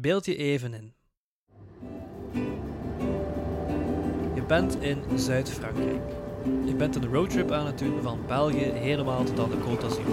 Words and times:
Beeld 0.00 0.24
je 0.24 0.36
even 0.36 0.74
in. 0.74 0.94
Je 4.34 4.42
bent 4.46 4.82
in 4.82 5.18
Zuid-Frankrijk. 5.18 6.02
Je 6.64 6.74
bent 6.74 6.96
een 6.96 7.06
roadtrip 7.06 7.50
aan 7.50 7.66
het 7.66 7.78
doen 7.78 8.02
van 8.02 8.26
België 8.26 8.64
helemaal 8.64 9.24
tot 9.24 9.38
aan 9.38 9.50
de 9.50 9.56
Côte 9.56 9.80
d'Azur. 9.80 10.04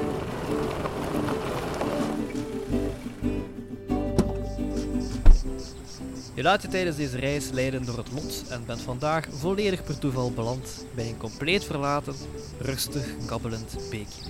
Je 6.33 6.43
laat 6.43 6.61
je 6.61 6.67
tijdens 6.67 6.95
deze 6.95 7.17
reis 7.17 7.49
leiden 7.49 7.85
door 7.85 7.97
het 7.97 8.11
lot 8.11 8.43
en 8.49 8.65
bent 8.65 8.81
vandaag 8.81 9.27
volledig 9.31 9.83
per 9.83 9.99
toeval 9.99 10.31
beland 10.31 10.85
bij 10.95 11.09
een 11.09 11.17
compleet 11.17 11.63
verlaten, 11.63 12.15
rustig 12.59 13.25
kabbelend 13.25 13.77
beekje. 13.89 14.21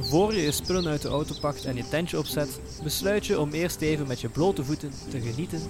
Voor 0.00 0.34
je 0.34 0.42
je 0.42 0.52
spullen 0.52 0.86
uit 0.86 1.02
de 1.02 1.08
auto 1.08 1.34
pakt 1.40 1.64
en 1.64 1.76
je 1.76 1.88
tentje 1.88 2.18
opzet, 2.18 2.60
besluit 2.82 3.26
je 3.26 3.40
om 3.40 3.52
eerst 3.52 3.80
even 3.80 4.06
met 4.06 4.20
je 4.20 4.28
blote 4.28 4.64
voeten 4.64 4.92
te 5.10 5.20
genieten 5.20 5.60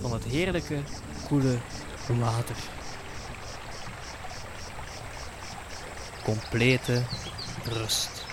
van 0.00 0.12
het 0.12 0.24
heerlijke, 0.24 0.82
koele 1.28 1.58
water. 2.08 2.56
Complete 6.24 7.02
rust. 7.64 8.24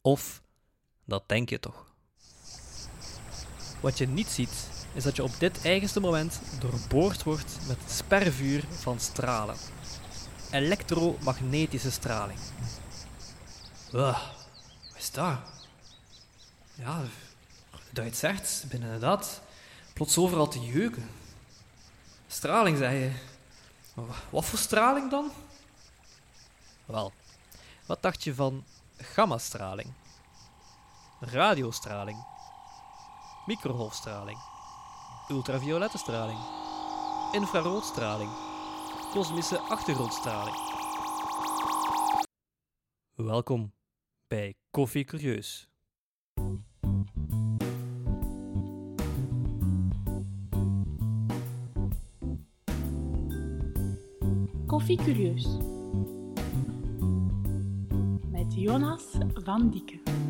Of 0.00 0.42
dat 1.04 1.22
denk 1.26 1.48
je 1.48 1.60
toch. 1.60 1.84
Wat 3.80 3.98
je 3.98 4.06
niet 4.06 4.28
ziet, 4.28 4.68
is 4.92 5.02
dat 5.02 5.16
je 5.16 5.22
op 5.22 5.32
dit 5.38 5.64
eigenste 5.64 6.00
moment 6.00 6.40
doorboord 6.60 7.22
wordt 7.22 7.58
met 7.66 7.78
spervuur 7.86 8.64
van 8.70 9.00
stralen. 9.00 9.56
Elektromagnetische 10.50 11.90
straling. 11.90 12.38
Uh, 13.92 14.18
wat 14.92 14.96
is 14.96 15.10
dat? 15.10 15.38
Ja, 16.74 17.00
dat 17.70 18.04
je 18.04 18.10
het 18.10 18.16
zegt, 18.16 18.64
ben 18.68 18.82
inderdaad 18.82 19.40
plots 19.92 20.18
overal 20.18 20.48
te 20.48 20.60
jeuken. 20.60 21.10
Straling, 22.26 22.78
zei 22.78 22.98
je. 22.98 23.12
Wat 24.30 24.44
voor 24.44 24.58
straling 24.58 25.10
dan? 25.10 25.30
Wel, 26.84 27.12
wat 27.86 28.02
dacht 28.02 28.24
je 28.24 28.34
van 28.34 28.64
gammastraling? 28.96 29.92
radiostraling, 31.20 32.24
microgolfstraling, 33.46 34.38
ultraviolette 35.28 35.98
straling, 35.98 36.38
infraroodstraling, 37.32 38.30
kosmische 39.16 39.58
achtergrondstraling. 39.58 40.56
Welkom 43.14 43.72
bij 44.28 44.54
Koffie 44.70 45.04
Curieus. 45.04 45.70
Koffie 54.66 54.96
Curieus 54.96 55.46
met 58.30 58.54
Jonas 58.54 59.02
van 59.34 59.70
Dikke. 59.70 60.25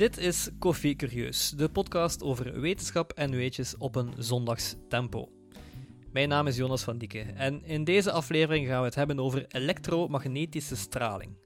Dit 0.00 0.18
is 0.18 0.48
Koffie 0.58 0.96
Curieus, 0.96 1.50
de 1.50 1.68
podcast 1.68 2.22
over 2.22 2.60
wetenschap 2.60 3.12
en 3.12 3.30
weetjes 3.30 3.76
op 3.76 3.96
een 3.96 4.12
zondagstempo. 4.18 5.28
Mijn 6.12 6.28
naam 6.28 6.46
is 6.46 6.56
Jonas 6.56 6.82
van 6.82 6.98
Dieke 6.98 7.20
en 7.20 7.64
in 7.64 7.84
deze 7.84 8.12
aflevering 8.12 8.66
gaan 8.66 8.78
we 8.78 8.84
het 8.84 8.94
hebben 8.94 9.20
over 9.20 9.44
elektromagnetische 9.48 10.76
straling. 10.76 11.36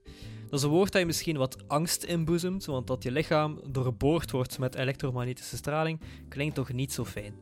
Dat 0.51 0.59
is 0.59 0.63
een 0.63 0.71
woord 0.71 0.93
dat 0.93 1.01
je 1.01 1.07
misschien 1.07 1.37
wat 1.37 1.69
angst 1.69 2.05
inboezemt, 2.05 2.65
want 2.65 2.87
dat 2.87 3.03
je 3.03 3.11
lichaam 3.11 3.61
doorboord 3.71 4.31
wordt 4.31 4.59
met 4.59 4.75
elektromagnetische 4.75 5.57
straling 5.57 6.01
klinkt 6.29 6.55
toch 6.55 6.73
niet 6.73 6.93
zo 6.93 7.05
fijn. 7.05 7.35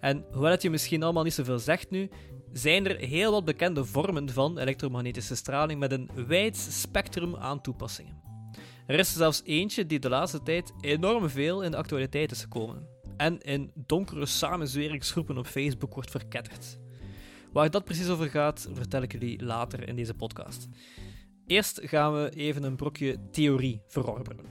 En 0.00 0.24
hoewel 0.32 0.50
het 0.50 0.62
je 0.62 0.70
misschien 0.70 1.02
allemaal 1.02 1.24
niet 1.24 1.34
zoveel 1.34 1.58
zegt 1.58 1.90
nu, 1.90 2.10
zijn 2.52 2.86
er 2.86 2.96
heel 2.96 3.32
wat 3.32 3.44
bekende 3.44 3.84
vormen 3.84 4.30
van 4.30 4.58
elektromagnetische 4.58 5.36
straling 5.36 5.80
met 5.80 5.92
een 5.92 6.10
wijd 6.26 6.56
spectrum 6.56 7.36
aan 7.36 7.60
toepassingen. 7.60 8.27
Er 8.88 8.98
is 8.98 9.12
zelfs 9.12 9.42
eentje 9.44 9.86
die 9.86 9.98
de 9.98 10.08
laatste 10.08 10.42
tijd 10.42 10.72
enorm 10.80 11.28
veel 11.28 11.62
in 11.62 11.70
de 11.70 11.76
actualiteit 11.76 12.30
is 12.30 12.40
gekomen 12.40 12.86
en 13.16 13.40
in 13.40 13.72
donkere 13.74 14.26
samenzweringsgroepen 14.26 15.38
op 15.38 15.46
Facebook 15.46 15.94
wordt 15.94 16.10
verketterd. 16.10 16.78
Waar 17.52 17.70
dat 17.70 17.84
precies 17.84 18.08
over 18.08 18.28
gaat, 18.28 18.68
vertel 18.72 19.02
ik 19.02 19.12
jullie 19.12 19.44
later 19.44 19.88
in 19.88 19.96
deze 19.96 20.14
podcast. 20.14 20.68
Eerst 21.46 21.80
gaan 21.82 22.14
we 22.14 22.30
even 22.30 22.62
een 22.62 22.76
brokje 22.76 23.18
theorie 23.30 23.80
verorberen. 23.86 24.44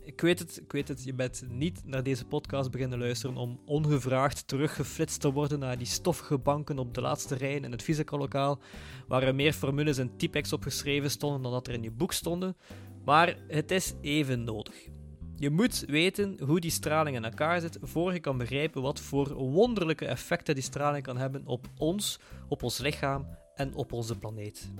Ik 0.00 0.20
weet 0.20 0.38
het, 0.38 0.60
ik 0.62 0.72
weet 0.72 0.88
het, 0.88 1.04
je 1.04 1.14
bent 1.14 1.44
niet 1.48 1.82
naar 1.84 2.02
deze 2.02 2.24
podcast 2.24 2.70
beginnen 2.70 2.98
luisteren 2.98 3.36
om 3.36 3.60
ongevraagd 3.66 4.48
teruggeflitst 4.48 5.20
te 5.20 5.32
worden 5.32 5.58
naar 5.58 5.78
die 5.78 5.86
stoffige 5.86 6.38
banken 6.38 6.78
op 6.78 6.94
de 6.94 7.00
laatste 7.00 7.34
rij 7.34 7.54
in 7.54 7.72
het 7.72 7.82
fysica-lokaal, 7.82 8.60
waar 9.08 9.22
er 9.22 9.34
meer 9.34 9.52
formules 9.52 9.98
en 9.98 10.16
typex 10.16 10.52
opgeschreven 10.52 11.10
stonden 11.10 11.42
dan 11.42 11.52
dat 11.52 11.66
er 11.66 11.74
in 11.74 11.82
je 11.82 11.90
boek 11.90 12.12
stonden, 12.12 12.56
maar 13.04 13.36
het 13.48 13.70
is 13.70 13.94
even 14.00 14.44
nodig. 14.44 14.88
Je 15.36 15.50
moet 15.50 15.84
weten 15.86 16.40
hoe 16.40 16.60
die 16.60 16.70
straling 16.70 17.16
in 17.16 17.24
elkaar 17.24 17.60
zit 17.60 17.78
voor 17.82 18.12
je 18.12 18.20
kan 18.20 18.38
begrijpen 18.38 18.82
wat 18.82 19.00
voor 19.00 19.34
wonderlijke 19.34 20.06
effecten 20.06 20.54
die 20.54 20.64
straling 20.64 21.04
kan 21.04 21.16
hebben 21.16 21.46
op 21.46 21.66
ons, 21.76 22.18
op 22.48 22.62
ons 22.62 22.78
lichaam 22.78 23.26
en 23.54 23.74
op 23.74 23.92
onze 23.92 24.18
planeet. 24.18 24.70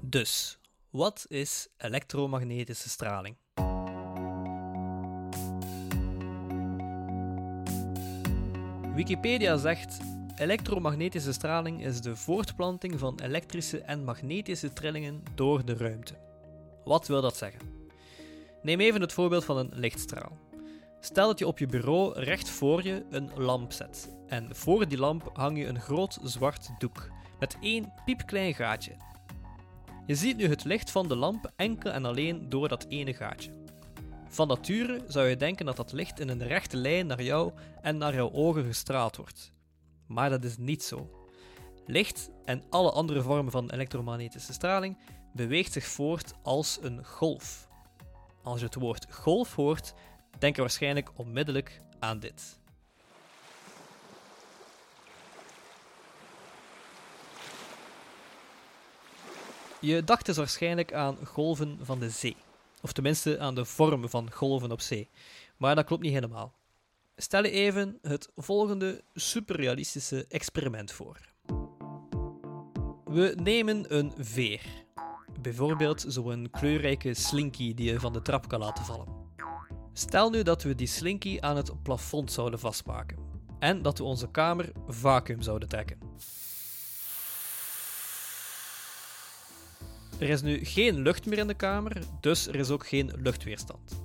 Dus, 0.00 0.58
wat 0.90 1.26
is 1.28 1.68
elektromagnetische 1.76 2.88
straling? 2.88 3.36
Wikipedia 8.94 9.56
zegt: 9.56 9.98
elektromagnetische 10.36 11.32
straling 11.32 11.84
is 11.84 12.00
de 12.00 12.16
voortplanting 12.16 12.98
van 12.98 13.20
elektrische 13.22 13.80
en 13.80 14.04
magnetische 14.04 14.72
trillingen 14.72 15.22
door 15.34 15.64
de 15.64 15.76
ruimte. 15.76 16.25
Wat 16.86 17.06
wil 17.06 17.20
dat 17.20 17.36
zeggen? 17.36 17.60
Neem 18.62 18.80
even 18.80 19.00
het 19.00 19.12
voorbeeld 19.12 19.44
van 19.44 19.56
een 19.56 19.70
lichtstraal. 19.74 20.38
Stel 21.00 21.26
dat 21.26 21.38
je 21.38 21.46
op 21.46 21.58
je 21.58 21.66
bureau 21.66 22.20
recht 22.20 22.48
voor 22.48 22.82
je 22.82 23.04
een 23.10 23.30
lamp 23.36 23.72
zet. 23.72 24.08
En 24.26 24.56
voor 24.56 24.88
die 24.88 24.98
lamp 24.98 25.30
hang 25.32 25.58
je 25.58 25.66
een 25.66 25.80
groot 25.80 26.18
zwart 26.22 26.70
doek 26.78 27.08
met 27.38 27.56
één 27.60 27.92
piepklein 28.04 28.54
gaatje. 28.54 28.92
Je 30.06 30.14
ziet 30.14 30.36
nu 30.36 30.48
het 30.48 30.64
licht 30.64 30.90
van 30.90 31.08
de 31.08 31.16
lamp 31.16 31.52
enkel 31.56 31.90
en 31.90 32.04
alleen 32.04 32.48
door 32.48 32.68
dat 32.68 32.86
ene 32.88 33.14
gaatje. 33.14 33.50
Van 34.28 34.48
nature 34.48 35.04
zou 35.08 35.26
je 35.26 35.36
denken 35.36 35.66
dat 35.66 35.76
dat 35.76 35.92
licht 35.92 36.20
in 36.20 36.28
een 36.28 36.46
rechte 36.46 36.76
lijn 36.76 37.06
naar 37.06 37.22
jou 37.22 37.52
en 37.82 37.98
naar 37.98 38.14
jouw 38.14 38.32
ogen 38.32 38.64
gestraald 38.64 39.16
wordt. 39.16 39.52
Maar 40.06 40.30
dat 40.30 40.44
is 40.44 40.56
niet 40.56 40.82
zo. 40.82 41.10
Licht 41.86 42.30
en 42.44 42.62
alle 42.70 42.90
andere 42.90 43.22
vormen 43.22 43.52
van 43.52 43.70
elektromagnetische 43.70 44.52
straling 44.52 44.96
beweegt 45.36 45.72
zich 45.72 45.86
voort 45.86 46.32
als 46.42 46.78
een 46.82 47.04
golf. 47.04 47.68
Als 48.42 48.58
je 48.58 48.66
het 48.66 48.74
woord 48.74 49.06
golf 49.10 49.54
hoort, 49.54 49.94
denk 50.38 50.54
je 50.54 50.60
waarschijnlijk 50.60 51.10
onmiddellijk 51.14 51.80
aan 51.98 52.18
dit. 52.18 52.58
Je 59.80 60.04
dacht 60.04 60.26
dus 60.26 60.36
waarschijnlijk 60.36 60.92
aan 60.92 61.26
golven 61.26 61.78
van 61.82 61.98
de 61.98 62.10
zee, 62.10 62.36
of 62.82 62.92
tenminste 62.92 63.38
aan 63.38 63.54
de 63.54 63.64
vorm 63.64 64.08
van 64.08 64.32
golven 64.32 64.72
op 64.72 64.80
zee, 64.80 65.08
maar 65.56 65.74
dat 65.74 65.84
klopt 65.84 66.02
niet 66.02 66.12
helemaal. 66.12 66.54
Stel 67.16 67.44
je 67.44 67.50
even 67.50 67.98
het 68.02 68.28
volgende 68.36 69.02
superrealistische 69.14 70.26
experiment 70.28 70.92
voor. 70.92 71.18
We 73.04 73.36
nemen 73.42 73.96
een 73.96 74.12
veer 74.16 74.85
Bijvoorbeeld 75.40 76.04
zo'n 76.08 76.48
kleurrijke 76.50 77.14
slinky 77.14 77.74
die 77.74 77.92
je 77.92 78.00
van 78.00 78.12
de 78.12 78.22
trap 78.22 78.48
kan 78.48 78.60
laten 78.60 78.84
vallen. 78.84 79.06
Stel 79.92 80.30
nu 80.30 80.42
dat 80.42 80.62
we 80.62 80.74
die 80.74 80.86
slinky 80.86 81.38
aan 81.40 81.56
het 81.56 81.82
plafond 81.82 82.32
zouden 82.32 82.58
vastmaken 82.58 83.18
en 83.58 83.82
dat 83.82 83.98
we 83.98 84.04
onze 84.04 84.30
kamer 84.30 84.72
vacuüm 84.86 85.42
zouden 85.42 85.68
trekken. 85.68 85.98
Er 90.18 90.28
is 90.28 90.42
nu 90.42 90.64
geen 90.64 91.00
lucht 91.02 91.26
meer 91.26 91.38
in 91.38 91.46
de 91.46 91.54
kamer, 91.54 92.02
dus 92.20 92.46
er 92.46 92.54
is 92.54 92.70
ook 92.70 92.86
geen 92.86 93.12
luchtweerstand. 93.16 94.02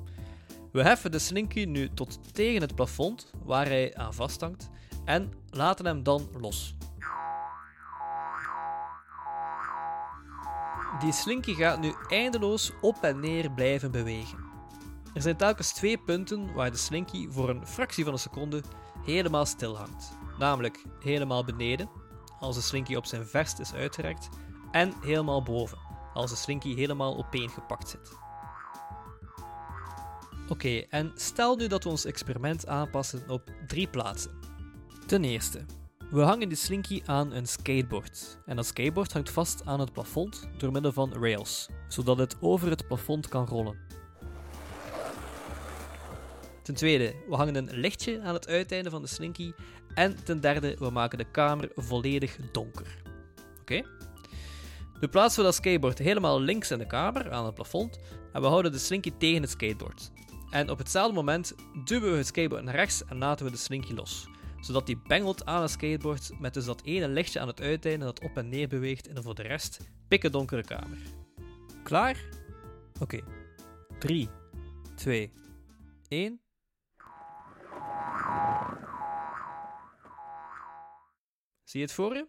We 0.72 0.84
heffen 0.84 1.12
de 1.12 1.20
slinky 1.20 1.64
nu 1.64 1.90
tot 1.94 2.34
tegen 2.34 2.62
het 2.62 2.76
plafond 2.76 3.32
waar 3.44 3.66
hij 3.66 3.96
aan 3.96 4.14
vasthangt 4.14 4.70
en 5.06 5.34
laten 5.50 5.86
hem 5.86 6.04
dan 6.04 6.30
los. 6.40 6.76
Die 11.02 11.12
slinky 11.12 11.54
gaat 11.54 11.80
nu 11.80 11.94
eindeloos 12.10 12.72
op 12.82 13.04
en 13.04 13.20
neer 13.20 13.52
blijven 13.52 13.92
bewegen. 13.92 14.38
Er 15.14 15.22
zijn 15.22 15.38
telkens 15.38 15.74
twee 15.74 15.98
punten 15.98 16.54
waar 16.54 16.72
de 16.72 16.78
slinky 16.78 17.30
voor 17.30 17.50
een 17.50 17.68
fractie 17.68 18.04
van 18.04 18.14
een 18.14 18.20
seconde 18.20 18.64
helemaal 19.06 19.46
stil 19.46 19.78
hangt. 19.78 20.18
Namelijk 20.40 20.84
helemaal 21.00 21.46
beneden, 21.46 21.90
als 22.40 22.56
de 22.56 22.62
slinky 22.62 22.96
op 22.96 23.06
zijn 23.06 23.26
verst 23.26 23.60
is 23.60 23.74
uitgerekt, 23.74 24.30
en 24.72 24.94
helemaal 25.02 25.44
boven, 25.44 25.78
als 26.14 26.32
de 26.32 26.38
slinky 26.38 26.76
helemaal 26.76 27.18
opeengepakt 27.18 27.90
zit. 27.90 28.18
Oké, 30.48 30.80
en 30.90 31.12
stel 31.16 31.56
nu 31.56 31.68
dat 31.68 31.84
we 31.84 31.90
ons 31.90 32.06
experiment 32.06 32.68
aanpassen 32.68 33.30
op 33.30 33.52
drie 33.68 33.88
plaatsen. 33.88 34.40
Ten 35.06 35.24
eerste, 35.24 35.66
we 36.12 36.22
hangen 36.22 36.50
de 36.50 36.56
slinky 36.56 37.02
aan 37.06 37.34
een 37.34 37.46
skateboard. 37.46 38.38
En 38.46 38.56
dat 38.56 38.66
skateboard 38.66 39.14
hangt 39.14 39.30
vast 39.30 39.66
aan 39.66 39.80
het 39.80 39.94
plafond 39.94 40.50
door 40.58 40.72
middel 40.72 40.92
van 40.92 41.14
rails, 41.14 41.70
zodat 41.88 42.18
het 42.18 42.36
over 42.40 42.70
het 42.70 42.88
plafond 42.88 43.28
kan 43.28 43.46
rollen. 43.46 43.78
Ten 46.64 46.76
tweede, 46.76 47.16
we 47.28 47.36
hangen 47.36 47.56
een 47.56 47.70
lichtje 47.72 48.22
aan 48.22 48.34
het 48.34 48.48
uiteinde 48.48 48.90
van 48.90 49.02
de 49.02 49.08
slinky. 49.08 49.54
En 49.94 50.24
ten 50.24 50.42
derde, 50.42 50.76
we 50.80 50.90
maken 50.90 51.18
de 51.18 51.32
kamer 51.32 51.72
volledig 51.76 52.38
donker. 52.52 53.02
Oké? 53.62 53.82
We 55.00 55.10
plaatsen 55.10 55.44
dat 55.44 55.56
skateboard 55.56 55.98
helemaal 55.98 56.42
links 56.42 56.72
in 56.72 56.78
de 56.78 56.88
kamer, 56.88 57.32
aan 57.32 57.46
het 57.46 57.56
plafond, 57.56 58.00
en 58.34 58.42
we 58.42 58.48
houden 58.48 58.72
de 58.72 58.78
slinky 58.78 59.12
tegen 59.18 59.42
het 59.42 59.52
skateboard. 59.52 60.12
En 60.50 60.70
op 60.70 60.78
hetzelfde 60.78 61.14
moment 61.14 61.56
duwen 61.86 62.12
we 62.12 62.18
het 62.18 62.28
skateboard 62.28 62.64
naar 62.64 62.76
rechts 62.76 63.06
en 63.06 63.18
laten 63.18 63.46
we 63.46 63.52
de 63.52 63.58
slinky 63.58 63.94
los. 63.94 64.31
Zodat 64.62 64.86
die 64.86 65.02
bengelt 65.08 65.46
aan 65.46 65.62
het 65.62 65.72
skateboard 65.72 66.40
met 66.40 66.54
dus 66.54 66.66
dat 66.66 66.82
ene 66.84 67.08
lichtje 67.08 67.40
aan 67.40 67.48
het 67.48 67.62
uiteinde 67.62 68.06
dat 68.06 68.22
op 68.24 68.38
en 68.38 68.50
neer 68.50 68.68
beweegt 68.68 69.08
in 69.08 69.18
een 69.18 69.24
voor 69.24 69.36
de 69.36 69.42
rest 69.42 69.80
pikken 70.08 70.32
donkere 70.32 70.64
kamer. 70.64 70.98
Klaar? 71.84 72.26
Oké. 73.00 73.20
3, 74.00 74.30
2, 74.96 75.32
1. 76.08 76.42
Zie 81.64 81.80
je 81.80 81.86
het 81.86 81.96
voor 81.96 82.16
je? 82.16 82.28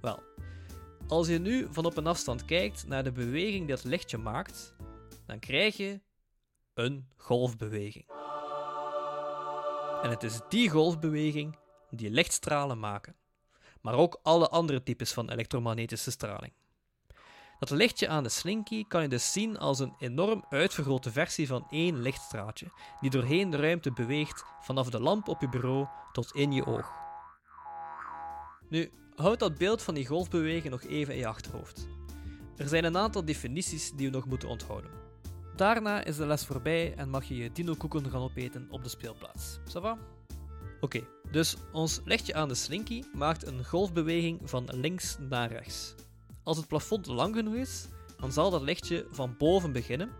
Wel, 0.00 0.22
als 1.08 1.28
je 1.28 1.38
nu 1.38 1.66
van 1.70 1.84
op 1.84 1.96
een 1.96 2.06
afstand 2.06 2.44
kijkt 2.44 2.86
naar 2.86 3.04
de 3.04 3.12
beweging 3.12 3.66
die 3.66 3.74
het 3.74 3.84
lichtje 3.84 4.18
maakt, 4.18 4.74
dan 5.26 5.38
krijg 5.38 5.76
je 5.76 6.00
een 6.74 7.08
golfbeweging. 7.16 8.17
En 10.02 10.10
het 10.10 10.22
is 10.22 10.40
die 10.48 10.70
golfbeweging 10.70 11.58
die 11.90 12.10
lichtstralen 12.10 12.78
maken, 12.78 13.16
maar 13.80 13.94
ook 13.94 14.20
alle 14.22 14.48
andere 14.48 14.82
types 14.82 15.12
van 15.12 15.30
elektromagnetische 15.30 16.10
straling. 16.10 16.52
Dat 17.58 17.70
lichtje 17.70 18.08
aan 18.08 18.22
de 18.22 18.28
slinky 18.28 18.84
kan 18.88 19.02
je 19.02 19.08
dus 19.08 19.32
zien 19.32 19.58
als 19.58 19.78
een 19.78 19.94
enorm 19.98 20.44
uitvergrote 20.48 21.10
versie 21.10 21.46
van 21.46 21.66
één 21.70 22.02
lichtstraatje, 22.02 22.72
die 23.00 23.10
doorheen 23.10 23.50
de 23.50 23.56
ruimte 23.56 23.92
beweegt 23.92 24.44
vanaf 24.60 24.90
de 24.90 25.00
lamp 25.00 25.28
op 25.28 25.40
je 25.40 25.48
bureau 25.48 25.86
tot 26.12 26.34
in 26.34 26.52
je 26.52 26.66
oog. 26.66 26.92
Nu, 28.68 28.92
houd 29.14 29.38
dat 29.38 29.58
beeld 29.58 29.82
van 29.82 29.94
die 29.94 30.06
golfbeweging 30.06 30.70
nog 30.70 30.82
even 30.82 31.14
in 31.14 31.20
je 31.20 31.26
achterhoofd. 31.26 31.88
Er 32.56 32.68
zijn 32.68 32.84
een 32.84 32.96
aantal 32.96 33.24
definities 33.24 33.92
die 33.92 34.06
we 34.06 34.16
nog 34.16 34.26
moeten 34.26 34.48
onthouden. 34.48 34.97
Daarna 35.58 36.04
is 36.04 36.16
de 36.16 36.26
les 36.26 36.46
voorbij 36.46 36.94
en 36.94 37.10
mag 37.10 37.24
je 37.24 37.36
je 37.36 37.52
dino-koeken 37.52 38.10
gaan 38.10 38.20
opeten 38.20 38.66
op 38.70 38.82
de 38.82 38.88
speelplaats. 38.88 39.58
Ça 39.58 39.80
va? 39.80 39.98
Oké, 40.80 41.00
dus 41.30 41.56
ons 41.72 42.00
lichtje 42.04 42.34
aan 42.34 42.48
de 42.48 42.54
slinky 42.54 43.02
maakt 43.12 43.46
een 43.46 43.64
golfbeweging 43.64 44.40
van 44.44 44.68
links 44.72 45.16
naar 45.28 45.52
rechts. 45.52 45.94
Als 46.42 46.56
het 46.56 46.68
plafond 46.68 47.06
lang 47.06 47.34
genoeg 47.34 47.54
is, 47.54 47.86
dan 48.16 48.32
zal 48.32 48.50
dat 48.50 48.62
lichtje 48.62 49.06
van 49.10 49.34
boven 49.38 49.72
beginnen, 49.72 50.10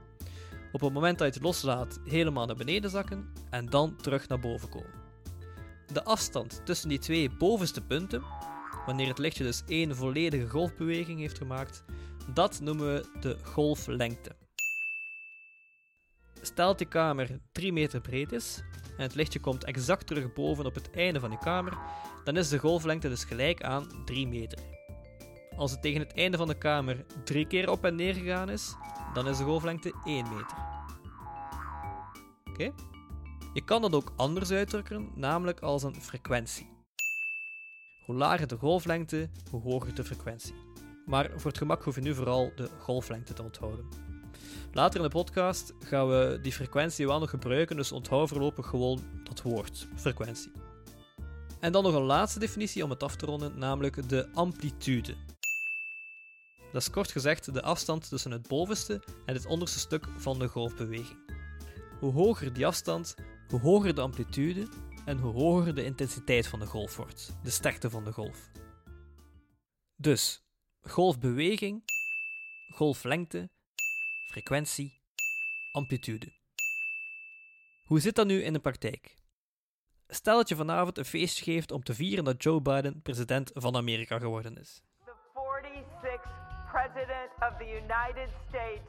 op 0.72 0.80
het 0.80 0.92
moment 0.92 1.18
dat 1.18 1.26
je 1.26 1.34
het 1.34 1.42
loslaat 1.42 2.00
helemaal 2.04 2.46
naar 2.46 2.56
beneden 2.56 2.90
zakken 2.90 3.32
en 3.50 3.66
dan 3.66 3.96
terug 3.96 4.28
naar 4.28 4.40
boven 4.40 4.68
komen. 4.68 4.92
De 5.92 6.04
afstand 6.04 6.60
tussen 6.64 6.88
die 6.88 6.98
twee 6.98 7.30
bovenste 7.30 7.80
punten, 7.80 8.22
wanneer 8.86 9.08
het 9.08 9.18
lichtje 9.18 9.44
dus 9.44 9.62
één 9.66 9.96
volledige 9.96 10.48
golfbeweging 10.48 11.20
heeft 11.20 11.38
gemaakt, 11.38 11.84
dat 12.34 12.60
noemen 12.60 12.94
we 12.94 13.18
de 13.20 13.36
golflengte. 13.42 14.36
Stel 16.42 16.66
dat 16.66 16.78
die 16.78 16.86
kamer 16.86 17.40
3 17.52 17.72
meter 17.72 18.00
breed 18.00 18.32
is 18.32 18.62
en 18.96 19.02
het 19.02 19.14
lichtje 19.14 19.40
komt 19.40 19.64
exact 19.64 20.06
terug 20.06 20.32
boven 20.32 20.66
op 20.66 20.74
het 20.74 20.90
einde 20.90 21.20
van 21.20 21.30
je 21.30 21.38
kamer, 21.38 21.78
dan 22.24 22.36
is 22.36 22.48
de 22.48 22.58
golflengte 22.58 23.08
dus 23.08 23.24
gelijk 23.24 23.62
aan 23.62 24.04
3 24.04 24.28
meter. 24.28 24.58
Als 25.56 25.70
het 25.70 25.82
tegen 25.82 26.00
het 26.00 26.14
einde 26.14 26.36
van 26.36 26.48
de 26.48 26.58
kamer 26.58 27.04
drie 27.24 27.46
keer 27.46 27.70
op 27.70 27.84
en 27.84 27.94
neer 27.94 28.14
gegaan 28.14 28.50
is, 28.50 28.74
dan 29.14 29.28
is 29.28 29.36
de 29.36 29.44
golflengte 29.44 29.92
1 30.04 30.28
meter. 30.28 30.56
Oké? 32.44 32.72
Je 33.52 33.64
kan 33.64 33.82
dat 33.82 33.94
ook 33.94 34.12
anders 34.16 34.50
uitdrukken, 34.50 35.08
namelijk 35.14 35.60
als 35.60 35.82
een 35.82 36.00
frequentie. 36.00 36.68
Hoe 38.04 38.16
lager 38.16 38.46
de 38.46 38.56
golflengte, 38.56 39.30
hoe 39.50 39.62
hoger 39.62 39.94
de 39.94 40.04
frequentie. 40.04 40.54
Maar 41.06 41.30
voor 41.36 41.50
het 41.50 41.58
gemak 41.58 41.82
hoef 41.82 41.94
je 41.94 42.00
nu 42.00 42.14
vooral 42.14 42.52
de 42.56 42.68
golflengte 42.78 43.32
te 43.32 43.42
onthouden. 43.42 44.07
Later 44.72 44.96
in 44.96 45.06
de 45.06 45.12
podcast 45.12 45.72
gaan 45.78 46.08
we 46.08 46.38
die 46.42 46.52
frequentie 46.52 47.06
wel 47.06 47.18
nog 47.18 47.30
gebruiken, 47.30 47.76
dus 47.76 47.92
onthoud 47.92 48.28
voorlopig 48.28 48.66
gewoon 48.66 49.00
dat 49.24 49.42
woord, 49.42 49.88
frequentie. 49.94 50.52
En 51.60 51.72
dan 51.72 51.82
nog 51.82 51.94
een 51.94 52.02
laatste 52.02 52.38
definitie 52.38 52.84
om 52.84 52.90
het 52.90 53.02
af 53.02 53.16
te 53.16 53.26
ronden, 53.26 53.58
namelijk 53.58 54.08
de 54.08 54.28
amplitude. 54.32 55.14
Dat 56.72 56.82
is 56.82 56.90
kort 56.90 57.12
gezegd 57.12 57.54
de 57.54 57.62
afstand 57.62 58.08
tussen 58.08 58.30
het 58.30 58.48
bovenste 58.48 59.02
en 59.26 59.34
het 59.34 59.46
onderste 59.46 59.78
stuk 59.78 60.06
van 60.16 60.38
de 60.38 60.48
golfbeweging. 60.48 61.18
Hoe 62.00 62.12
hoger 62.12 62.52
die 62.52 62.66
afstand, 62.66 63.14
hoe 63.48 63.60
hoger 63.60 63.94
de 63.94 64.00
amplitude 64.00 64.68
en 65.04 65.18
hoe 65.18 65.32
hoger 65.32 65.74
de 65.74 65.84
intensiteit 65.84 66.46
van 66.46 66.58
de 66.58 66.66
golf 66.66 66.96
wordt, 66.96 67.36
de 67.42 67.50
sterkte 67.50 67.90
van 67.90 68.04
de 68.04 68.12
golf. 68.12 68.50
Dus 69.96 70.42
golfbeweging, 70.80 71.82
golflengte, 72.74 73.50
frequentie, 74.28 75.00
amplitude. 75.72 76.32
Hoe 77.84 78.00
zit 78.00 78.14
dat 78.14 78.26
nu 78.26 78.42
in 78.42 78.52
de 78.52 78.58
praktijk? 78.58 79.16
Stel 80.08 80.36
dat 80.36 80.48
je 80.48 80.56
vanavond 80.56 80.98
een 80.98 81.04
feestje 81.04 81.44
geeft 81.44 81.70
om 81.72 81.82
te 81.82 81.94
vieren 81.94 82.24
dat 82.24 82.42
Joe 82.42 82.60
Biden 82.60 83.02
president 83.02 83.50
van 83.54 83.76
Amerika 83.76 84.18
geworden 84.18 84.58
is. 84.58 84.82
The 85.04 85.12
46th 85.34 86.70
President 86.72 87.30
of 87.40 87.56
the 87.58 87.64
United 87.64 88.30
States, 88.48 88.88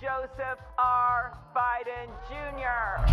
Joseph 0.00 0.60
R. 0.76 1.36
Biden 1.52 2.08
Jr. 2.28 3.04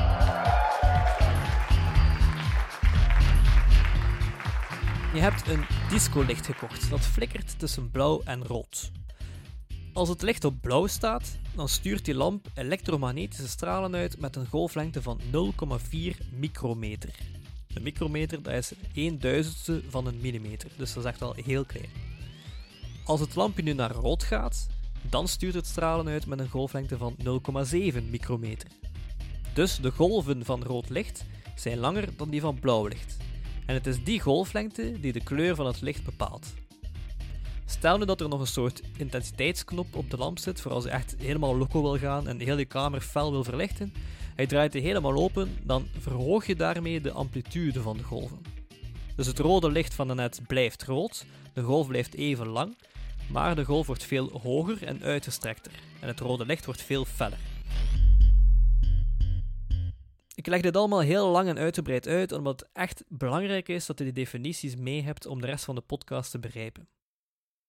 Je 5.13 5.19
hebt 5.19 5.47
een 5.47 5.65
discolicht 5.89 6.45
gekocht 6.45 6.89
dat 6.89 7.01
flikkert 7.01 7.59
tussen 7.59 7.91
blauw 7.91 8.21
en 8.23 8.45
rood. 8.45 8.91
Als 9.93 10.09
het 10.09 10.21
licht 10.21 10.45
op 10.45 10.61
blauw 10.61 10.87
staat, 10.87 11.37
dan 11.55 11.69
stuurt 11.69 12.05
die 12.05 12.15
lamp 12.15 12.47
elektromagnetische 12.53 13.47
stralen 13.47 13.95
uit 13.95 14.19
met 14.19 14.35
een 14.35 14.47
golflengte 14.47 15.01
van 15.01 15.19
0,4 15.19 16.29
micrometer. 16.31 17.09
Een 17.73 17.83
micrometer 17.83 18.43
dat 18.43 18.53
is 18.53 18.71
1 18.93 19.19
duizendste 19.19 19.81
van 19.89 20.07
een 20.07 20.19
millimeter, 20.21 20.69
dus 20.77 20.93
dat 20.93 21.03
is 21.03 21.09
echt 21.09 21.19
wel 21.19 21.35
heel 21.43 21.65
klein. 21.65 21.89
Als 23.05 23.19
het 23.19 23.35
lampje 23.35 23.63
nu 23.63 23.73
naar 23.73 23.91
rood 23.91 24.23
gaat, 24.23 24.67
dan 25.09 25.27
stuurt 25.27 25.53
het 25.53 25.67
stralen 25.67 26.07
uit 26.07 26.25
met 26.25 26.39
een 26.39 26.49
golflengte 26.49 26.97
van 26.97 27.15
0,7 27.17 28.09
micrometer. 28.09 28.67
Dus 29.53 29.77
de 29.77 29.91
golven 29.91 30.45
van 30.45 30.63
rood 30.63 30.89
licht 30.89 31.25
zijn 31.55 31.77
langer 31.77 32.17
dan 32.17 32.29
die 32.29 32.41
van 32.41 32.59
blauw 32.59 32.87
licht. 32.87 33.17
En 33.65 33.73
het 33.73 33.87
is 33.87 34.03
die 34.03 34.19
golflengte 34.19 34.99
die 34.99 35.13
de 35.13 35.23
kleur 35.23 35.55
van 35.55 35.65
het 35.65 35.81
licht 35.81 36.03
bepaalt. 36.03 36.53
Stel 37.65 37.97
nu 37.97 38.05
dat 38.05 38.21
er 38.21 38.29
nog 38.29 38.39
een 38.39 38.47
soort 38.47 38.81
intensiteitsknop 38.97 39.95
op 39.95 40.09
de 40.09 40.17
lamp 40.17 40.37
zit 40.37 40.61
voor 40.61 40.71
als 40.71 40.83
je 40.83 40.89
echt 40.89 41.15
helemaal 41.17 41.57
loco 41.57 41.81
wil 41.81 41.97
gaan 41.97 42.27
en 42.27 42.39
heel 42.39 42.57
je 42.57 42.65
kamer 42.65 43.01
fel 43.01 43.31
wil 43.31 43.43
verlichten. 43.43 43.93
Hij 44.35 44.45
draait 44.45 44.71
die 44.71 44.81
helemaal 44.81 45.15
open, 45.15 45.57
dan 45.63 45.87
verhoog 45.99 46.45
je 46.45 46.55
daarmee 46.55 47.01
de 47.01 47.11
amplitude 47.11 47.81
van 47.81 47.97
de 47.97 48.03
golven. 48.03 48.41
Dus 49.15 49.27
het 49.27 49.39
rode 49.39 49.71
licht 49.71 49.93
van 49.93 50.07
de 50.07 50.13
net 50.13 50.41
blijft 50.47 50.83
rood, 50.83 51.25
de 51.53 51.61
golf 51.61 51.87
blijft 51.87 52.15
even 52.15 52.47
lang, 52.47 52.77
maar 53.29 53.55
de 53.55 53.65
golf 53.65 53.87
wordt 53.87 54.03
veel 54.03 54.39
hoger 54.41 54.83
en 54.83 55.03
uitgestrekter 55.03 55.71
en 55.99 56.07
het 56.07 56.19
rode 56.19 56.45
licht 56.45 56.65
wordt 56.65 56.81
veel 56.81 57.05
feller. 57.05 57.39
Ik 60.35 60.47
leg 60.47 60.61
dit 60.61 60.77
allemaal 60.77 60.99
heel 60.99 61.27
lang 61.27 61.47
en 61.47 61.57
uitgebreid 61.57 62.07
uit, 62.07 62.31
omdat 62.31 62.59
het 62.59 62.69
echt 62.73 63.03
belangrijk 63.07 63.69
is 63.69 63.85
dat 63.85 63.97
je 63.97 64.03
die 64.03 64.13
definities 64.13 64.75
mee 64.75 65.03
hebt 65.03 65.25
om 65.25 65.41
de 65.41 65.47
rest 65.47 65.65
van 65.65 65.75
de 65.75 65.81
podcast 65.81 66.31
te 66.31 66.39
begrijpen. 66.39 66.87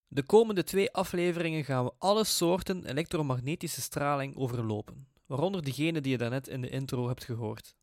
De 0.08 0.22
komende 0.22 0.64
twee 0.64 0.92
afleveringen 0.92 1.64
gaan 1.64 1.84
we 1.84 1.92
alle 1.98 2.24
soorten 2.24 2.84
elektromagnetische 2.84 3.80
straling 3.80 4.36
overlopen, 4.36 5.08
waaronder 5.26 5.62
diegene 5.62 6.00
die 6.00 6.12
je 6.12 6.18
daarnet 6.18 6.48
in 6.48 6.60
de 6.60 6.68
intro 6.68 7.08
hebt 7.08 7.24
gehoord. 7.24 7.76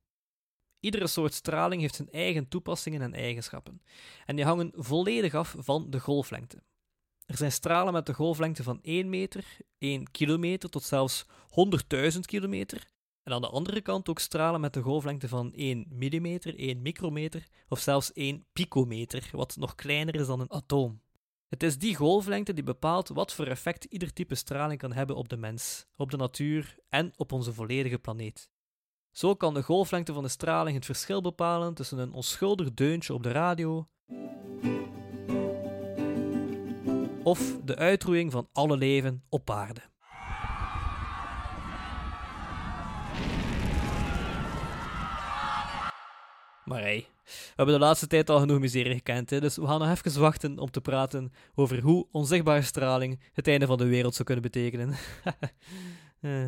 Iedere 0.80 1.08
soort 1.08 1.34
straling 1.34 1.82
heeft 1.82 1.96
zijn 1.96 2.12
eigen 2.12 2.48
toepassingen 2.48 3.02
en 3.02 3.14
eigenschappen, 3.14 3.82
en 4.26 4.36
die 4.36 4.46
hangen 4.46 4.72
volledig 4.76 5.34
af 5.34 5.56
van 5.58 5.90
de 5.90 6.00
golflengte. 6.00 6.64
Er 7.26 7.38
zijn 7.38 7.52
stralen 7.52 7.94
met 7.94 8.06
de 8.06 8.14
golflengte 8.14 8.64
van 8.64 8.80
1 8.82 9.10
meter, 9.10 9.58
1 9.78 10.12
kilometer 10.12 10.70
tot 10.70 10.84
zelfs 10.84 11.26
100.000 12.14 12.20
kilometer, 12.20 12.88
en 13.24 13.34
aan 13.34 13.42
de 13.42 13.50
andere 13.50 13.82
kant 13.82 14.10
ook 14.10 14.20
stralen 14.20 14.62
met 14.62 14.74
de 14.74 14.82
golflengte 14.82 15.28
van 15.28 15.54
1 15.54 15.86
millimeter, 15.90 16.60
1 16.60 16.82
micrometer 16.82 17.48
of 17.68 17.80
zelfs 17.80 18.14
1 18.14 18.46
picometer, 18.54 19.30
wat 19.32 19.56
nog 19.56 19.76
kleiner 19.76 20.16
is 20.16 20.28
dan 20.28 20.40
een 20.40 20.52
atoom. 20.52 21.02
Het 21.52 21.64
is 21.64 21.78
die 21.78 21.96
golflengte 21.96 22.54
die 22.54 22.64
bepaalt 22.64 23.10
wat 23.10 23.34
voor 23.34 23.48
effect 23.48 23.84
ieder 23.84 24.14
type 24.14 24.36
straling 24.36 24.80
kan 24.80 24.94
hebben 24.94 25.16
op 25.16 25.30
de 25.30 25.38
mens, 25.38 25.86
op 25.96 26.12
de 26.12 26.18
natuur 26.18 26.76
en 26.90 27.14
op 27.16 27.32
onze 27.32 27.54
volledige 27.54 28.00
planeet. 28.00 28.50
Zo 29.12 29.36
kan 29.36 29.54
de 29.54 29.64
golflengte 29.64 30.14
van 30.14 30.24
de 30.24 30.30
straling 30.30 30.76
het 30.76 30.86
verschil 30.86 31.22
bepalen 31.22 31.74
tussen 31.74 31.98
een 31.98 32.14
onschuldig 32.14 32.74
deuntje 32.74 33.14
op 33.14 33.24
de 33.24 33.32
radio 33.32 33.90
of 37.24 37.58
de 37.64 37.76
uitroeiing 37.76 38.32
van 38.32 38.50
alle 38.54 38.78
leven 38.78 39.24
op 39.30 39.50
aarde. 39.50 39.82
Maar 46.66 46.82
hey, 46.82 47.08
we 47.24 47.54
hebben 47.56 47.76
de 47.76 47.86
laatste 47.86 48.08
tijd 48.08 48.30
al 48.30 48.40
genoeg 48.40 48.60
miserie 48.60 48.96
gekend, 48.96 49.30
hè, 49.30 49.40
dus 49.40 49.56
we 49.56 49.68
gaan 49.68 49.80
nog 49.80 49.90
even 49.90 50.22
wachten 50.22 50.60
om 50.60 50.72
te 50.72 50.82
praten 50.82 51.34
over 51.56 51.82
hoe 51.82 52.08
onzichtbare 52.12 52.62
straling 52.62 53.20
het 53.34 53.48
einde 53.48 53.66
van 53.66 53.78
de 53.78 53.88
wereld 53.88 54.14
zou 54.14 54.24
kunnen 54.24 54.44
betekenen. 54.44 54.90
eh. 56.22 56.46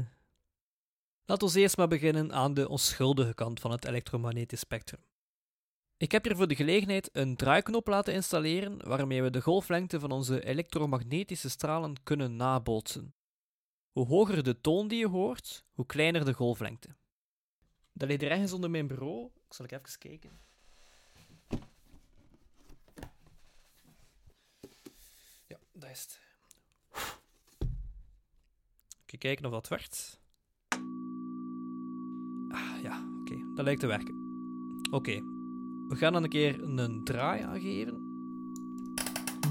Laten 1.25 1.47
we 1.47 1.59
eerst 1.59 1.77
maar 1.77 1.87
beginnen 1.87 2.33
aan 2.33 2.53
de 2.53 2.69
onschuldige 2.69 3.33
kant 3.33 3.59
van 3.59 3.71
het 3.71 3.85
elektromagnetisch 3.85 4.59
spectrum. 4.59 4.99
Ik 5.97 6.11
heb 6.11 6.23
hier 6.23 6.35
voor 6.35 6.47
de 6.47 6.55
gelegenheid 6.55 7.09
een 7.13 7.35
draaiknop 7.35 7.87
laten 7.87 8.13
installeren 8.13 8.87
waarmee 8.87 9.23
we 9.23 9.29
de 9.29 9.41
golflengte 9.41 9.99
van 9.99 10.11
onze 10.11 10.45
elektromagnetische 10.45 11.49
stralen 11.49 12.03
kunnen 12.03 12.35
nabootsen. 12.35 13.13
Hoe 13.91 14.05
hoger 14.05 14.43
de 14.43 14.61
toon 14.61 14.87
die 14.87 14.99
je 14.99 15.07
hoort, 15.07 15.65
hoe 15.71 15.85
kleiner 15.85 16.25
de 16.25 16.33
golflengte. 16.33 16.95
Dat 17.93 18.09
ligt 18.09 18.23
ergens 18.23 18.53
onder 18.53 18.69
mijn 18.69 18.87
bureau. 18.87 19.25
Ik 19.25 19.53
zal 19.53 19.65
even 19.65 19.99
kijken. 19.99 20.39
Dat 25.83 25.91
is 25.91 26.01
het. 26.01 26.21
Even 29.05 29.17
kijken 29.17 29.45
of 29.45 29.51
dat 29.51 29.67
werkt. 29.67 30.19
Ah, 32.49 32.81
ja, 32.81 33.03
oké. 33.21 33.35
Dat 33.55 33.65
lijkt 33.65 33.79
te 33.79 33.87
werken. 33.87 34.15
Oké. 34.91 35.21
We 35.87 35.95
gaan 35.95 36.13
dan 36.13 36.23
een 36.23 36.29
keer 36.29 36.63
een 36.63 37.03
draai 37.03 37.41
aangeven. 37.41 38.11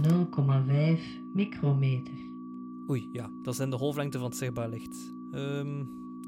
0,5 0.03 1.01
micrometer. 1.33 2.15
Oei, 2.91 3.09
ja, 3.13 3.31
dat 3.43 3.57
zijn 3.57 3.71
de 3.71 3.79
golflengte 3.79 4.19
van 4.19 4.27
het 4.27 4.37
zichtbaar 4.37 4.69
licht. 4.69 5.13
Ehm, 5.31 5.79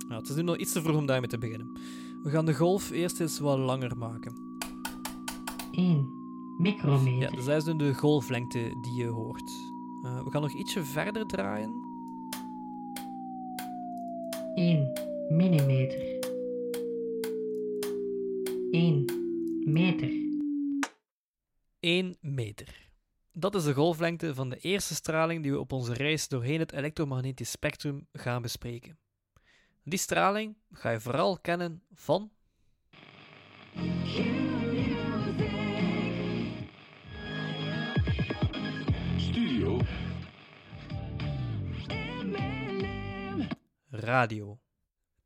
ja, 0.08 0.16
het 0.16 0.28
is 0.28 0.36
nu 0.36 0.42
nog 0.42 0.56
iets 0.56 0.72
te 0.72 0.82
vroeg 0.82 0.96
om 0.96 1.06
daarmee 1.06 1.28
te 1.28 1.38
beginnen. 1.38 1.72
We 2.22 2.30
gaan 2.30 2.46
de 2.46 2.54
golf 2.54 2.90
eerst 2.90 3.20
eens 3.20 3.38
wat 3.38 3.58
langer 3.58 3.98
maken. 3.98 4.58
1 5.70 6.08
micrometer. 6.58 7.30
Ja, 7.30 7.36
dus 7.36 7.44
dat 7.44 7.56
is 7.56 7.64
nu 7.64 7.76
de 7.76 7.94
golflengte 7.94 8.78
die 8.80 8.94
je 8.94 9.06
hoort. 9.06 9.73
Eh, 10.04 10.22
we 10.24 10.30
gaan 10.30 10.42
nog 10.42 10.54
ietsje 10.54 10.84
verder 10.84 11.26
draaien. 11.26 11.72
1 14.54 14.92
millimeter. 15.28 16.18
1 18.70 19.04
meter. 19.64 20.08
1 21.80 22.16
meter. 22.20 22.90
Dat 23.32 23.54
is 23.54 23.64
de 23.64 23.74
golflengte 23.74 24.34
van 24.34 24.50
de 24.50 24.56
eerste 24.56 24.94
straling 24.94 25.42
die 25.42 25.52
we 25.52 25.58
op 25.58 25.72
onze 25.72 25.94
reis 25.94 26.28
doorheen 26.28 26.58
het 26.58 26.72
elektromagnetisch 26.72 27.50
spectrum 27.50 28.06
gaan 28.12 28.42
bespreken. 28.42 28.98
Die 29.84 29.98
straling 29.98 30.56
ga 30.70 30.90
je 30.90 31.00
vooral 31.00 31.38
kennen 31.38 31.82
van 31.92 32.30
radio. 43.94 44.58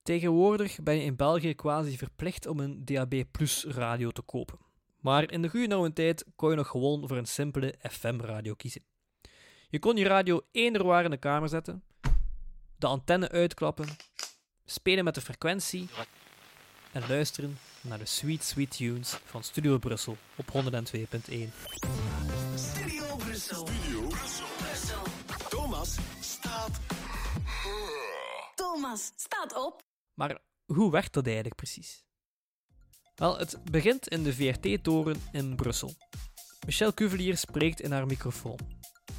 Tegenwoordig 0.02 0.78
ben 0.82 0.94
je 0.94 1.02
in 1.02 1.16
België 1.16 1.54
quasi 1.54 1.98
verplicht 1.98 2.46
om 2.46 2.60
een 2.60 2.84
DAB 2.84 3.24
Plus 3.30 3.64
radio 3.64 4.10
te 4.10 4.22
kopen. 4.22 4.58
Maar 5.00 5.32
in 5.32 5.42
de 5.42 5.48
goede 5.48 5.74
oude 5.74 5.92
tijd 5.92 6.24
kon 6.36 6.50
je 6.50 6.56
nog 6.56 6.68
gewoon 6.68 7.08
voor 7.08 7.16
een 7.16 7.26
simpele 7.26 7.74
FM-radio 7.90 8.54
kiezen. 8.54 8.82
Je 9.68 9.78
kon 9.78 9.96
je 9.96 10.04
radio 10.04 10.40
eender 10.52 10.84
waar 10.84 11.04
in 11.04 11.10
de 11.10 11.16
kamer 11.16 11.48
zetten, 11.48 11.82
de 12.76 12.86
antenne 12.86 13.28
uitklappen, 13.28 13.86
spelen 14.64 15.04
met 15.04 15.14
de 15.14 15.20
frequentie 15.20 15.88
en 16.92 17.08
luisteren 17.08 17.58
naar 17.80 17.98
de 17.98 18.06
sweet 18.06 18.44
sweet 18.44 18.76
tunes 18.76 19.18
van 19.24 19.42
Studio 19.42 19.78
Brussel 19.78 20.16
op 20.36 20.46
102.1. 20.46 20.52
Studio 22.54 23.16
Brussel. 23.16 23.68
Thomas 25.48 25.96
staat. 26.20 26.80
Thomas, 28.72 29.12
staat 29.16 29.64
op. 29.66 29.82
Maar 30.14 30.38
hoe 30.66 30.90
werkt 30.90 31.12
dat 31.12 31.26
eigenlijk 31.26 31.56
precies? 31.56 32.04
Wel, 33.14 33.38
het 33.38 33.58
begint 33.70 34.08
in 34.08 34.22
de 34.22 34.34
VRT-toren 34.34 35.20
in 35.32 35.56
Brussel. 35.56 35.94
Michelle 36.66 36.94
Cuvelier 36.94 37.36
spreekt 37.36 37.80
in 37.80 37.92
haar 37.92 38.06
microfoon. 38.06 38.58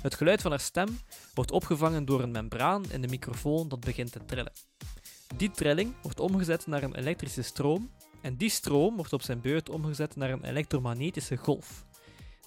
Het 0.01 0.15
geluid 0.15 0.41
van 0.41 0.51
haar 0.51 0.59
stem 0.59 0.99
wordt 1.33 1.51
opgevangen 1.51 2.05
door 2.05 2.21
een 2.21 2.31
membraan 2.31 2.91
in 2.91 3.01
de 3.01 3.07
microfoon 3.07 3.67
dat 3.67 3.79
begint 3.79 4.11
te 4.11 4.25
trillen. 4.25 4.51
Die 5.35 5.51
trilling 5.51 5.93
wordt 6.01 6.19
omgezet 6.19 6.67
naar 6.67 6.83
een 6.83 6.95
elektrische 6.95 7.41
stroom 7.41 7.91
en 8.21 8.37
die 8.37 8.49
stroom 8.49 8.95
wordt 8.95 9.13
op 9.13 9.21
zijn 9.21 9.41
beurt 9.41 9.69
omgezet 9.69 10.15
naar 10.15 10.29
een 10.29 10.43
elektromagnetische 10.43 11.37
golf. 11.37 11.85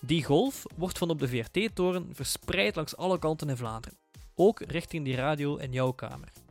Die 0.00 0.24
golf 0.24 0.62
wordt 0.76 0.98
van 0.98 1.10
op 1.10 1.18
de 1.18 1.28
VRT-toren 1.28 2.14
verspreid 2.14 2.76
langs 2.76 2.96
alle 2.96 3.18
kanten 3.18 3.48
in 3.48 3.56
Vlaanderen, 3.56 3.98
ook 4.34 4.60
richting 4.60 5.04
die 5.04 5.16
radio 5.16 5.56
in 5.56 5.72
jouw 5.72 5.92
kamer. 5.92 6.41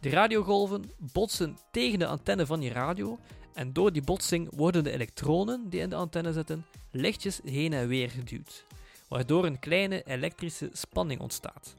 De 0.00 0.08
radiogolven 0.08 0.92
botsen 1.12 1.58
tegen 1.70 1.98
de 1.98 2.06
antenne 2.06 2.46
van 2.46 2.62
je 2.62 2.72
radio 2.72 3.18
en 3.54 3.72
door 3.72 3.92
die 3.92 4.02
botsing 4.02 4.48
worden 4.56 4.84
de 4.84 4.92
elektronen 4.92 5.68
die 5.68 5.80
in 5.80 5.88
de 5.88 5.96
antenne 5.96 6.32
zitten 6.32 6.66
lichtjes 6.90 7.40
heen 7.44 7.72
en 7.72 7.88
weer 7.88 8.10
geduwd, 8.10 8.66
waardoor 9.08 9.44
een 9.44 9.58
kleine 9.58 10.02
elektrische 10.02 10.70
spanning 10.72 11.20
ontstaat. 11.20 11.74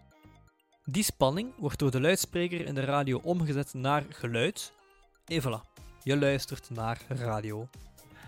Die 0.86 1.04
spanning 1.04 1.54
wordt 1.58 1.80
door 1.80 1.92
de 1.92 2.02
luidspreker 2.02 2.66
in 2.66 2.76
de 2.76 2.82
radio 2.82 3.20
omgezet 3.24 3.74
naar 3.74 4.06
geluid. 4.10 4.74
En 5.26 5.42
voilà, 5.42 5.74
je 6.04 6.18
luistert 6.18 6.70
naar 6.70 7.02
radio. 7.08 7.68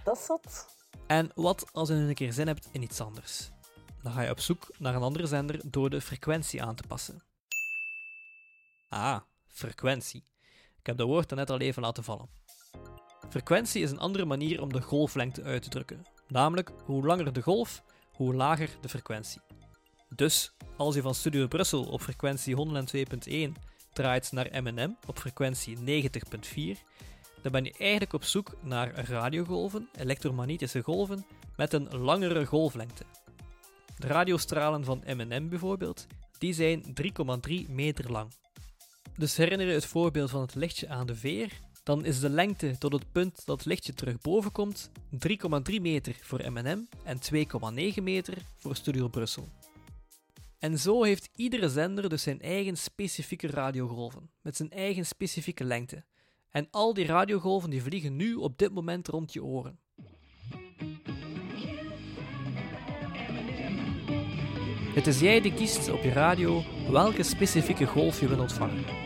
Dat 0.04 0.18
is 0.18 0.26
zot. 0.26 0.66
En 1.08 1.32
wat 1.36 1.70
als 1.74 1.90
je 1.90 1.94
een 1.94 2.14
keer 2.14 2.34
zin 2.34 2.48
hebt 2.48 2.70
in 2.72 2.82
iets 2.82 3.02
anders? 3.02 3.50
Dan 4.04 4.12
ga 4.12 4.22
je 4.22 4.30
op 4.30 4.40
zoek 4.40 4.68
naar 4.78 4.96
een 4.96 5.02
andere 5.02 5.28
zender 5.28 5.62
door 5.66 5.90
de 5.90 6.02
frequentie 6.02 6.64
aan 6.64 6.76
te 6.76 6.84
passen. 6.88 7.24
Ah, 8.90 9.20
frequentie. 9.52 10.24
Ik 10.80 10.86
heb 10.86 10.98
dat 10.98 11.08
woord 11.08 11.36
net 11.36 11.50
al 11.50 11.60
even 11.60 11.82
laten 11.82 12.04
vallen. 12.04 12.30
Frequentie 13.30 13.82
is 13.82 13.92
een 13.92 14.00
andere 14.00 14.26
manier 14.26 14.62
om 14.62 14.74
de 14.74 14.82
golflengte 14.82 15.44
uit 15.44 15.64
te 15.64 15.70
drukken. 15.70 16.06
Namelijk, 16.28 16.72
hoe 16.86 17.06
langer 17.06 17.34
de 17.34 17.42
golf, 17.42 17.84
hoe 18.12 18.34
lager 18.34 18.70
de 18.82 18.90
frequentie. 18.90 19.42
Dus, 20.16 20.54
als 20.78 20.96
je 20.96 21.02
van 21.02 21.16
Studio 21.16 21.48
Brussel 21.48 21.84
op 21.84 22.02
frequentie 22.02 22.56
102.1 23.50 23.52
draait 23.94 24.32
naar 24.32 24.64
M&M 24.64 24.96
op 25.08 25.20
frequentie 25.20 25.78
90.4, 25.78 25.82
dan 27.42 27.52
ben 27.52 27.64
je 27.64 27.74
eigenlijk 27.78 28.14
op 28.14 28.24
zoek 28.24 28.56
naar 28.62 29.10
radiogolven, 29.10 29.90
elektromagnetische 29.98 30.82
golven, 30.82 31.26
met 31.56 31.74
een 31.74 31.98
langere 31.98 32.46
golflengte. 32.46 33.04
De 33.98 34.08
radiostralen 34.08 34.84
van 34.84 35.04
M&M 35.06 35.50
bijvoorbeeld, 35.50 36.08
die 36.38 36.54
zijn 36.54 36.84
3,3 36.84 37.70
meter 37.70 38.12
lang. 38.12 38.32
Dus 39.18 39.38
herinner 39.38 39.68
je 39.68 39.74
het 39.74 39.86
voorbeeld 39.86 40.30
van 40.30 40.42
het 40.42 40.56
lichtje 40.56 40.90
aan 40.90 41.08
de 41.08 41.16
veer? 41.16 41.60
Dan 41.84 42.06
is 42.06 42.20
de 42.20 42.30
lengte 42.30 42.78
tot 42.78 42.94
het 42.94 43.12
punt 43.12 43.46
dat 43.46 43.58
het 43.58 43.66
lichtje 43.66 43.94
terug 43.94 44.20
boven 44.20 44.52
komt 44.52 44.92
3,3 45.72 45.82
meter 45.82 46.16
voor 46.22 46.52
M&M 46.52 46.86
en 47.04 47.20
2,9 47.96 48.04
meter 48.04 48.38
voor 48.58 48.76
Studio 48.76 49.08
Brussel. 49.08 49.48
En 50.60 50.80
zo 50.80 51.04
heeft 51.04 51.30
iedere 51.36 51.70
zender 51.70 52.10
dus 52.10 52.24
zijn 52.24 52.42
eigen 52.42 52.78
specifieke 52.78 53.48
radiogolven, 53.48 54.30
met 54.42 54.56
zijn 54.56 54.72
eigen 54.72 55.06
specifieke 55.06 55.64
lengte. 55.64 56.04
En 56.50 56.68
al 56.72 56.94
die 56.94 57.06
radiogolven 57.06 57.70
die 57.70 57.82
vliegen 57.82 58.16
nu 58.16 58.36
op 58.36 58.58
dit 58.58 58.74
moment 58.74 59.08
rond 59.08 59.34
je 59.34 59.44
oren. 59.44 59.80
Het 64.94 65.08
is 65.08 65.20
jij 65.20 65.42
die 65.42 65.54
kiest 65.54 65.90
op 65.90 66.04
je 66.04 66.12
radio 66.12 66.64
welke 66.90 67.24
specifieke 67.24 67.86
golf 67.86 68.20
je 68.20 68.28
wil 68.28 68.40
ontvangen. 68.40 69.01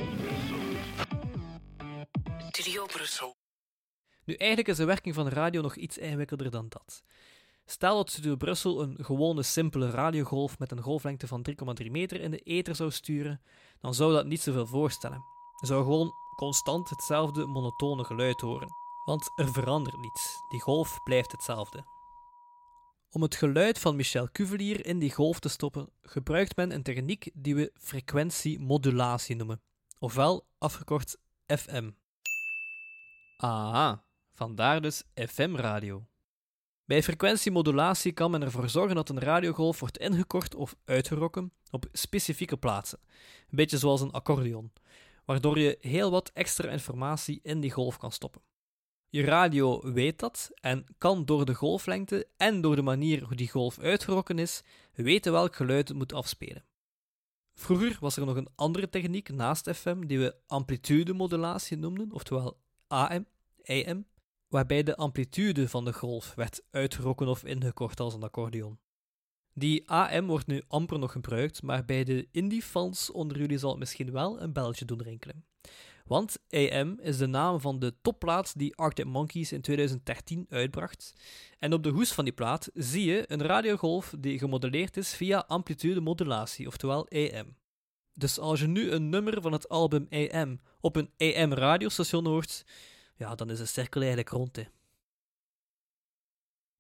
Studio 2.56 2.86
Brussel. 2.86 3.36
Nu, 4.26 4.34
eigenlijk 4.34 4.70
is 4.70 4.78
de 4.78 4.86
werking 4.86 5.16
van 5.16 5.28
radio 5.28 5.62
nog 5.62 5.76
iets 5.76 5.98
ingewikkelder 5.98 6.52
dan 6.52 6.70
dat. 6.70 7.04
Stel 7.66 7.96
dat 7.96 8.10
Studio 8.10 8.36
Brussel 8.36 8.82
een 8.82 8.98
gewone 9.02 9.44
simpele 9.44 9.90
radiogolf 9.90 10.60
met 10.60 10.72
een 10.72 10.82
golflengte 10.82 11.28
van 11.28 11.46
3,3 11.84 11.92
meter 11.92 12.22
in 12.22 12.32
de 12.32 12.38
ether 12.38 12.76
zou 12.76 12.92
sturen, 12.92 13.42
dan 13.80 13.94
zou 13.94 14.14
dat 14.14 14.26
niet 14.26 14.42
zoveel 14.42 14.68
voorstellen. 14.68 15.24
Je 15.62 15.68
zou 15.68 15.84
gewoon 15.84 16.12
constant 16.36 16.90
hetzelfde 16.90 17.46
monotone 17.46 18.04
geluid 18.04 18.42
horen. 18.42 18.70
Want 19.06 19.32
er 19.36 19.52
verandert 19.52 19.98
niets, 19.98 20.36
die 20.50 20.62
golf 20.62 21.04
blijft 21.04 21.32
hetzelfde. 21.32 21.84
Om 23.10 23.22
het 23.22 23.36
geluid 23.36 23.80
van 23.80 23.96
Michel 23.96 24.32
Cuvelier 24.32 24.86
in 24.86 25.00
die 25.00 25.14
golf 25.14 25.40
te 25.40 25.50
stoppen, 25.50 25.90
gebruikt 26.02 26.56
men 26.56 26.72
een 26.72 26.84
techniek 26.84 27.30
die 27.34 27.56
we 27.56 27.72
frequentiemodulatie 27.74 29.36
noemen, 29.36 29.62
ofwel 30.00 30.48
afgekort 30.58 31.18
FM. 31.48 31.90
Ah, 33.38 33.98
vandaar 34.32 34.82
dus 34.82 35.04
FM-radio. 35.16 36.08
Bij 36.86 37.04
frequentiemodulatie 37.04 38.12
kan 38.12 38.32
men 38.32 38.42
ervoor 38.42 38.70
zorgen 38.70 38.96
dat 38.96 39.10
een 39.10 39.20
radiogolf 39.20 39.80
wordt 39.80 39.98
ingekort 39.98 40.56
of 40.56 40.76
uitgerokken 40.86 41.52
op 41.72 41.86
specifieke 41.92 42.58
plaatsen, 42.58 43.00
een 43.50 43.56
beetje 43.56 43.78
zoals 43.78 44.02
een 44.02 44.12
accordeon, 44.12 44.72
waardoor 45.26 45.60
je 45.60 45.78
heel 45.82 46.12
wat 46.12 46.32
extra 46.34 46.70
informatie 46.70 47.40
in 47.44 47.60
die 47.60 47.72
golf 47.72 47.98
kan 47.98 48.12
stoppen. 48.12 48.42
Je 49.10 49.24
radio 49.24 49.94
weet 49.94 50.20
dat 50.20 50.50
en 50.54 50.86
kan 50.98 51.26
door 51.26 51.46
de 51.46 51.54
golflengte 51.54 52.28
en 52.38 52.62
door 52.62 52.76
de 52.76 52.82
manier 52.82 53.24
hoe 53.24 53.36
die 53.36 53.50
golf 53.50 53.80
uitgerokken 53.80 54.40
is, 54.40 54.62
weten 54.94 55.32
welk 55.32 55.56
geluid 55.56 55.88
het 55.88 55.98
moet 55.98 56.14
afspelen. 56.14 56.66
Vroeger 57.54 57.98
was 58.00 58.18
er 58.18 58.26
nog 58.26 58.36
een 58.36 58.50
andere 58.56 58.90
techniek 58.90 59.30
naast 59.30 59.70
FM 59.72 60.06
die 60.06 60.20
we 60.20 60.36
amplitudemodulatie 60.48 61.78
noemden, 61.78 62.12
oftewel 62.12 62.64
AM, 62.96 63.26
AM, 63.64 64.06
waarbij 64.48 64.84
de 64.84 64.96
amplitude 64.96 65.70
van 65.70 65.86
de 65.86 65.94
golf 65.94 66.34
werd 66.36 66.64
uitgerokken 66.72 67.28
of 67.28 67.44
ingekort 67.44 68.00
als 68.00 68.14
een 68.14 68.24
accordeon. 68.24 68.80
Die 69.54 69.90
AM 69.90 70.28
wordt 70.28 70.48
nu 70.48 70.62
amper 70.68 71.00
nog 71.00 71.12
gebruikt, 71.12 71.62
maar 71.62 71.86
bij 71.86 72.04
de 72.04 72.28
indie-fans 72.32 73.12
onder 73.12 73.38
jullie 73.38 73.58
zal 73.58 73.70
het 73.70 73.80
misschien 73.80 74.12
wel 74.12 74.42
een 74.42 74.54
belletje 74.54 74.86
doen 74.86 75.02
rinkelen. 75.02 75.46
Want 76.06 76.38
AM 76.50 77.00
is 77.00 77.18
de 77.18 77.28
naam 77.28 77.60
van 77.60 77.80
de 77.80 77.96
topplaat 78.02 78.58
die 78.58 78.76
Arctic 78.76 79.06
Monkeys 79.06 79.52
in 79.52 79.62
2013 79.62 80.46
uitbracht. 80.50 81.14
En 81.60 81.74
op 81.74 81.84
de 81.84 81.90
hoes 81.90 82.12
van 82.12 82.24
die 82.24 82.34
plaat 82.34 82.70
zie 82.74 83.06
je 83.06 83.24
een 83.28 83.42
radiogolf 83.42 84.14
die 84.20 84.40
gemodelleerd 84.40 84.98
is 84.98 85.14
via 85.14 85.44
amplitudemodulatie, 85.48 86.68
oftewel 86.68 87.08
AM. 87.10 87.56
Dus 88.18 88.40
als 88.40 88.60
je 88.60 88.68
nu 88.68 88.92
een 88.92 89.10
nummer 89.10 89.42
van 89.42 89.52
het 89.52 89.70
album 89.70 90.08
AM 90.10 90.60
op 90.80 90.96
een 90.96 91.12
AM 91.18 91.54
radiostation 91.54 92.26
hoort, 92.26 92.66
ja, 93.16 93.36
dan 93.36 93.50
is 93.50 93.58
de 93.58 93.66
cirkel 93.66 94.02
eigenlijk 94.02 94.30
rond. 94.30 94.56
Hè. 94.56 94.64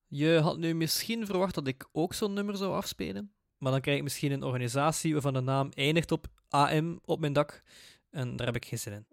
Je 0.08 0.40
had 0.40 0.58
nu 0.58 0.76
misschien 0.76 1.26
verwacht 1.26 1.56
dat 1.56 1.68
ik 1.68 1.88
ook 1.92 2.14
zo'n 2.14 2.34
nummer 2.34 2.58
zou 2.58 2.74
afspelen, 2.74 3.34
maar 3.58 3.72
dan 3.72 3.82
krijg 3.82 3.98
ik 3.98 4.04
misschien 4.04 4.32
een 4.32 4.44
organisatie 4.44 5.14
waarvan 5.14 5.34
de 5.34 5.42
naam 5.42 5.70
eindigt 5.74 6.12
op 6.12 6.28
AM 6.50 7.00
op 7.06 7.20
mijn 7.20 7.34
dak, 7.34 7.64
en 8.10 8.36
daar 8.36 8.48
heb 8.48 8.56
ik 8.56 8.66
geen 8.66 8.80
zin 8.80 8.94
in. 8.94 9.06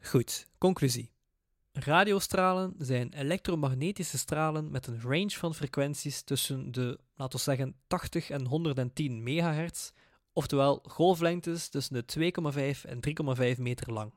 Goed, 0.00 0.48
conclusie. 0.58 1.13
Radiostralen 1.78 2.74
zijn 2.78 3.12
elektromagnetische 3.12 4.18
stralen 4.18 4.70
met 4.70 4.86
een 4.86 5.00
range 5.00 5.30
van 5.30 5.54
frequenties 5.54 6.22
tussen 6.22 6.72
de, 6.72 6.98
laten 7.14 7.36
we 7.36 7.44
zeggen, 7.44 7.76
80 7.86 8.30
en 8.30 8.46
110 8.46 9.22
MHz, 9.22 9.90
oftewel 10.32 10.84
golflengtes 10.88 11.68
tussen 11.68 12.04
de 12.06 12.32
2,5 12.74 12.90
en 12.90 13.00
3,5 13.56 13.60
meter 13.60 13.92
lang. 13.92 14.12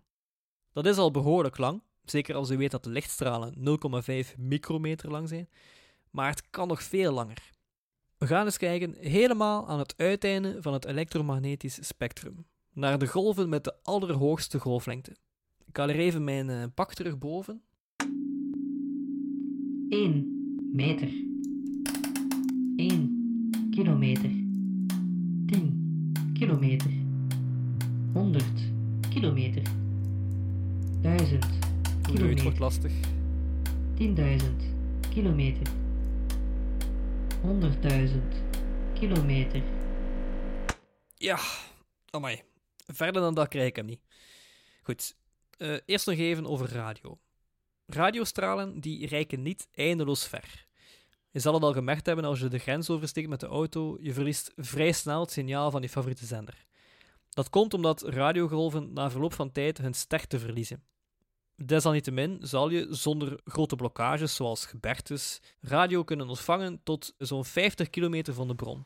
Dat 0.71 0.85
is 0.85 0.97
al 0.97 1.11
behoorlijk 1.11 1.57
lang, 1.57 1.81
zeker 2.03 2.35
als 2.35 2.49
u 2.49 2.57
weet 2.57 2.71
dat 2.71 2.83
de 2.83 2.89
lichtstralen 2.89 3.79
0,5 4.33 4.35
micrometer 4.37 5.11
lang 5.11 5.27
zijn, 5.27 5.49
maar 6.09 6.29
het 6.29 6.49
kan 6.49 6.67
nog 6.67 6.83
veel 6.83 7.11
langer. 7.11 7.51
We 8.17 8.27
gaan 8.27 8.45
eens 8.45 8.57
kijken 8.57 8.95
helemaal 8.99 9.67
aan 9.67 9.79
het 9.79 9.93
uiteinde 9.97 10.61
van 10.61 10.73
het 10.73 10.85
elektromagnetisch 10.85 11.87
spectrum, 11.87 12.47
naar 12.73 12.99
de 12.99 13.07
golven 13.07 13.49
met 13.49 13.63
de 13.63 13.75
allerhoogste 13.83 14.59
golflengte. 14.59 15.15
Ik 15.67 15.77
haal 15.77 15.89
er 15.89 15.99
even 15.99 16.23
mijn 16.23 16.49
uh, 16.49 16.63
pak 16.73 16.93
terug 16.93 17.17
boven. 17.17 17.61
1 19.89 20.69
meter. 20.73 21.09
1 22.75 23.69
kilometer. 23.71 24.29
10 25.45 26.11
kilometer. 26.33 26.91
100 28.13 28.43
kilometer. 29.09 29.61
1000 31.01 31.43
Oei, 32.11 32.29
het 32.29 32.41
wordt 32.41 32.57
kilometer. 32.57 32.59
lastig. 32.59 32.91
10.000 33.97 35.09
kilometer. 35.09 35.67
100.000 37.43 38.17
kilometer. 38.93 39.63
Ja, 41.15 41.39
amai. 42.09 42.41
Verder 42.87 43.21
dan 43.21 43.33
dat 43.33 43.47
krijg 43.47 43.67
ik 43.67 43.75
hem 43.75 43.85
niet. 43.85 43.99
Goed, 44.83 45.15
eh, 45.57 45.77
eerst 45.85 46.05
nog 46.05 46.15
even 46.15 46.47
over 46.47 46.71
radio. 46.71 47.19
Radiostralen 47.85 48.79
die 48.79 49.07
reiken 49.07 49.41
niet 49.41 49.67
eindeloos 49.71 50.27
ver. 50.27 50.65
Je 51.31 51.39
zal 51.39 51.53
het 51.53 51.63
al 51.63 51.73
gemerkt 51.73 52.05
hebben 52.05 52.25
als 52.25 52.39
je 52.39 52.47
de 52.47 52.57
grens 52.57 52.89
oversteekt 52.89 53.29
met 53.29 53.39
de 53.39 53.47
auto, 53.47 53.97
je 53.99 54.13
verliest 54.13 54.51
vrij 54.55 54.91
snel 54.91 55.19
het 55.19 55.31
signaal 55.31 55.71
van 55.71 55.81
je 55.81 55.89
favoriete 55.89 56.25
zender. 56.25 56.65
Dat 57.29 57.49
komt 57.49 57.73
omdat 57.73 58.01
radiogolven 58.01 58.93
na 58.93 59.09
verloop 59.09 59.33
van 59.33 59.51
tijd 59.51 59.77
hun 59.77 59.93
sterkte 59.93 60.39
verliezen. 60.39 60.83
Desalniettemin 61.55 62.37
zal 62.41 62.69
je 62.69 62.87
zonder 62.89 63.39
grote 63.45 63.75
blokkages 63.75 64.35
zoals 64.35 64.65
gebergtes 64.65 65.41
radio 65.61 66.03
kunnen 66.03 66.29
ontvangen 66.29 66.79
tot 66.83 67.13
zo'n 67.17 67.45
50 67.45 67.89
kilometer 67.89 68.33
van 68.33 68.47
de 68.47 68.55
bron. 68.55 68.85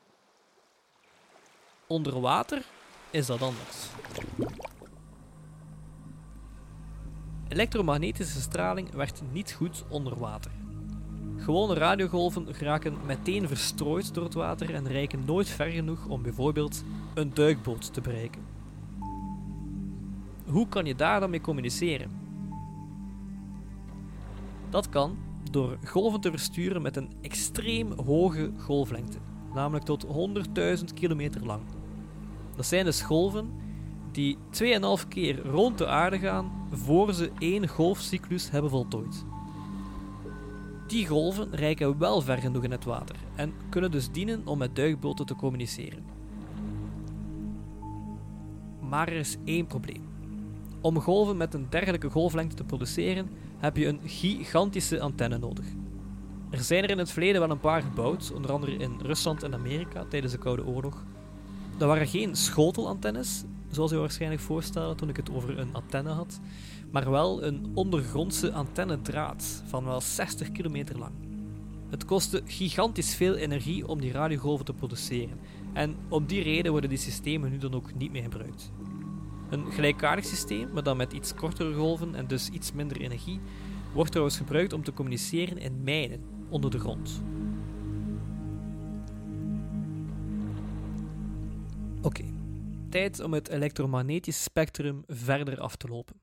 Onder 1.88 2.19
water 2.19 2.63
is 3.10 3.25
dat 3.25 3.41
anders. 3.41 3.88
Elektromagnetische 7.52 8.42
straling 8.42 8.92
werkt 8.92 9.22
niet 9.32 9.52
goed 9.52 9.84
onder 9.88 10.20
water. 10.20 10.52
Gewone 11.38 11.74
radiogolven 11.74 12.56
geraken 12.56 12.98
meteen 13.06 13.48
verstrooid 13.48 14.14
door 14.14 14.24
het 14.24 14.34
water 14.34 14.74
en 14.74 14.88
reiken 14.88 15.26
nooit 15.26 15.50
ver 15.50 15.70
genoeg 15.70 16.06
om 16.06 16.22
bijvoorbeeld 16.22 16.84
een 17.14 17.34
duikboot 17.34 17.94
te 17.94 18.02
bereiken. 18.02 18.42
Hoe 20.46 20.68
kan 20.68 20.86
je 20.86 20.96
daar 20.96 21.20
dan 21.20 21.30
mee 21.30 21.42
communiceren? 21.42 22.12
Dat 24.70 24.90
kan 24.90 25.18
door 25.52 25.78
golven 25.86 26.22
te 26.22 26.32
versturen 26.32 26.82
met 26.82 26.96
een 26.96 27.12
extreem 27.22 27.92
hoge 27.92 28.52
golflengte, 28.58 29.18
namelijk 29.54 29.86
tot 29.86 30.06
100.000 30.78 30.84
kilometer 30.94 31.46
lang. 31.46 31.62
Dat 32.56 32.66
zijn 32.66 32.86
dus 32.86 33.02
golven 33.02 33.52
die 34.12 34.38
2,5 35.02 35.08
keer 35.08 35.45
rond 35.45 35.78
de 35.78 35.88
aarde 35.88 36.19
gaan 36.19 36.52
voor 36.71 37.13
ze 37.13 37.32
één 37.39 37.67
golfcyclus 37.67 38.50
hebben 38.50 38.71
voltooid. 38.71 39.26
Die 40.88 41.08
golven 41.08 41.56
reiken 41.56 41.97
wel 41.97 42.21
ver 42.21 42.38
genoeg 42.38 42.63
in 42.63 42.71
het 42.71 42.86
water 42.86 43.15
en 43.36 43.54
kunnen 43.69 43.91
dus 43.91 44.12
dienen 44.12 44.41
om 44.45 44.58
met 44.58 44.76
duikboten 44.76 45.26
te 45.26 45.36
communiceren. 45.36 46.04
Maar 48.80 49.08
er 49.08 49.17
is 49.17 49.38
één 49.45 49.67
probleem. 49.67 50.10
Om 50.82 51.00
golven 51.00 51.38
met 51.38 51.54
een 51.54 51.67
dergelijke 51.69 52.10
golflengte 52.10 52.56
te 52.56 52.63
produceren, 52.63 53.30
heb 53.58 53.78
je 53.78 53.88
een 53.88 54.00
gigantische 54.06 55.00
antenne 55.00 55.38
nodig. 55.38 55.65
Er 56.50 56.60
zijn 56.63 56.84
er 56.84 56.89
in 56.89 56.97
het 56.97 57.12
verleden 57.12 57.41
wel 57.41 57.50
een 57.50 57.60
paar 57.60 57.82
gebouwd, 57.82 58.32
onder 58.36 58.52
andere 58.52 58.78
in 58.78 59.00
Rusland 59.02 59.43
en 59.43 59.54
Amerika 59.54 60.06
tijdens 60.10 60.34
de 60.34 60.39
Koude 60.39 60.65
Oorlog. 60.65 61.04
Dat 61.78 61.88
waren 61.88 62.08
geen 62.08 62.36
schotelantennes, 62.36 63.43
zoals 63.71 63.91
je 63.91 63.97
waarschijnlijk 63.97 64.41
voorstelde 64.41 64.95
toen 64.95 65.10
ik 65.10 65.15
het 65.15 65.31
over 65.31 65.60
een 65.60 65.73
antenne 65.73 66.10
had, 66.10 66.39
maar 66.91 67.12
wel 67.12 67.43
een 67.43 67.71
ondergrondse 67.73 68.51
antennedraad 68.51 69.63
van 69.65 69.84
wel 69.84 70.01
60 70.01 70.51
kilometer 70.51 70.97
lang. 70.97 71.12
Het 71.89 72.05
kostte 72.05 72.41
gigantisch 72.45 73.15
veel 73.15 73.36
energie 73.36 73.88
om 73.88 74.01
die 74.01 74.12
radiogolven 74.12 74.65
te 74.65 74.73
produceren, 74.73 75.39
en 75.73 75.95
om 76.10 76.25
die 76.25 76.43
reden 76.43 76.71
worden 76.71 76.89
die 76.89 76.99
systemen 76.99 77.51
nu 77.51 77.57
dan 77.57 77.73
ook 77.73 77.95
niet 77.95 78.12
meer 78.12 78.23
gebruikt. 78.23 78.71
Een 79.49 79.71
gelijkaardig 79.71 80.25
systeem, 80.25 80.69
maar 80.73 80.84
dan 80.84 80.97
met 80.97 81.13
iets 81.13 81.36
kortere 81.36 81.73
golven 81.73 82.15
en 82.15 82.27
dus 82.27 82.49
iets 82.49 82.73
minder 82.73 83.01
energie, 83.01 83.39
wordt 83.93 84.12
trouwens 84.12 84.38
gebruikt 84.38 84.73
om 84.73 84.84
te 84.84 84.93
communiceren 84.93 85.57
in 85.57 85.84
mijnen 85.84 86.23
onder 86.49 86.71
de 86.71 86.79
grond. 86.79 87.21
Oké, 92.01 92.23
tijd 92.91 93.19
om 93.19 93.34
het 93.34 93.49
elektromagnetisch 93.49 94.43
spectrum 94.43 95.04
verder 95.08 95.60
af 95.60 95.75
te 95.75 95.88
lopen. 95.88 96.15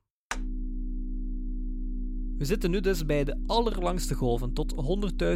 We 2.38 2.44
zitten 2.44 2.70
nu 2.70 2.80
dus 2.80 3.06
bij 3.06 3.24
de 3.24 3.42
allerlangste 3.46 4.14
golven, 4.14 4.52
tot 4.52 4.74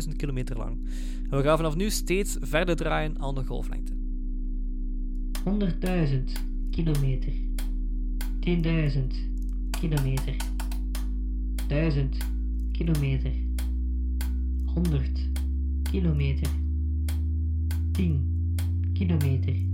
100.000 0.07 0.17
kilometer 0.17 0.57
lang. 0.57 0.89
En 1.31 1.37
we 1.37 1.43
gaan 1.43 1.57
vanaf 1.57 1.77
nu 1.77 1.91
steeds 1.91 2.37
verder 2.41 2.77
draaien 2.77 3.19
aan 3.19 3.35
de 3.35 3.45
golflengte. 3.45 3.93
100.000 5.45 6.23
kilometer. 6.71 7.33
10.000 8.47 9.01
kilometer. 9.81 10.37
1000 11.69 12.17
kilometer. 12.73 13.33
100 14.75 15.31
kilometer. 15.91 16.49
10 17.93 18.55
kilometer. 18.93 19.72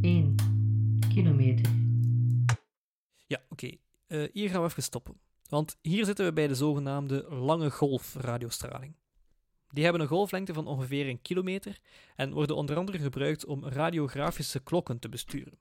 1 0.00 0.34
kilometer. 1.08 1.72
Ja, 3.26 3.42
oké. 3.48 3.70
Eh, 4.06 4.22
hier 4.32 4.50
gaan 4.50 4.62
we 4.62 4.68
even 4.68 4.82
stoppen. 4.82 5.20
Want 5.48 5.76
hier 5.82 6.04
zitten 6.04 6.24
we 6.24 6.32
bij 6.32 6.46
de 6.46 6.54
zogenaamde 6.54 7.26
lange 7.28 7.70
golf 7.70 8.14
radiostraling. 8.14 8.94
Die 9.68 9.84
hebben 9.84 10.02
een 10.02 10.08
golflengte 10.08 10.54
van 10.54 10.66
ongeveer 10.66 11.08
een 11.08 11.22
kilometer 11.22 11.78
en 12.14 12.32
worden 12.32 12.56
onder 12.56 12.76
andere 12.76 12.98
gebruikt 12.98 13.46
om 13.46 13.64
radiografische 13.64 14.60
klokken 14.60 14.98
te 14.98 15.08
besturen. 15.08 15.58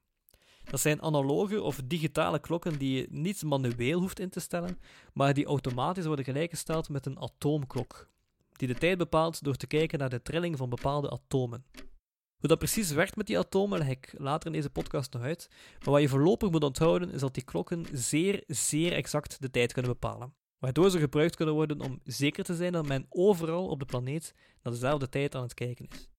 Dat 0.63 0.79
zijn 0.79 1.01
analoge 1.01 1.61
of 1.61 1.81
digitale 1.85 2.39
klokken 2.39 2.79
die 2.79 2.97
je 2.97 3.07
niet 3.09 3.43
manueel 3.43 3.99
hoeft 3.99 4.19
in 4.19 4.29
te 4.29 4.39
stellen, 4.39 4.79
maar 5.13 5.33
die 5.33 5.45
automatisch 5.45 6.05
worden 6.05 6.25
gelijkgesteld 6.25 6.89
met 6.89 7.05
een 7.05 7.19
atoomklok, 7.19 8.09
die 8.51 8.67
de 8.67 8.75
tijd 8.75 8.97
bepaalt 8.97 9.43
door 9.43 9.55
te 9.55 9.67
kijken 9.67 9.99
naar 9.99 10.09
de 10.09 10.21
trilling 10.21 10.57
van 10.57 10.69
bepaalde 10.69 11.09
atomen. 11.09 11.65
Hoe 12.37 12.49
dat 12.49 12.57
precies 12.57 12.91
werkt 12.91 13.15
met 13.15 13.27
die 13.27 13.37
atomen 13.37 13.79
leg 13.79 13.89
ik 13.89 14.13
later 14.17 14.47
in 14.47 14.53
deze 14.53 14.69
podcast 14.69 15.13
nog 15.13 15.21
uit, 15.21 15.49
maar 15.79 15.89
wat 15.93 16.01
je 16.01 16.09
voorlopig 16.09 16.51
moet 16.51 16.63
onthouden 16.63 17.11
is 17.11 17.19
dat 17.19 17.33
die 17.33 17.43
klokken 17.43 17.85
zeer, 17.91 18.43
zeer 18.47 18.93
exact 18.93 19.41
de 19.41 19.51
tijd 19.51 19.73
kunnen 19.73 19.91
bepalen, 19.91 20.35
waardoor 20.57 20.89
ze 20.89 20.99
gebruikt 20.99 21.35
kunnen 21.35 21.55
worden 21.55 21.81
om 21.81 21.99
zeker 22.03 22.43
te 22.43 22.55
zijn 22.55 22.71
dat 22.71 22.87
men 22.87 23.05
overal 23.09 23.67
op 23.67 23.79
de 23.79 23.85
planeet 23.85 24.33
naar 24.63 24.73
dezelfde 24.73 25.09
tijd 25.09 25.35
aan 25.35 25.43
het 25.43 25.53
kijken 25.53 25.87
is. 25.87 26.09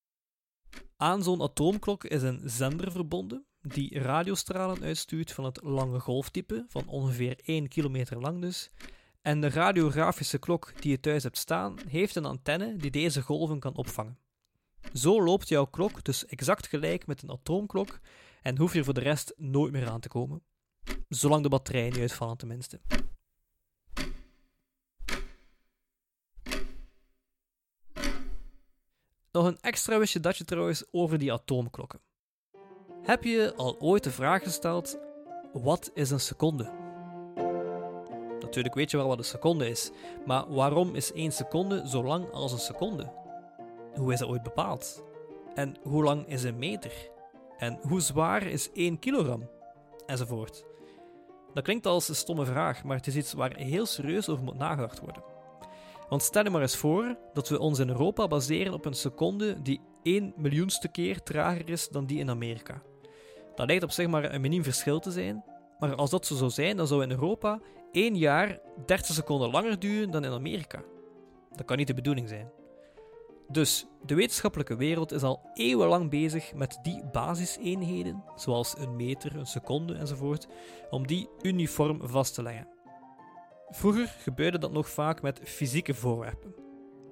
Aan 0.96 1.22
zo'n 1.22 1.42
atoomklok 1.42 2.05
is 2.05 2.22
een 2.22 2.40
zender 2.44 2.92
verbonden, 2.92 3.46
die 3.61 3.98
radiostralen 3.98 4.83
uitstuurt 4.83 5.33
van 5.33 5.44
het 5.44 5.62
lange 5.62 6.00
golftype, 6.00 6.64
van 6.68 6.88
ongeveer 6.88 7.38
1 7.44 7.68
kilometer 7.68 8.20
lang 8.20 8.40
dus, 8.40 8.70
en 9.22 9.40
de 9.40 9.48
radiografische 9.48 10.38
klok 10.38 10.83
die 10.83 10.90
je 10.90 11.00
thuis 11.00 11.22
hebt 11.22 11.38
staan, 11.38 11.79
heeft 11.88 12.16
een 12.16 12.24
antenne 12.24 12.76
die 12.76 12.90
deze 12.90 13.22
golven 13.22 13.59
kan 13.59 13.74
opvangen. 13.74 14.18
Zo 14.92 15.22
loopt 15.22 15.49
jouw 15.49 15.64
klok 15.64 16.05
dus 16.05 16.27
exact 16.27 16.66
gelijk 16.66 17.07
met 17.07 17.22
een 17.22 17.31
atoomklok 17.31 17.99
en 18.42 18.59
hoef 18.59 18.72
je 18.75 18.85
voor 18.85 18.94
de 18.94 19.01
rest 19.01 19.35
nooit 19.37 19.72
meer 19.72 19.88
aan 19.88 20.01
te 20.01 20.09
komen. 20.09 20.42
Zolang 21.09 21.42
de 21.42 21.49
batterijen 21.49 21.92
niet 21.92 22.01
uitvallen, 22.01 22.37
tenminste. 22.37 22.81
Nog 29.33 29.46
een 29.46 29.61
extra 29.61 29.99
wistje 29.99 30.20
datje 30.20 30.44
trouwens 30.44 30.85
over 30.90 31.18
die 31.18 31.33
atoomklokken. 31.33 32.01
Heb 33.03 33.25
je 33.25 33.55
al 33.57 33.81
ooit 33.81 34.05
de 34.05 34.11
vraag 34.11 34.42
gesteld: 34.42 34.99
wat 35.53 35.90
is 35.94 36.11
een 36.11 36.20
seconde? 36.20 36.72
Natuurlijk 38.40 38.75
weet 38.75 38.90
je 38.90 38.96
wel 38.96 39.07
wat 39.07 39.18
een 39.18 39.25
seconde 39.25 39.68
is, 39.68 39.90
maar 40.27 40.53
waarom 40.53 40.94
is 40.94 41.12
één 41.12 41.33
seconde 41.33 41.88
zo 41.88 42.05
lang 42.05 42.31
als 42.31 42.53
een 42.53 42.59
seconde? 42.59 43.25
Hoe 43.96 44.12
is 44.12 44.18
dat 44.18 44.28
ooit 44.28 44.42
bepaald? 44.42 45.04
En 45.54 45.76
hoe 45.82 46.04
lang 46.04 46.28
is 46.28 46.42
een 46.42 46.59
meter? 46.59 46.92
En 47.59 47.78
hoe 47.82 48.00
zwaar 48.00 48.42
is 48.42 48.72
1 48.72 48.98
kilogram? 48.98 49.48
Enzovoort. 50.06 50.64
Dat 51.54 51.64
klinkt 51.64 51.87
als 51.87 52.09
een 52.09 52.14
stomme 52.14 52.44
vraag, 52.44 52.85
maar 52.85 52.96
het 52.96 53.06
is 53.06 53.16
iets 53.16 53.32
waar 53.32 53.56
heel 53.56 53.87
serieus 53.87 54.28
over 54.28 54.44
moet 54.44 54.59
nagedacht 54.59 55.00
worden. 55.00 55.22
Want 56.09 56.22
stel 56.22 56.44
je 56.44 56.50
maar 56.50 56.61
eens 56.61 56.76
voor 56.76 57.16
dat 57.32 57.48
we 57.48 57.59
ons 57.59 57.78
in 57.78 57.88
Europa 57.88 58.28
baseren 58.28 58.72
op 58.72 58.85
een 58.85 58.94
seconde 58.94 59.62
die 59.62 59.80
1 60.02 60.32
miljoenste 60.37 60.88
keer 60.88 61.22
trager 61.22 61.68
is 61.68 61.88
dan 61.88 62.06
die 62.06 62.18
in 62.18 62.30
Amerika. 62.30 62.82
Dat 63.54 63.66
lijkt 63.66 63.82
op 63.82 63.90
zich 63.90 64.09
maar 64.09 64.35
een 64.35 64.40
miniem 64.40 64.62
verschil 64.62 64.98
te 64.98 65.11
zijn, 65.11 65.44
maar 65.78 65.94
als 65.94 66.11
dat 66.11 66.26
zo 66.26 66.35
zou 66.35 66.50
zijn, 66.50 66.76
dan 66.76 66.87
zou 66.87 67.02
in 67.02 67.11
Europa 67.11 67.61
1 67.92 68.16
jaar 68.16 68.61
30 68.87 69.14
seconden 69.14 69.50
langer 69.50 69.78
duren 69.78 70.11
dan 70.11 70.24
in 70.24 70.32
Amerika. 70.32 70.82
Dat 71.54 71.66
kan 71.66 71.76
niet 71.76 71.87
de 71.87 71.94
bedoeling 71.94 72.28
zijn. 72.28 72.50
Dus 73.48 73.87
de 74.04 74.14
wetenschappelijke 74.14 74.76
wereld 74.76 75.12
is 75.12 75.22
al 75.22 75.50
eeuwenlang 75.54 76.11
bezig 76.11 76.54
met 76.54 76.78
die 76.82 77.04
basiseenheden, 77.12 78.24
zoals 78.37 78.74
een 78.78 78.96
meter, 78.96 79.37
een 79.37 79.46
seconde 79.46 79.94
enzovoort, 79.94 80.46
om 80.90 81.06
die 81.06 81.28
uniform 81.42 82.09
vast 82.09 82.35
te 82.35 82.42
leggen. 82.42 82.68
Vroeger 83.68 84.06
gebeurde 84.06 84.59
dat 84.59 84.72
nog 84.72 84.90
vaak 84.90 85.22
met 85.22 85.40
fysieke 85.44 85.94
voorwerpen. 85.94 86.54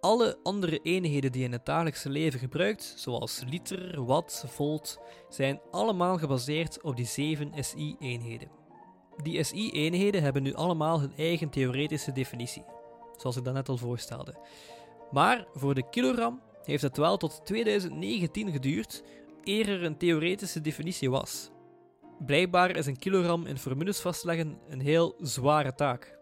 Alle 0.00 0.38
andere 0.42 0.78
eenheden 0.82 1.32
die 1.32 1.40
je 1.40 1.46
in 1.46 1.52
het 1.52 1.66
dagelijkse 1.66 2.08
leven 2.08 2.40
gebruikt, 2.40 2.94
zoals 2.96 3.42
liter, 3.46 4.04
watt, 4.04 4.44
volt, 4.46 4.98
zijn 5.28 5.60
allemaal 5.70 6.18
gebaseerd 6.18 6.82
op 6.82 6.96
die 6.96 7.06
7 7.06 7.52
SI-eenheden. 7.64 8.50
Die 9.22 9.42
SI-eenheden 9.42 10.22
hebben 10.22 10.42
nu 10.42 10.54
allemaal 10.54 11.00
hun 11.00 11.12
eigen 11.16 11.50
theoretische 11.50 12.12
definitie, 12.12 12.64
zoals 13.16 13.36
ik 13.36 13.44
daarnet 13.44 13.68
al 13.68 13.76
voorstelde. 13.76 14.34
Maar 15.10 15.46
voor 15.52 15.74
de 15.74 15.88
kilogram 15.90 16.42
heeft 16.62 16.82
het 16.82 16.96
wel 16.96 17.16
tot 17.16 17.40
2019 17.44 18.52
geduurd 18.52 19.02
eer 19.44 19.68
er 19.68 19.84
een 19.84 19.96
theoretische 19.96 20.60
definitie 20.60 21.10
was. 21.10 21.50
Blijkbaar 22.26 22.76
is 22.76 22.86
een 22.86 22.98
kilogram 22.98 23.46
in 23.46 23.58
formules 23.58 24.00
vastleggen 24.00 24.58
een 24.68 24.80
heel 24.80 25.14
zware 25.20 25.74
taak. 25.74 26.18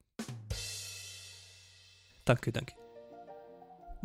Dank 2.23 2.47
u, 2.47 2.51
dank 2.51 2.71
u. 2.71 2.86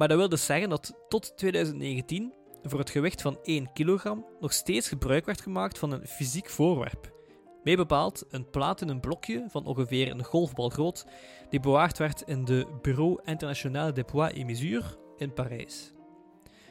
Maar 0.02 0.10
dat 0.10 0.20
wil 0.20 0.30
dus 0.30 0.46
zeggen 0.46 0.70
dat 0.70 0.94
tot 1.10 1.38
2019 1.38 2.34
voor 2.64 2.80
het 2.80 2.90
gewicht 2.90 3.22
van 3.22 3.38
1 3.44 3.74
kilogram 3.74 4.26
nog 4.40 4.54
steeds 4.54 4.88
gebruik 4.88 5.26
werd 5.26 5.42
gemaakt 5.42 5.80
van 5.80 5.92
een 5.92 6.08
fysiek 6.08 6.50
voorwerp. 6.50 7.14
Mee 7.64 7.76
bepaald 7.76 8.26
een 8.30 8.50
platinum 8.50 9.00
blokje 9.00 9.46
van 9.50 9.66
ongeveer 9.66 10.12
een 10.12 10.24
golfbal 10.24 10.70
groot, 10.70 11.06
die 11.50 11.60
bewaard 11.60 11.98
werd 11.98 12.22
in 12.22 12.46
de 12.46 12.68
Bureau 12.82 13.20
International 13.24 13.94
des 13.94 14.04
Poids 14.04 14.38
et 14.38 14.46
Mesures 14.46 14.98
in 15.18 15.34
Parijs. 15.34 15.92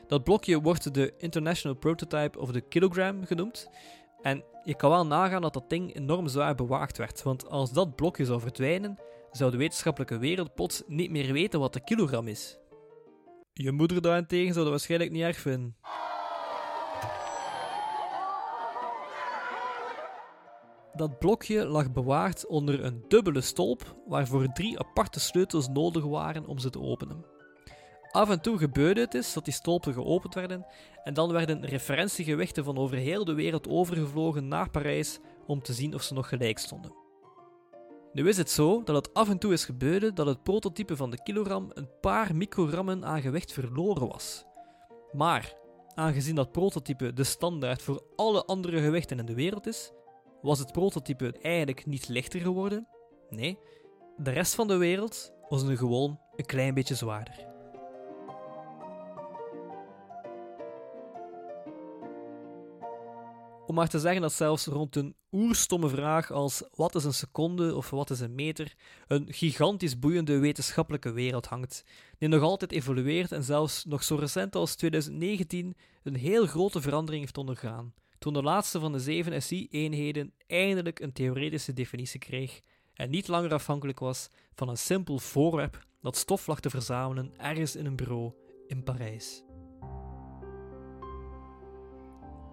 Dat 0.06 0.24
blokje 0.24 0.60
wordt 0.60 0.94
de 0.94 1.14
International 1.18 1.76
Prototype 1.76 2.38
of 2.38 2.52
the 2.52 2.60
Kilogram 2.60 3.24
genoemd. 3.24 3.68
En 4.22 4.44
je 4.64 4.74
kan 4.74 4.90
wel 4.90 5.06
nagaan 5.06 5.42
dat 5.42 5.52
dat 5.52 5.70
ding 5.70 5.94
enorm 5.94 6.28
zwaar 6.28 6.54
bewaakt 6.54 6.98
werd, 6.98 7.22
want 7.22 7.48
als 7.48 7.72
dat 7.72 7.96
blokje 7.96 8.24
zou 8.24 8.40
verdwijnen, 8.40 8.98
zou 9.30 9.50
de 9.50 9.56
wetenschappelijke 9.56 10.18
wereld 10.18 10.54
plots 10.54 10.82
niet 10.86 11.10
meer 11.10 11.32
weten 11.32 11.60
wat 11.60 11.72
de 11.72 11.84
kilogram 11.84 12.28
is. 12.28 12.59
Je 13.52 13.72
moeder 13.72 14.02
daarentegen 14.02 14.52
zou 14.52 14.64
dat 14.64 14.72
waarschijnlijk 14.72 15.10
niet 15.10 15.22
erg 15.22 15.36
vinden. 15.36 15.76
Dat 20.92 21.18
blokje 21.18 21.64
lag 21.64 21.92
bewaard 21.92 22.46
onder 22.46 22.84
een 22.84 23.04
dubbele 23.08 23.40
stolp, 23.40 23.96
waarvoor 24.06 24.52
drie 24.52 24.78
aparte 24.78 25.20
sleutels 25.20 25.68
nodig 25.68 26.04
waren 26.04 26.46
om 26.46 26.58
ze 26.58 26.70
te 26.70 26.80
openen. 26.80 27.24
Af 28.10 28.30
en 28.30 28.40
toe 28.40 28.58
gebeurde 28.58 29.00
het 29.00 29.14
eens 29.14 29.32
dat 29.32 29.44
die 29.44 29.54
stolpen 29.54 29.92
geopend 29.92 30.34
werden 30.34 30.66
en 31.04 31.14
dan 31.14 31.32
werden 31.32 31.66
referentiegewichten 31.66 32.64
van 32.64 32.78
over 32.78 32.96
heel 32.96 33.24
de 33.24 33.34
wereld 33.34 33.68
overgevlogen 33.68 34.48
naar 34.48 34.70
Parijs 34.70 35.18
om 35.46 35.62
te 35.62 35.72
zien 35.72 35.94
of 35.94 36.02
ze 36.02 36.14
nog 36.14 36.28
gelijk 36.28 36.58
stonden. 36.58 36.99
Nu 38.12 38.28
is 38.28 38.36
het 38.36 38.50
zo 38.50 38.82
dat 38.82 38.96
het 38.96 39.14
af 39.14 39.28
en 39.28 39.38
toe 39.38 39.52
is 39.52 39.64
gebeurd 39.64 40.16
dat 40.16 40.26
het 40.26 40.42
prototype 40.42 40.96
van 40.96 41.10
de 41.10 41.22
kilogram 41.22 41.70
een 41.74 41.88
paar 42.00 42.36
microgrammen 42.36 43.04
aan 43.04 43.20
gewicht 43.20 43.52
verloren 43.52 44.08
was. 44.08 44.44
Maar 45.12 45.54
aangezien 45.94 46.34
dat 46.34 46.52
prototype 46.52 47.12
de 47.12 47.24
standaard 47.24 47.82
voor 47.82 48.02
alle 48.16 48.44
andere 48.44 48.80
gewichten 48.80 49.18
in 49.18 49.26
de 49.26 49.34
wereld 49.34 49.66
is, 49.66 49.92
was 50.42 50.58
het 50.58 50.72
prototype 50.72 51.38
eigenlijk 51.42 51.86
niet 51.86 52.08
lichter 52.08 52.40
geworden. 52.40 52.88
Nee, 53.28 53.58
de 54.16 54.30
rest 54.30 54.54
van 54.54 54.68
de 54.68 54.76
wereld 54.76 55.32
was 55.48 55.62
nu 55.62 55.76
gewoon 55.76 56.20
een 56.36 56.46
klein 56.46 56.74
beetje 56.74 56.94
zwaarder. 56.94 57.49
Om 63.70 63.76
maar 63.76 63.88
te 63.88 63.98
zeggen 63.98 64.20
dat 64.20 64.32
zelfs 64.32 64.66
rond 64.66 64.96
een 64.96 65.14
oerstomme 65.32 65.88
vraag 65.88 66.30
als 66.30 66.62
wat 66.74 66.94
is 66.94 67.04
een 67.04 67.14
seconde 67.14 67.76
of 67.76 67.90
wat 67.90 68.10
is 68.10 68.20
een 68.20 68.34
meter 68.34 68.74
een 69.06 69.26
gigantisch 69.32 69.98
boeiende 69.98 70.38
wetenschappelijke 70.38 71.12
wereld 71.12 71.46
hangt, 71.46 71.84
die 72.18 72.28
nog 72.28 72.42
altijd 72.42 72.72
evolueert 72.72 73.32
en 73.32 73.42
zelfs 73.42 73.84
nog 73.84 74.02
zo 74.02 74.14
recent 74.14 74.54
als 74.54 74.74
2019 74.74 75.76
een 76.02 76.16
heel 76.16 76.46
grote 76.46 76.80
verandering 76.80 77.22
heeft 77.22 77.38
ondergaan, 77.38 77.94
toen 78.18 78.32
de 78.32 78.42
laatste 78.42 78.80
van 78.80 78.92
de 78.92 79.00
zeven 79.00 79.42
SI-eenheden 79.42 80.32
eindelijk 80.46 81.00
een 81.00 81.12
theoretische 81.12 81.72
definitie 81.72 82.20
kreeg 82.20 82.60
en 82.94 83.10
niet 83.10 83.28
langer 83.28 83.52
afhankelijk 83.52 83.98
was 83.98 84.28
van 84.54 84.68
een 84.68 84.78
simpel 84.78 85.18
voorwerp 85.18 85.86
dat 86.00 86.16
stof 86.16 86.46
lag 86.46 86.60
te 86.60 86.70
verzamelen 86.70 87.32
ergens 87.36 87.76
in 87.76 87.86
een 87.86 87.96
bureau 87.96 88.32
in 88.66 88.82
Parijs. 88.82 89.42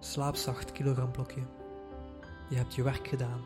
Slaap 0.00 0.36
zacht, 0.36 0.72
kilogramblokje. 0.72 1.40
Je 2.50 2.56
hebt 2.56 2.74
je 2.74 2.82
werk 2.82 3.08
gedaan. 3.08 3.44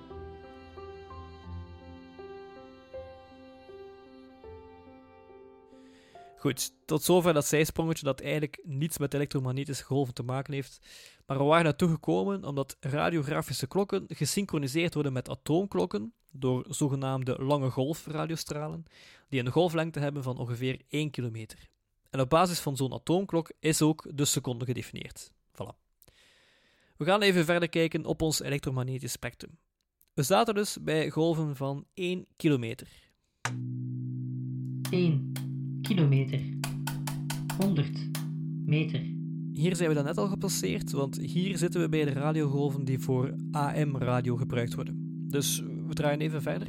Goed, 6.36 6.72
tot 6.84 7.02
zover 7.02 7.32
dat 7.32 7.46
zijsprongetje 7.46 8.04
dat 8.04 8.20
eigenlijk 8.20 8.60
niets 8.62 8.98
met 8.98 9.14
elektromagnetische 9.14 9.84
golven 9.84 10.14
te 10.14 10.22
maken 10.22 10.52
heeft. 10.52 10.78
Maar 11.26 11.38
we 11.38 11.44
waren 11.44 11.64
naartoe 11.64 11.88
gekomen 11.88 12.44
omdat 12.44 12.76
radiografische 12.80 13.66
klokken 13.66 14.04
gesynchroniseerd 14.08 14.94
worden 14.94 15.12
met 15.12 15.28
atoomklokken 15.28 16.12
door 16.30 16.64
zogenaamde 16.68 17.42
lange 17.42 17.70
golfradiostralen, 17.70 18.84
die 19.28 19.40
een 19.40 19.50
golflengte 19.50 20.00
hebben 20.00 20.22
van 20.22 20.38
ongeveer 20.38 20.80
1 20.88 21.10
kilometer. 21.10 21.68
En 22.10 22.20
op 22.20 22.28
basis 22.28 22.60
van 22.60 22.76
zo'n 22.76 22.92
atoomklok 22.94 23.52
is 23.60 23.82
ook 23.82 24.06
de 24.14 24.24
seconde 24.24 24.64
gedefinieerd. 24.64 25.32
We 26.96 27.04
gaan 27.04 27.22
even 27.22 27.44
verder 27.44 27.68
kijken 27.68 28.04
op 28.04 28.22
ons 28.22 28.42
elektromagnetisch 28.42 29.12
spectrum. 29.12 29.58
We 30.14 30.22
zaten 30.22 30.54
dus 30.54 30.78
bij 30.82 31.10
golven 31.10 31.56
van 31.56 31.84
1 31.94 32.26
kilometer. 32.36 32.88
1 34.90 35.32
kilometer. 35.82 36.40
100 37.58 38.10
meter. 38.64 39.00
Hier 39.52 39.76
zijn 39.76 39.88
we 39.88 39.94
dan 39.94 40.04
net 40.04 40.18
al 40.18 40.28
gepasseerd, 40.28 40.90
want 40.90 41.20
hier 41.20 41.58
zitten 41.58 41.80
we 41.80 41.88
bij 41.88 42.04
de 42.04 42.10
radiogolven 42.10 42.84
die 42.84 42.98
voor 42.98 43.34
AM-radio 43.50 44.36
gebruikt 44.36 44.74
worden. 44.74 45.26
Dus 45.28 45.60
we 45.60 45.94
draaien 45.94 46.20
even 46.20 46.42
verder. 46.42 46.68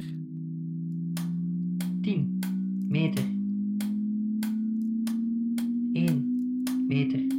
10 2.02 2.38
meter. 2.88 3.24
1 5.92 6.86
meter. 6.88 7.33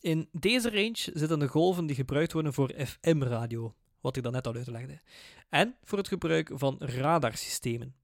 In 0.00 0.28
deze 0.32 0.70
range 0.70 1.10
zitten 1.12 1.38
de 1.38 1.48
golven 1.48 1.86
die 1.86 1.96
gebruikt 1.96 2.32
worden 2.32 2.52
voor 2.52 2.72
FM-radio, 2.76 3.74
wat 4.00 4.16
ik 4.16 4.30
net 4.30 4.46
al 4.46 4.54
uitlegde, 4.54 5.00
en 5.48 5.76
voor 5.82 5.98
het 5.98 6.08
gebruik 6.08 6.50
van 6.54 6.76
radarsystemen. 6.78 7.94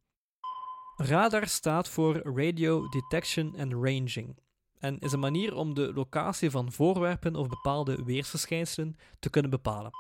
Radar 0.96 1.48
staat 1.48 1.88
voor 1.88 2.16
Radio 2.37 2.88
Detection 2.88 3.54
and 3.59 3.72
Ranging 3.72 4.38
en 4.78 4.98
is 4.98 5.12
een 5.12 5.20
manier 5.20 5.54
om 5.54 5.74
de 5.74 5.92
locatie 5.94 6.50
van 6.50 6.72
voorwerpen 6.72 7.37
of 7.37 7.48
bepaalde 7.48 8.04
weersverschijnselen 8.04 8.96
te 9.18 9.30
kunnen 9.30 9.50
bepalen. 9.50 9.90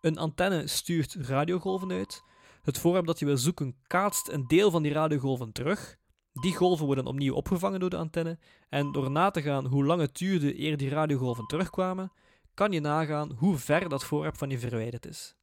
Een 0.00 0.18
antenne 0.18 0.66
stuurt 0.66 1.14
radiogolven 1.14 1.90
uit, 1.90 2.22
het 2.62 2.78
voorwerp 2.78 3.06
dat 3.06 3.18
je 3.18 3.24
wil 3.24 3.36
zoeken 3.36 3.76
kaatst 3.86 4.28
een 4.28 4.46
deel 4.46 4.70
van 4.70 4.82
die 4.82 4.92
radiogolven 4.92 5.52
terug 5.52 5.98
die 6.40 6.54
golven 6.54 6.86
worden 6.86 7.06
opnieuw 7.06 7.34
opgevangen 7.34 7.80
door 7.80 7.90
de 7.90 7.96
antenne 7.96 8.38
en 8.68 8.92
door 8.92 9.10
na 9.10 9.30
te 9.30 9.42
gaan 9.42 9.66
hoe 9.66 9.84
lang 9.84 10.00
het 10.00 10.16
duurde 10.16 10.60
eer 10.60 10.76
die 10.76 10.88
radiogolven 10.88 11.46
terugkwamen, 11.46 12.12
kan 12.54 12.72
je 12.72 12.80
nagaan 12.80 13.32
hoe 13.32 13.56
ver 13.56 13.88
dat 13.88 14.04
voorwerp 14.04 14.36
van 14.36 14.50
je 14.50 14.58
verwijderd 14.58 15.06
is. 15.06 15.34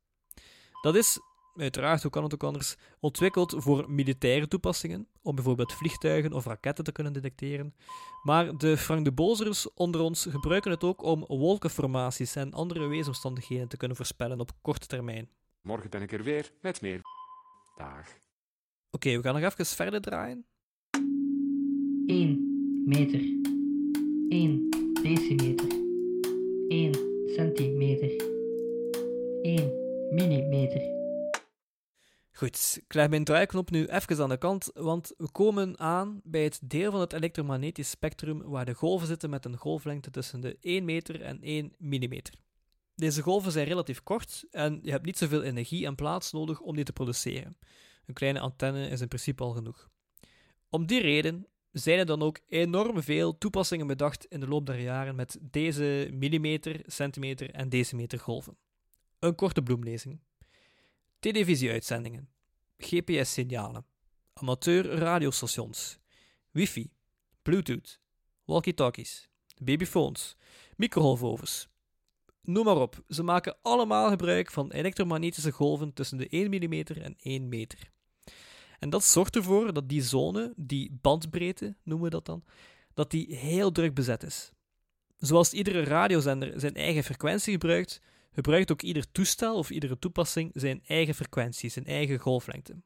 Dat 0.82 0.96
is, 0.96 1.20
uiteraard, 1.56 2.02
hoe 2.02 2.12
kan 2.12 2.24
het 2.24 2.34
ook 2.34 2.44
anders, 2.44 2.76
ontwikkeld 3.00 3.56
voor 3.58 3.92
militaire 3.92 4.48
toepassingen, 4.48 5.08
om 5.22 5.36
bijvoorbeeld 5.36 5.74
vliegtuigen 5.74 6.34
of 6.34 6.46
raketten 6.46 6.84
te 6.84 6.92
kunnen 6.92 7.14
detecteren. 7.14 7.76
Maar 8.24 8.58
de 8.58 8.78
Frank 8.78 9.06
de 9.06 9.12
Bozers 9.12 9.74
onder 9.74 10.02
ons 10.02 10.26
gebruiken 10.30 10.72
het 10.72 10.84
ook 10.84 11.04
om 11.04 11.26
wolkenformaties 11.28 12.36
en 12.36 12.54
andere 12.54 12.88
weersomstandigheden 12.88 13.68
te 13.68 13.78
kunnen 13.78 13.98
voorspellen 13.98 14.40
op 14.40 14.52
korte 14.62 14.88
termijn. 14.88 15.30
Morgen 15.62 15.90
ben 15.90 16.02
ik 16.02 16.12
er 16.12 16.24
weer 16.24 16.52
met 16.62 16.82
meer. 16.82 17.02
Dag. 17.76 18.08
Oké, 18.92 19.16
we 19.16 19.22
gaan 19.22 19.42
nog 19.42 19.52
even 19.52 19.66
verder 19.66 20.02
draaien. 20.02 20.46
1 22.12 22.84
meter. 22.86 23.20
1 24.30 24.70
decimeter. 25.04 25.68
1 26.68 26.94
centimeter. 27.36 28.10
1 29.42 29.72
millimeter. 30.10 30.82
Goed, 32.32 32.80
ik 32.84 32.94
leg 32.94 33.10
mijn 33.10 33.24
draaiknop 33.24 33.70
nu 33.70 33.86
even 33.86 34.22
aan 34.22 34.30
de 34.30 34.38
kant, 34.38 34.72
want 34.74 35.14
we 35.18 35.32
komen 35.32 35.80
aan 35.80 36.22
bij 36.24 36.44
het 36.44 36.60
deel 36.64 36.92
van 36.92 37.00
het 37.00 37.14
elektromagnetisch 37.14 37.90
spectrum 37.90 38.42
waar 38.42 38.66
de 38.66 38.74
golven 38.74 39.08
zitten 39.08 39.30
met 39.30 39.46
een 39.46 39.58
golflengte 39.58 40.12
tussen 40.12 40.42
de 40.42 40.58
1 40.62 40.86
meter 40.86 41.22
en 41.22 41.42
1 41.42 41.74
millimeter. 41.78 42.34
Deze 42.96 43.22
golven 43.22 43.52
zijn 43.52 43.68
relatief 43.68 44.04
kort 44.04 44.46
en 44.50 44.80
je 44.84 44.92
hebt 44.92 45.06
niet 45.06 45.18
zoveel 45.18 45.44
energie 45.44 45.86
en 45.86 45.96
plaats 45.96 46.32
nodig 46.32 46.60
om 46.60 46.76
die 46.76 46.86
te 46.86 46.94
produceren. 46.94 47.58
Een 48.06 48.14
kleine 48.14 48.40
antenne 48.40 48.88
is 48.88 49.02
in 49.02 49.08
principe 49.08 49.44
al 49.44 49.52
genoeg. 49.52 49.90
Om 50.70 50.86
die 50.86 51.02
reden 51.02 51.46
zijn 51.72 52.00
er 52.00 52.06
dan 52.06 52.22
ook 52.22 52.40
enorm 52.48 53.04
veel 53.04 53.38
toepassingen 53.38 53.88
bedacht 53.88 54.26
in 54.26 54.40
de 54.40 54.48
loop 54.48 54.66
der 54.66 54.80
jaren 54.80 55.16
met 55.16 55.38
deze 55.42 56.10
millimeter, 56.14 56.82
centimeter 56.86 57.52
en 57.52 57.70
decimeter 57.70 58.20
golven. 58.20 58.58
Een 59.20 59.36
korte 59.36 59.62
bloemlezing. 59.62 60.20
Televisieuitzendingen, 61.20 62.30
GPS-signalen, 62.78 63.86
amateur 64.34 64.86
radiostations, 64.86 66.00
wifi, 66.52 66.92
bluetooth, 67.42 68.00
walkie-talkies, 68.46 69.30
babyphones, 69.58 70.36
microgolfovens. 70.76 71.70
Noem 72.42 72.66
maar 72.66 72.78
op, 72.82 73.04
ze 73.08 73.24
maken 73.24 73.58
allemaal 73.62 74.10
gebruik 74.10 74.52
van 74.52 74.72
elektromagnetische 74.72 75.52
golven 75.52 75.94
tussen 75.94 76.18
de 76.18 76.28
1 76.30 76.50
mm 76.50 76.74
en 77.02 77.16
1 77.20 77.50
meter. 77.50 77.92
En 78.82 78.90
dat 78.90 79.04
zorgt 79.04 79.36
ervoor 79.36 79.74
dat 79.74 79.90
die 79.90 80.02
zone, 80.02 80.54
die 80.56 80.98
bandbreedte 81.02 81.76
noemen 81.84 82.06
we 82.06 82.12
dat 82.12 82.26
dan, 82.26 82.44
dat 82.94 83.12
die 83.12 83.36
heel 83.36 83.72
druk 83.72 83.94
bezet 83.94 84.24
is. 84.24 84.52
Zoals 85.18 85.54
iedere 85.54 85.84
radiozender 85.84 86.60
zijn 86.60 86.76
eigen 86.76 87.04
frequentie 87.04 87.52
gebruikt, 87.52 88.02
gebruikt 88.32 88.72
ook 88.72 88.82
ieder 88.82 89.12
toestel 89.12 89.58
of 89.58 89.70
iedere 89.70 90.00
toepassing 90.00 90.52
zijn 90.54 90.82
eigen 90.86 91.16
frequentie, 91.16 91.70
zijn 91.70 91.86
eigen 91.86 92.20
golflengte. 92.20 92.82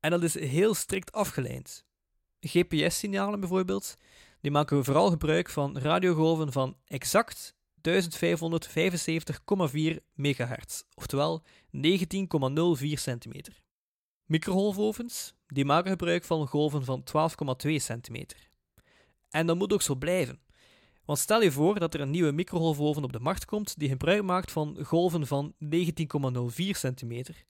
En 0.00 0.10
dat 0.10 0.22
is 0.22 0.34
heel 0.34 0.74
strikt 0.74 1.12
afgeleid. 1.12 1.84
GPS-signalen 2.40 3.40
bijvoorbeeld, 3.40 3.96
die 4.40 4.50
maken 4.50 4.84
vooral 4.84 5.10
gebruik 5.10 5.50
van 5.50 5.78
radiogolven 5.78 6.52
van 6.52 6.76
exact 6.86 7.54
1575,4 7.88 7.92
MHz, 10.14 10.82
oftewel 10.94 11.42
19,04 11.76 12.92
centimeter. 12.92 13.66
Microgolfovens 14.28 15.34
die 15.46 15.64
maken 15.64 15.90
gebruik 15.90 16.24
van 16.24 16.46
golven 16.46 16.84
van 16.84 17.04
12,2 17.66 17.74
centimeter. 17.74 18.48
En 19.30 19.46
dat 19.46 19.56
moet 19.56 19.72
ook 19.72 19.82
zo 19.82 19.94
blijven. 19.94 20.40
Want 21.04 21.18
stel 21.18 21.42
je 21.42 21.52
voor 21.52 21.78
dat 21.78 21.94
er 21.94 22.00
een 22.00 22.10
nieuwe 22.10 22.32
microgolfoven 22.32 23.04
op 23.04 23.12
de 23.12 23.20
markt 23.20 23.44
komt 23.44 23.78
die 23.78 23.88
gebruik 23.88 24.22
maakt 24.22 24.52
van 24.52 24.78
golven 24.82 25.26
van 25.26 25.54
19,04 25.64 26.70
centimeter. 26.70 27.44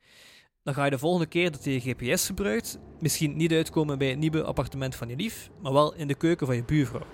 Dan 0.63 0.75
ga 0.75 0.85
je 0.85 0.91
de 0.91 0.99
volgende 0.99 1.27
keer 1.27 1.51
dat 1.51 1.65
je 1.65 1.81
GPS 1.81 2.27
gebruikt 2.27 2.79
misschien 3.01 3.37
niet 3.37 3.53
uitkomen 3.53 3.99
bij 3.99 4.09
het 4.09 4.19
nieuwe 4.19 4.45
appartement 4.45 4.95
van 4.95 5.09
je 5.09 5.17
lief, 5.17 5.51
maar 5.63 5.73
wel 5.73 5.95
in 5.95 6.09
de 6.09 6.15
keuken 6.15 6.47
van 6.47 6.57
je 6.57 6.65
buurvrouw. 6.65 7.07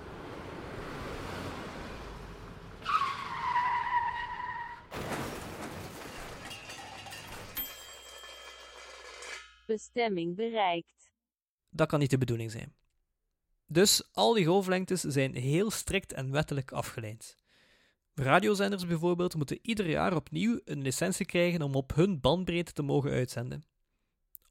Bestemming 9.67 10.37
bereikt. 10.37 11.13
Dat 11.71 11.89
kan 11.89 11.99
niet 11.99 12.11
de 12.11 12.19
bedoeling 12.19 12.51
zijn. 12.51 12.75
Dus 13.67 14.09
al 14.13 14.33
die 14.33 14.47
golflengtes 14.47 15.01
zijn 15.01 15.35
heel 15.35 15.71
strikt 15.71 16.13
en 16.13 16.31
wettelijk 16.31 16.73
afgeleid. 16.73 17.37
Radiozenders 18.15 18.87
bijvoorbeeld 18.87 19.35
moeten 19.35 19.59
ieder 19.63 19.89
jaar 19.89 20.17
opnieuw 20.17 20.61
een 20.65 20.83
licentie 20.83 21.27
krijgen 21.27 21.63
om 21.63 21.75
op 21.75 21.95
hun 21.95 22.21
bandbreedte 22.21 22.73
te 22.73 22.83
mogen 22.83 23.11
uitzenden. 23.11 23.65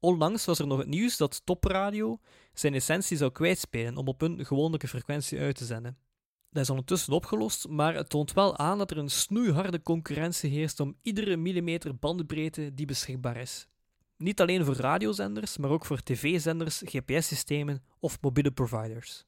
Onlangs 0.00 0.44
was 0.44 0.58
er 0.58 0.66
nog 0.66 0.78
het 0.78 0.88
nieuws 0.88 1.16
dat 1.16 1.42
Topradio 1.44 2.20
zijn 2.52 2.72
licentie 2.72 3.16
zou 3.16 3.32
kwijtspelen 3.32 3.96
om 3.96 4.08
op 4.08 4.20
hun 4.20 4.46
gewone 4.46 4.78
frequentie 4.78 5.38
uit 5.38 5.56
te 5.56 5.64
zenden. 5.64 5.98
Dat 6.50 6.62
is 6.62 6.70
ondertussen 6.70 7.12
opgelost, 7.12 7.68
maar 7.68 7.94
het 7.94 8.08
toont 8.08 8.32
wel 8.32 8.58
aan 8.58 8.78
dat 8.78 8.90
er 8.90 8.98
een 8.98 9.10
snoeiharde 9.10 9.82
concurrentie 9.82 10.50
heerst 10.50 10.80
om 10.80 10.96
iedere 11.02 11.36
millimeter 11.36 11.96
bandbreedte 11.96 12.74
die 12.74 12.86
beschikbaar 12.86 13.36
is. 13.36 13.68
Niet 14.24 14.40
alleen 14.40 14.64
voor 14.64 14.74
radiozenders, 14.74 15.56
maar 15.56 15.70
ook 15.70 15.84
voor 15.84 16.02
tv-zenders, 16.02 16.82
GPS-systemen 16.84 17.82
of 17.98 18.18
mobiele 18.20 18.50
providers. 18.50 19.24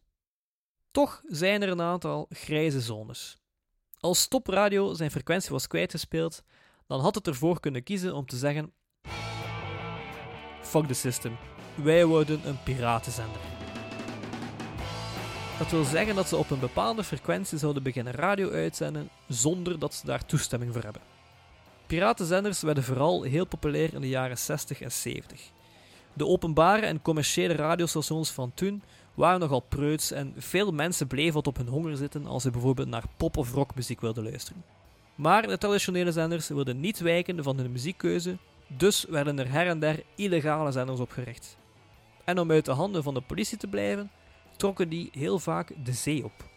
Toch 0.91 1.23
zijn 1.27 1.63
er 1.63 1.69
een 1.69 1.81
aantal 1.81 2.27
grijze 2.31 2.81
zones. 2.81 3.37
Als 4.01 4.29
Topradio 4.29 4.95
zijn 4.95 5.11
frequentie 5.11 5.51
was 5.51 5.67
kwijtgespeeld, 5.67 6.43
dan 6.87 7.01
had 7.01 7.15
het 7.15 7.27
ervoor 7.27 7.61
kunnen 7.61 7.83
kiezen 7.83 8.15
om 8.15 8.27
te 8.27 8.37
zeggen: 8.37 8.73
Fuck 10.61 10.87
the 10.87 10.95
system, 10.95 11.37
wij 11.75 12.07
worden 12.07 12.49
een 12.49 12.63
piratenzender. 12.63 13.41
Dat 15.59 15.71
wil 15.71 15.85
zeggen 15.85 16.15
dat 16.15 16.29
ze 16.29 16.37
op 16.37 16.51
een 16.51 16.61
bepaalde 16.61 17.05
frequentie 17.05 17.59
zouden 17.59 17.83
beginnen 17.83 18.13
radio 18.13 18.51
uitzenden 18.51 19.11
zonder 19.29 19.79
dat 19.79 19.95
ze 19.95 20.07
daar 20.07 20.27
toestemming 20.27 20.73
voor 20.73 20.83
hebben. 20.83 21.16
Piratenzenders 21.87 22.63
werden 22.63 22.85
vooral 22.85 23.23
heel 23.23 23.47
populair 23.47 23.95
in 23.95 24.01
de 24.01 24.09
jaren 24.09 24.39
60 24.39 24.81
en 24.81 24.93
70. 24.93 25.51
De 26.13 26.27
openbare 26.27 26.87
en 26.87 27.03
commerciële 27.03 27.55
radiostations 27.55 28.31
van 28.31 28.53
toen 28.55 28.83
waren 29.15 29.41
nogal 29.41 29.61
preuts 29.61 30.11
en 30.11 30.35
veel 30.37 30.73
mensen 30.73 31.07
bleven 31.07 31.35
wat 31.35 31.47
op 31.47 31.57
hun 31.57 31.69
honger 31.69 31.97
zitten 31.97 32.27
als 32.27 32.43
ze 32.43 32.51
bijvoorbeeld 32.51 32.89
naar 32.89 33.05
pop- 33.17 33.37
of 33.37 33.53
rockmuziek 33.53 34.01
wilden 34.01 34.25
luisteren. 34.25 34.65
Maar 35.15 35.47
de 35.47 35.59
traditionele 35.59 36.13
zenders 36.13 36.49
wilden 36.49 36.81
niet 36.81 36.99
wijken 36.99 37.43
van 37.43 37.57
hun 37.57 37.73
muziekkeuze, 37.73 38.37
dus 38.67 39.05
werden 39.05 39.39
er 39.39 39.51
her 39.51 39.67
en 39.67 39.79
der 39.79 40.03
illegale 40.15 40.73
zenders 40.73 41.01
opgericht. 41.01 41.57
En 42.25 42.39
om 42.39 42.51
uit 42.51 42.65
de 42.65 42.73
handen 42.73 43.03
van 43.03 43.15
de 43.15 43.21
politie 43.21 43.59
te 43.59 43.67
blijven, 43.67 44.11
trokken 44.57 44.89
die 44.89 45.09
heel 45.13 45.39
vaak 45.39 45.73
de 45.85 45.93
zee 45.93 46.25
op. 46.25 46.56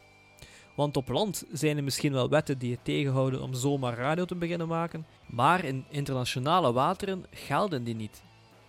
Want 0.80 0.98
op 0.98 1.08
land 1.08 1.44
zijn 1.52 1.78
er 1.78 1.84
misschien 1.84 2.12
wel 2.12 2.30
wetten 2.30 2.58
die 2.58 2.72
het 2.72 2.84
tegenhouden 2.84 3.42
om 3.42 3.54
zomaar 3.54 3.98
radio 3.98 4.26
te 4.26 4.36
beginnen 4.36 4.68
maken, 4.68 5.06
maar 5.28 5.64
in 5.64 5.86
internationale 5.90 6.72
wateren 6.72 7.26
gelden 7.32 7.84
die 7.84 7.96
niet. 7.96 8.22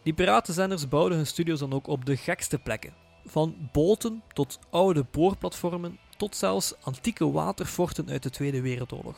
Die 0.02 0.12
piratenzenders 0.12 0.88
bouwden 0.88 1.16
hun 1.16 1.26
studio's 1.26 1.58
dan 1.58 1.72
ook 1.72 1.86
op 1.86 2.04
de 2.04 2.16
gekste 2.16 2.58
plekken. 2.58 2.92
Van 3.26 3.54
boten 3.72 4.22
tot 4.32 4.58
oude 4.70 5.04
boorplatformen 5.10 5.98
tot 6.16 6.36
zelfs 6.36 6.74
antieke 6.80 7.30
waterforten 7.30 8.08
uit 8.08 8.22
de 8.22 8.30
Tweede 8.30 8.60
Wereldoorlog. 8.60 9.16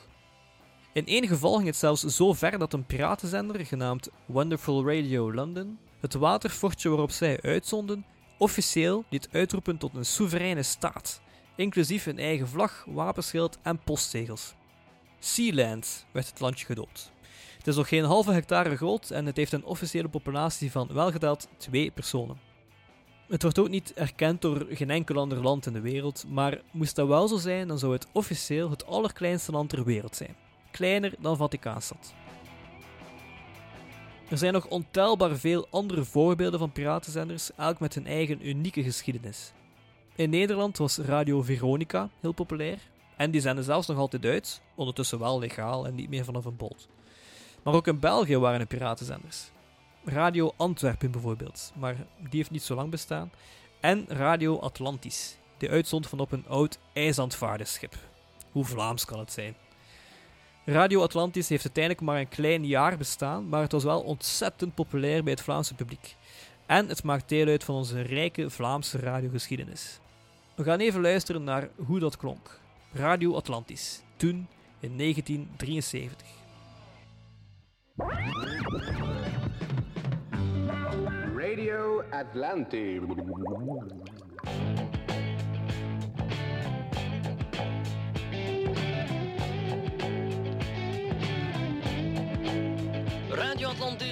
In 0.93 1.07
één 1.07 1.27
geval 1.27 1.55
ging 1.55 1.67
het 1.67 1.77
zelfs 1.77 2.03
zo 2.03 2.33
ver 2.33 2.59
dat 2.59 2.73
een 2.73 2.87
piratenzender 2.87 3.67
genaamd 3.67 4.09
Wonderful 4.27 4.87
Radio 4.87 5.35
London 5.35 5.79
het 6.01 6.15
waterfortje 6.15 6.89
waarop 6.89 7.11
zij 7.11 7.41
uitzonden 7.43 8.05
officieel 8.39 9.05
liet 9.09 9.29
uitroepen 9.31 9.77
tot 9.79 9.95
een 9.95 10.07
soevereine 10.07 10.63
staat, 10.63 11.21
inclusief 11.55 12.07
een 12.07 12.19
eigen 12.19 12.49
vlag, 12.49 12.85
wapenschild 12.87 13.59
en 13.63 13.79
postzegels. 13.79 14.55
Sealand 15.19 16.07
werd 16.13 16.27
het 16.27 16.41
landje 16.41 16.67
gedoopt. 16.67 17.13
Het 17.59 17.67
is 17.67 17.77
nog 17.77 17.89
geen 17.89 18.05
halve 18.05 18.33
hectare 18.33 18.77
groot 18.77 19.11
en 19.11 19.27
het 19.27 19.37
heeft 19.37 19.53
een 19.53 19.65
officiële 19.65 20.09
populatie 20.09 20.71
van 20.71 20.89
welgeteld 20.93 21.49
twee 21.57 21.91
personen. 21.91 22.37
Het 23.29 23.43
wordt 23.43 23.59
ook 23.59 23.69
niet 23.69 23.93
erkend 23.95 24.41
door 24.41 24.67
geen 24.71 24.91
enkel 24.91 25.17
ander 25.17 25.43
land 25.43 25.67
in 25.67 25.73
de 25.73 25.81
wereld, 25.81 26.25
maar 26.29 26.61
moest 26.71 26.97
dat 26.97 27.09
wel 27.09 27.29
zo 27.29 27.37
zijn, 27.37 27.69
dan 27.69 27.79
zou 27.79 27.93
het 27.93 28.07
officieel 28.13 28.71
het 28.71 28.87
allerkleinste 28.87 29.53
land 29.53 29.69
ter 29.69 29.85
wereld 29.85 30.17
zijn. 30.17 30.37
Kleiner 30.71 31.15
dan 31.19 31.37
Vaticaanstad. 31.37 32.15
Er 34.29 34.39
zijn 34.39 34.53
nog 34.53 34.67
ontelbaar 34.67 35.37
veel 35.37 35.67
andere 35.71 36.05
voorbeelden 36.05 36.59
van 36.59 36.73
piratenzenders, 36.73 37.51
elk 37.57 37.81
met 37.81 37.95
hun 37.95 38.07
eigen 38.07 38.49
unieke 38.49 38.83
geschiedenis. 38.83 39.53
In 40.23 40.31
Nederland 40.31 40.79
was 40.79 40.99
Radio 40.99 41.43
Veronica 41.43 42.09
heel 42.21 42.33
populair, 42.33 42.79
en 43.17 43.31
die 43.31 43.41
zenden 43.41 43.65
zelfs 43.65 43.87
nog 43.87 43.99
altijd 43.99 44.25
uit, 44.25 44.61
ondertussen 44.75 45.19
wel 45.19 45.39
legaal 45.39 45.87
en 45.87 45.95
niet 45.95 46.09
meer 46.09 46.25
vanaf 46.25 46.45
een 46.45 46.57
boot. 46.57 46.89
Maar 47.63 47.75
ook 47.75 47.87
in 47.87 47.99
België 47.99 48.37
waren 48.39 48.61
er 48.61 48.67
piratenzenders. 48.67 49.51
Radio 50.05 50.53
Antwerpen 50.57 51.11
bijvoorbeeld, 51.11 51.73
maar 51.77 51.97
die 52.19 52.39
heeft 52.39 52.51
niet 52.51 52.63
zo 52.63 52.75
lang 52.75 52.91
bestaan. 52.91 53.31
En 53.81 54.05
Radio 54.09 54.59
Atlantis, 54.59 55.37
die 55.57 55.71
uitzond 55.71 56.07
van 56.07 56.21
op 56.21 56.33
een 56.33 56.47
oud 56.49 56.79
ijslandvaardersschip. 56.93 57.95
Hoe 58.53 58.65
Vlaams 58.65 59.05
kan 59.05 59.19
het 59.19 59.33
zijn? 59.33 59.55
Radio 60.65 61.03
Atlantis 61.03 61.49
heeft 61.49 61.65
uiteindelijk 61.65 62.05
maar 62.05 62.19
een 62.21 62.29
klein 62.29 62.67
jaar 62.67 62.97
bestaan, 62.97 63.49
maar 63.49 63.63
het 63.63 63.73
was 63.73 63.85
wel 63.85 64.01
ontzettend 64.01 64.75
populair 64.75 65.23
bij 65.23 65.33
het 65.33 65.43
Vlaamse 65.43 65.75
publiek. 65.75 66.17
En 66.67 66.89
het 66.89 67.03
maakt 67.03 67.29
deel 67.29 67.47
uit 67.47 67.65
van 67.65 67.75
onze 67.75 68.01
rijke 68.01 68.51
Vlaamse 68.51 68.99
radiogeschiedenis. 68.99 70.01
We 70.63 70.69
gaan 70.69 70.81
even 70.81 71.01
luisteren 71.01 71.45
naar 71.45 71.69
hoe 71.87 71.99
dat 71.99 72.17
klonk. 72.17 72.61
Radio 72.93 73.35
Atlantis, 73.35 74.03
toen 74.17 74.49
in 74.81 74.99
1973. 74.99 76.27
Radio 81.37 82.03
Atlantic. 82.11 83.01
Radio 93.29 93.69
Atlantis 93.69 94.12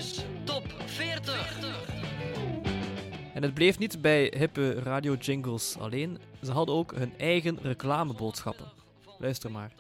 En 3.40 3.46
het 3.46 3.55
bleef 3.55 3.79
niet 3.79 4.03
bij 4.03 4.33
hippe 4.37 4.72
radio-jingles 4.72 5.76
alleen, 5.79 6.18
ze 6.42 6.53
hadden 6.53 6.74
ook 6.74 6.94
hun 6.94 7.12
eigen 7.18 7.59
reclameboodschappen. 7.62 8.72
Luister 9.18 9.50
maar. 9.50 9.72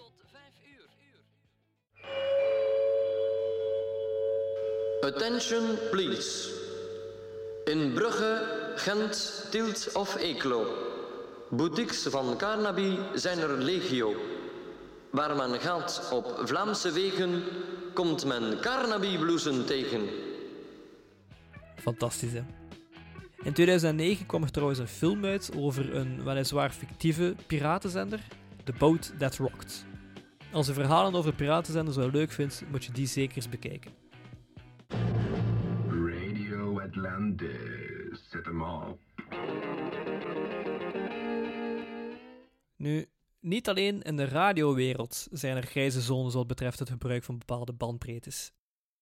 Attention 5.00 5.78
please. 5.90 6.50
In 7.64 7.92
Brugge, 7.92 8.42
Gent, 8.76 9.46
Tielt 9.50 9.90
of 9.92 10.16
Eeklo. 10.16 10.66
Boutiques 11.50 12.02
van 12.02 12.36
Carnaby 12.36 12.98
zijn 13.14 13.38
er 13.38 13.58
legio. 13.58 14.14
Waar 15.10 15.36
men 15.36 15.60
gaat 15.60 16.10
op 16.12 16.40
Vlaamse 16.44 16.92
wegen, 16.92 17.42
komt 17.94 18.24
men 18.24 18.60
Carnaby-bloezen 18.60 19.66
tegen. 19.66 20.08
Fantastisch, 21.76 22.32
hè? 22.32 22.59
In 23.42 23.52
2009 23.52 24.26
kwam 24.26 24.42
er 24.42 24.50
trouwens 24.50 24.78
een 24.78 24.88
film 24.88 25.24
uit 25.24 25.50
over 25.56 25.94
een 25.94 26.24
weliswaar 26.24 26.70
fictieve 26.70 27.34
piratenzender, 27.46 28.20
The 28.64 28.72
Boat 28.78 29.12
That 29.18 29.36
Rocked. 29.36 29.84
Als 30.52 30.66
je 30.66 30.72
verhalen 30.72 31.14
over 31.14 31.34
piratenzenders 31.34 31.96
wel 31.96 32.10
leuk 32.10 32.30
vindt, 32.30 32.62
moet 32.70 32.84
je 32.84 32.92
die 32.92 33.06
zeker 33.06 33.36
eens 33.36 33.48
bekijken. 33.48 33.90
Radio 35.88 36.80
Atlantis. 36.80 38.28
Zet 38.30 38.44
hem 38.44 38.62
op. 38.62 38.98
Nu, 42.76 43.06
niet 43.40 43.68
alleen 43.68 44.02
in 44.02 44.16
de 44.16 44.24
radiowereld 44.24 45.28
zijn 45.30 45.56
er 45.56 45.66
grijze 45.66 46.00
zones 46.00 46.34
wat 46.34 46.46
betreft 46.46 46.78
het 46.78 46.90
gebruik 46.90 47.24
van 47.24 47.38
bepaalde 47.38 47.72
bandbreedtes. 47.72 48.52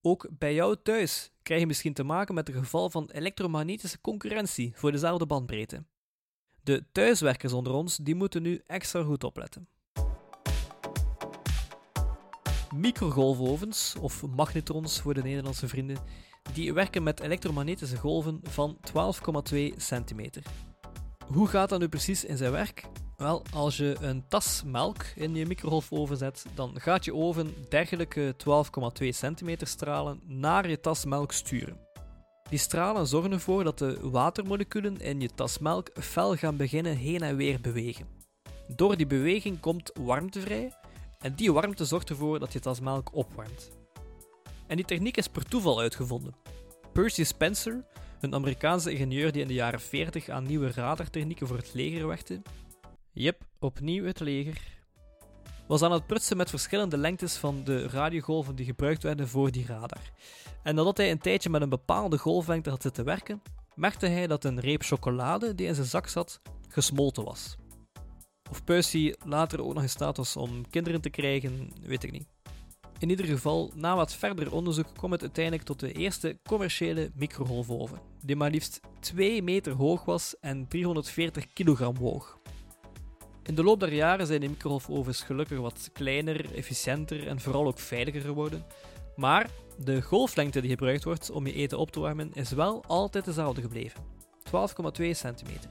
Ook 0.09 0.29
bij 0.39 0.55
jou 0.55 0.77
thuis 0.83 1.31
krijg 1.43 1.61
je 1.61 1.67
misschien 1.67 1.93
te 1.93 2.03
maken 2.03 2.35
met 2.35 2.49
een 2.49 2.55
geval 2.55 2.91
van 2.91 3.11
elektromagnetische 3.13 4.01
concurrentie 4.01 4.73
voor 4.75 4.93
dezelfde 4.93 5.27
bandbreedte. 5.27 5.85
De 6.63 6.85
thuiswerkers 6.93 7.53
onder 7.53 7.73
ons 7.73 7.97
die 7.97 8.15
moeten 8.15 8.43
nu 8.43 8.63
extra 8.67 9.03
goed 9.03 9.25
opletten. 9.25 9.69
Microgolfovens, 12.75 13.97
of 14.01 14.27
magnetrons 14.27 15.01
voor 15.01 15.15
de 15.15 15.23
Nederlandse 15.23 15.69
vrienden, 15.69 15.99
die 16.53 16.73
werken 16.73 17.03
met 17.03 17.21
elektromagnetische 17.21 17.97
golven 17.97 18.41
van 18.43 18.79
12,2 19.53 19.59
centimeter. 19.77 20.43
Hoe 21.33 21.49
gaat 21.49 21.69
dat 21.69 21.81
nu 21.81 21.89
precies 21.89 22.25
in 22.25 22.37
zijn 22.37 22.53
werk? 22.53 22.85
Wel, 23.17 23.43
als 23.53 23.77
je 23.77 23.97
een 24.01 24.25
tas 24.29 24.63
melk 24.67 25.05
in 25.15 25.35
je 25.35 25.47
microgolfoven 25.47 26.17
zet, 26.17 26.45
dan 26.55 26.81
gaat 26.81 27.05
je 27.05 27.15
oven 27.15 27.55
dergelijke 27.69 28.35
12,2 29.03 29.09
centimeter 29.09 29.67
stralen 29.67 30.21
naar 30.25 30.69
je 30.69 30.81
tas 30.81 31.05
melk 31.05 31.33
sturen. 31.33 31.81
Die 32.51 32.59
stralen 32.59 33.07
zorgen 33.07 33.33
ervoor 33.33 33.65
dat 33.65 33.79
de 33.79 33.99
watermoleculen 34.11 34.97
in 35.01 35.21
je 35.21 35.29
tas 35.35 35.59
melk 35.59 35.91
fel 35.95 36.37
gaan 36.37 36.57
beginnen 36.57 36.97
heen 36.97 37.23
en 37.23 37.37
weer 37.37 37.61
bewegen. 37.61 38.07
Door 38.77 38.97
die 38.97 39.07
beweging 39.07 39.61
komt 39.61 39.91
warmte 40.01 40.41
vrij 40.41 40.73
en 41.19 41.35
die 41.35 41.53
warmte 41.53 41.85
zorgt 41.85 42.11
ervoor 42.11 42.39
dat 42.39 42.53
je 42.53 42.61
tas 42.61 42.81
melk 42.81 43.15
opwarmt. 43.15 43.71
En 44.67 44.77
die 44.77 44.85
techniek 44.85 45.17
is 45.17 45.29
per 45.29 45.45
toeval 45.45 45.81
uitgevonden. 45.81 46.35
Percy 46.93 47.25
Spencer, 47.25 47.85
Een 48.21 48.35
Amerikaanse 48.35 48.93
ingenieur 48.93 49.33
die 49.33 49.43
in 49.43 49.49
de 49.49 49.55
jaren 49.55 49.81
40 49.81 50.29
aan 50.29 50.45
nieuwe 50.45 50.73
radartechnieken 50.73 51.47
voor 51.47 51.57
het 51.57 51.75
leger 51.75 52.07
werkte. 52.07 52.43
Yep, 53.13 53.43
opnieuw 53.59 54.05
het 54.05 54.21
leger. 54.21 54.61
Was 55.67 55.83
aan 55.83 55.93
het 55.93 56.07
prutsen 56.07 56.37
met 56.37 56.51
verschillende 56.51 56.97
lengtes 56.97 57.37
van 57.37 57.65
de 57.65 57.89
radiogolven 57.89 58.57
die 58.57 58.67
gebruikt 58.67 59.03
werden 59.03 59.29
voor 59.29 59.51
die 59.51 59.67
radar. 59.67 60.13
En 60.63 60.75
nadat 60.75 60.97
hij 60.97 61.11
een 61.11 61.19
tijdje 61.19 61.51
met 61.51 61.63
een 61.63 61.69
bepaalde 61.69 62.19
golflengte 62.19 62.71
had 62.71 62.83
zitten 62.83 63.05
werken, 63.05 63.43
merkte 63.75 64.07
hij 64.07 64.27
dat 64.27 64.45
een 64.45 64.61
reep 64.61 64.83
chocolade 64.83 65.55
die 65.55 65.67
in 65.67 65.75
zijn 65.75 65.87
zak 65.87 66.07
zat, 66.07 66.41
gesmolten 66.69 67.25
was. 67.25 67.57
Of 68.51 68.65
Percy 68.65 69.15
later 69.25 69.65
ook 69.65 69.75
nog 69.75 69.83
in 69.83 69.89
staat 69.89 70.17
was 70.17 70.37
om 70.37 70.69
kinderen 70.71 71.01
te 71.01 71.11
krijgen, 71.11 71.73
weet 71.81 72.05
ik 72.05 72.13
niet. 72.13 72.27
In 72.99 73.11
ieder 73.11 73.27
geval, 73.27 73.73
na 73.75 73.97
wat 73.97 74.15
verder 74.15 74.53
onderzoek 74.53 74.87
kwam 74.97 75.13
het 75.13 75.21
uiteindelijk 75.21 75.65
tot 75.65 75.81
de 75.81 75.93
eerste 75.93 76.39
commerciële 76.49 77.11
microgolfoven, 77.15 77.99
die 78.25 78.37
maar 78.37 78.51
liefst 78.51 78.81
2 79.01 79.43
meter 79.43 79.73
hoog 79.73 80.05
was 80.05 80.35
en 80.41 80.69
340 80.69 81.53
kilogram 81.53 81.97
woog. 81.97 82.39
In 83.43 83.55
de 83.55 83.63
loop 83.63 83.81
der 83.81 83.93
jaren 83.93 84.27
zijn 84.27 84.41
de 84.41 84.49
microgolfovens 84.49 85.23
gelukkig 85.23 85.59
wat 85.59 85.91
kleiner, 85.93 86.55
efficiënter 86.55 87.27
en 87.27 87.41
vooral 87.41 87.67
ook 87.67 87.79
veiliger 87.79 88.21
geworden. 88.21 88.65
Maar 89.17 89.51
de 89.85 90.03
golflengte 90.03 90.61
die 90.61 90.71
gebruikt 90.71 91.05
wordt 91.05 91.31
om 91.31 91.47
je 91.47 91.53
eten 91.53 91.79
op 91.79 91.91
te 91.91 92.01
warmen 92.01 92.31
is 92.33 92.51
wel 92.51 92.85
altijd 92.87 93.25
dezelfde 93.25 93.61
gebleven: 93.61 94.03
12,2 95.01 95.11
centimeter. 95.11 95.71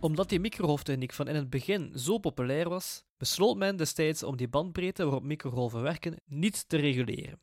Omdat 0.00 0.28
die 0.28 0.40
microgolftechniek 0.40 1.12
van 1.12 1.28
in 1.28 1.34
het 1.34 1.50
begin 1.50 1.92
zo 1.96 2.18
populair 2.18 2.68
was, 2.68 3.04
besloot 3.22 3.56
men 3.56 3.76
destijds 3.76 4.22
om 4.22 4.36
die 4.36 4.48
bandbreedte 4.48 5.02
waarop 5.02 5.22
microgolven 5.22 5.82
werken 5.82 6.20
niet 6.26 6.68
te 6.68 6.76
reguleren. 6.76 7.40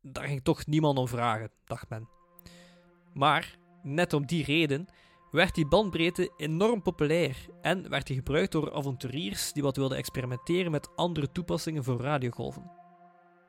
Daar 0.00 0.24
ging 0.24 0.42
toch 0.42 0.66
niemand 0.66 0.98
om 0.98 1.08
vragen, 1.08 1.50
dacht 1.64 1.88
men. 1.88 2.08
Maar, 3.12 3.58
net 3.82 4.12
om 4.12 4.26
die 4.26 4.44
reden, 4.44 4.86
werd 5.30 5.54
die 5.54 5.66
bandbreedte 5.66 6.32
enorm 6.36 6.82
populair 6.82 7.36
en 7.62 7.88
werd 7.88 8.06
die 8.06 8.16
gebruikt 8.16 8.52
door 8.52 8.74
avonturiers 8.74 9.52
die 9.52 9.62
wat 9.62 9.76
wilden 9.76 9.98
experimenteren 9.98 10.70
met 10.70 10.96
andere 10.96 11.32
toepassingen 11.32 11.84
voor 11.84 12.00
radiogolven. 12.00 12.70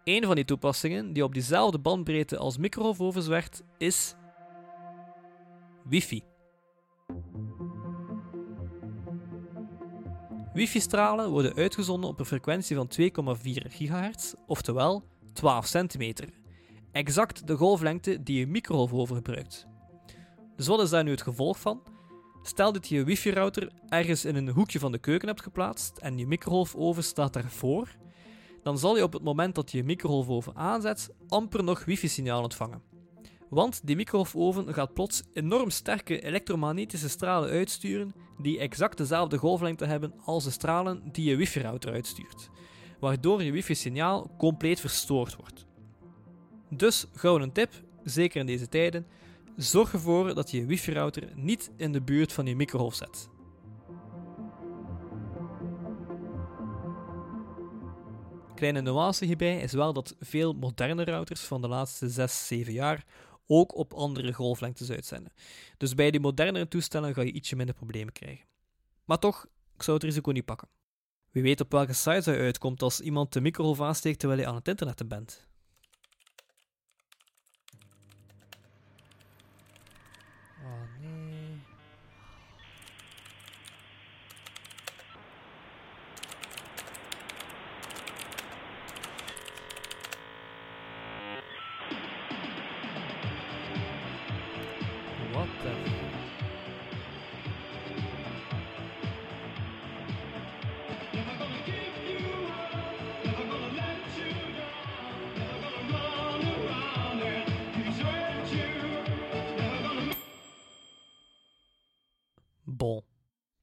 Een 0.04 0.24
van 0.24 0.36
die 0.36 0.46
toepassingen 0.46 1.14
die 1.14 1.24
op 1.24 1.34
diezelfde 1.34 1.80
bandbreedte 1.80 2.38
als 2.38 2.58
microgolfovens 2.58 3.28
werd, 3.28 3.64
is 3.78 4.16
wifi. 5.84 6.24
Wifi-stralen 10.56 11.30
worden 11.30 11.56
uitgezonden 11.56 12.10
op 12.10 12.20
een 12.20 12.26
frequentie 12.26 12.76
van 12.76 12.90
2,4 13.02 13.06
GHz, 13.68 14.34
oftewel 14.48 15.04
12 15.34 15.66
centimeter. 15.66 16.30
Exact 16.92 17.48
de 17.48 17.56
golflengte 17.56 18.24
die 18.24 18.40
je 18.40 18.48
microgolfoven 18.48 19.16
gebruikt. 19.16 19.68
Dus 20.56 20.68
wat 20.68 20.82
is 20.82 20.90
daar 20.90 21.04
nu 21.04 21.12
het 21.12 21.22
gevolg 21.22 21.60
van? 21.60 21.82
Stel 22.44 22.72
dat 22.72 22.88
je 22.88 22.96
je 22.96 23.04
wifi-router 23.04 23.72
ergens 23.90 24.26
in 24.26 24.36
een 24.36 24.50
hoekje 24.50 24.80
van 24.80 24.92
de 24.92 24.98
keuken 24.98 25.28
hebt 25.28 25.42
geplaatst 25.42 25.98
en 25.98 26.18
je 26.18 26.28
microgolfoven 26.28 27.04
staat 27.04 27.34
daarvoor, 27.34 27.96
dan 28.64 28.78
zal 28.78 28.98
je 28.98 29.04
op 29.04 29.14
het 29.14 29.24
moment 29.24 29.56
dat 29.56 29.72
je 29.72 29.78
je 29.78 29.84
microgolfoven 29.84 30.56
aanzet 30.56 31.10
amper 31.28 31.64
nog 31.64 31.86
wifi-signaal 31.86 32.44
ontvangen. 32.44 32.95
Want 33.56 33.82
die 33.84 33.96
microgolfoven 33.96 34.74
gaat 34.74 34.94
plots 34.94 35.24
enorm 35.34 35.70
sterke 35.70 36.22
elektromagnetische 36.22 37.10
stralen 37.10 37.50
uitsturen 37.50 38.14
die 38.38 38.60
exact 38.60 38.98
dezelfde 38.98 39.38
golflengte 39.38 39.86
hebben 39.86 40.14
als 40.24 40.44
de 40.44 40.50
stralen 40.52 41.04
die 41.12 41.30
je 41.30 41.36
wifi-router 41.36 41.92
uitstuurt, 41.92 42.50
waardoor 43.00 43.44
je 43.44 43.52
wifi-signaal 43.52 44.36
compleet 44.38 44.80
verstoord 44.80 45.36
wordt. 45.36 45.66
Dus 46.70 47.06
gauw 47.14 47.40
een 47.40 47.52
tip, 47.52 47.84
zeker 48.04 48.40
in 48.40 48.46
deze 48.46 48.70
tijden, 48.70 49.08
zorg 49.56 49.94
ervoor 49.94 50.34
dat 50.34 50.52
je 50.52 50.58
je 50.58 50.66
wifi-router 50.66 51.32
niet 51.36 51.72
in 51.78 51.92
de 51.92 52.02
buurt 52.02 52.34
van 52.34 52.46
je 52.46 52.56
microgolf 52.56 52.96
zet. 52.96 53.30
Kleine 58.56 58.82
nuance 58.82 59.26
hierbij 59.26 59.60
is 59.60 59.74
wel 59.74 59.94
dat 59.94 60.16
veel 60.20 60.54
moderne 60.54 61.04
routers 61.04 61.42
van 61.42 61.62
de 61.62 61.68
laatste 61.68 62.10
6, 62.10 62.48
7 62.48 62.74
jaar 62.74 63.06
ook 63.48 63.76
op 63.76 63.94
andere 63.94 64.34
golflengtes 64.34 64.90
uitzenden. 64.90 65.34
Dus 65.78 65.96
bij 65.96 66.12
die 66.12 66.20
modernere 66.20 66.68
toestellen 66.68 67.14
ga 67.14 67.22
je 67.22 67.32
ietsje 67.32 67.56
minder 67.56 67.76
problemen 67.76 68.14
krijgen. 68.14 68.46
Maar 69.06 69.20
toch, 69.20 69.46
ik 69.76 69.84
zou 69.84 69.98
het 69.98 70.06
risico 70.06 70.32
niet 70.32 70.46
pakken. 70.46 70.68
Wie 71.32 71.44
weet 71.44 71.62
op 71.62 71.72
welke 71.72 71.94
site 71.94 72.30
hij 72.30 72.40
uitkomt 72.40 72.82
als 72.82 73.02
iemand 73.02 73.34
de 73.34 73.42
microgolf 73.42 73.82
aansteekt 73.82 74.20
terwijl 74.20 74.40
je 74.40 74.48
aan 74.48 74.56
het 74.56 74.68
internet 74.68 75.08
bent. 75.08 75.48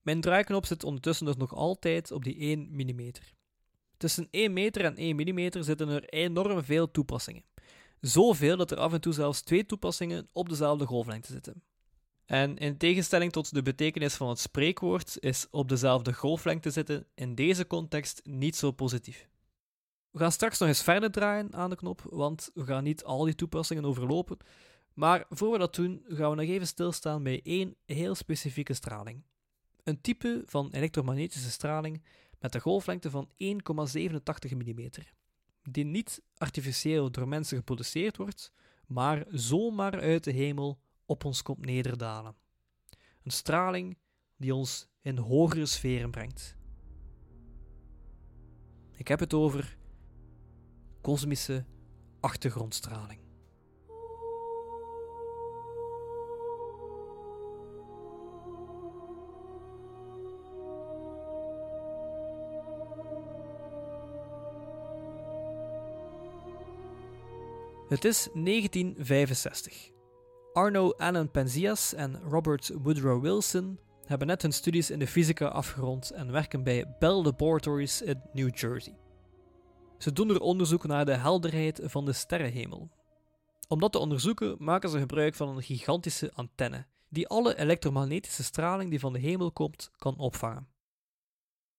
Mijn 0.02 0.20
draaiknop 0.20 0.66
zit 0.66 0.84
ondertussen 0.84 1.26
dus 1.26 1.36
nog 1.36 1.54
altijd 1.54 2.10
op 2.10 2.24
die 2.24 2.36
1 2.36 2.68
mm. 2.70 3.10
Tussen 3.96 4.28
1 4.30 4.52
meter 4.52 4.84
en 4.84 4.96
1 4.96 5.16
mm 5.16 5.62
zitten 5.62 5.88
er 5.88 6.04
enorm 6.04 6.62
veel 6.62 6.90
toepassingen. 6.90 7.44
Zoveel 8.00 8.56
dat 8.56 8.70
er 8.70 8.78
af 8.78 8.92
en 8.92 9.00
toe 9.00 9.12
zelfs 9.12 9.40
twee 9.40 9.66
toepassingen 9.66 10.28
op 10.32 10.48
dezelfde 10.48 10.86
golflengte 10.86 11.32
zitten. 11.32 11.62
En 12.26 12.56
in 12.56 12.76
tegenstelling 12.76 13.32
tot 13.32 13.54
de 13.54 13.62
betekenis 13.62 14.14
van 14.14 14.28
het 14.28 14.38
spreekwoord 14.38 15.16
is 15.20 15.46
op 15.50 15.68
dezelfde 15.68 16.12
golflengte 16.12 16.70
zitten 16.70 17.06
in 17.14 17.34
deze 17.34 17.66
context 17.66 18.20
niet 18.24 18.56
zo 18.56 18.70
positief. 18.70 19.28
We 20.10 20.18
gaan 20.18 20.32
straks 20.32 20.58
nog 20.58 20.68
eens 20.68 20.82
verder 20.82 21.10
draaien 21.10 21.54
aan 21.54 21.70
de 21.70 21.76
knop, 21.76 22.02
want 22.10 22.50
we 22.54 22.64
gaan 22.64 22.84
niet 22.84 23.04
al 23.04 23.24
die 23.24 23.34
toepassingen 23.34 23.84
overlopen. 23.84 24.36
Maar 24.94 25.24
voor 25.28 25.52
we 25.52 25.58
dat 25.58 25.74
doen, 25.74 26.04
gaan 26.08 26.30
we 26.30 26.36
nog 26.36 26.46
even 26.46 26.66
stilstaan 26.66 27.22
bij 27.22 27.40
één 27.42 27.76
heel 27.84 28.14
specifieke 28.14 28.74
straling. 28.74 29.22
Een 29.82 30.00
type 30.00 30.42
van 30.46 30.70
elektromagnetische 30.70 31.50
straling 31.50 32.02
met 32.40 32.54
een 32.54 32.60
golflengte 32.60 33.10
van 33.10 33.28
1,87 33.28 34.56
mm, 34.56 34.90
die 35.62 35.84
niet 35.84 36.22
artificieel 36.36 37.10
door 37.10 37.28
mensen 37.28 37.56
geproduceerd 37.56 38.16
wordt, 38.16 38.52
maar 38.86 39.24
zomaar 39.28 40.00
uit 40.00 40.24
de 40.24 40.32
hemel 40.32 40.80
op 41.06 41.24
ons 41.24 41.42
komt 41.42 41.64
nederdalen. 41.64 42.36
Een 43.22 43.30
straling 43.30 43.98
die 44.36 44.54
ons 44.54 44.88
in 45.00 45.16
hogere 45.16 45.66
sferen 45.66 46.10
brengt. 46.10 46.56
Ik 48.96 49.08
heb 49.08 49.20
het 49.20 49.34
over 49.34 49.76
kosmische 51.00 51.64
achtergrondstraling. 52.20 53.21
Het 67.92 68.04
is 68.04 68.28
1965. 68.34 69.90
Arno 70.52 70.90
Allen 70.90 71.30
Penzias 71.30 71.94
en 71.94 72.20
Robert 72.20 72.70
Woodrow 72.82 73.22
Wilson 73.22 73.78
hebben 74.06 74.26
net 74.26 74.42
hun 74.42 74.52
studies 74.52 74.90
in 74.90 74.98
de 74.98 75.06
fysica 75.06 75.46
afgerond 75.46 76.10
en 76.10 76.32
werken 76.32 76.62
bij 76.62 76.94
Bell 76.98 77.22
Laboratories 77.22 78.02
in 78.02 78.22
New 78.32 78.56
Jersey. 78.56 78.96
Ze 79.98 80.12
doen 80.12 80.30
er 80.30 80.40
onderzoek 80.40 80.86
naar 80.86 81.04
de 81.04 81.14
helderheid 81.14 81.80
van 81.84 82.04
de 82.04 82.12
sterrenhemel. 82.12 82.90
Om 83.68 83.80
dat 83.80 83.92
te 83.92 83.98
onderzoeken 83.98 84.56
maken 84.58 84.90
ze 84.90 84.98
gebruik 84.98 85.34
van 85.34 85.48
een 85.48 85.62
gigantische 85.62 86.32
antenne, 86.34 86.86
die 87.08 87.28
alle 87.28 87.58
elektromagnetische 87.58 88.44
straling 88.44 88.90
die 88.90 89.00
van 89.00 89.12
de 89.12 89.18
hemel 89.18 89.52
komt 89.52 89.90
kan 89.96 90.18
opvangen. 90.18 90.68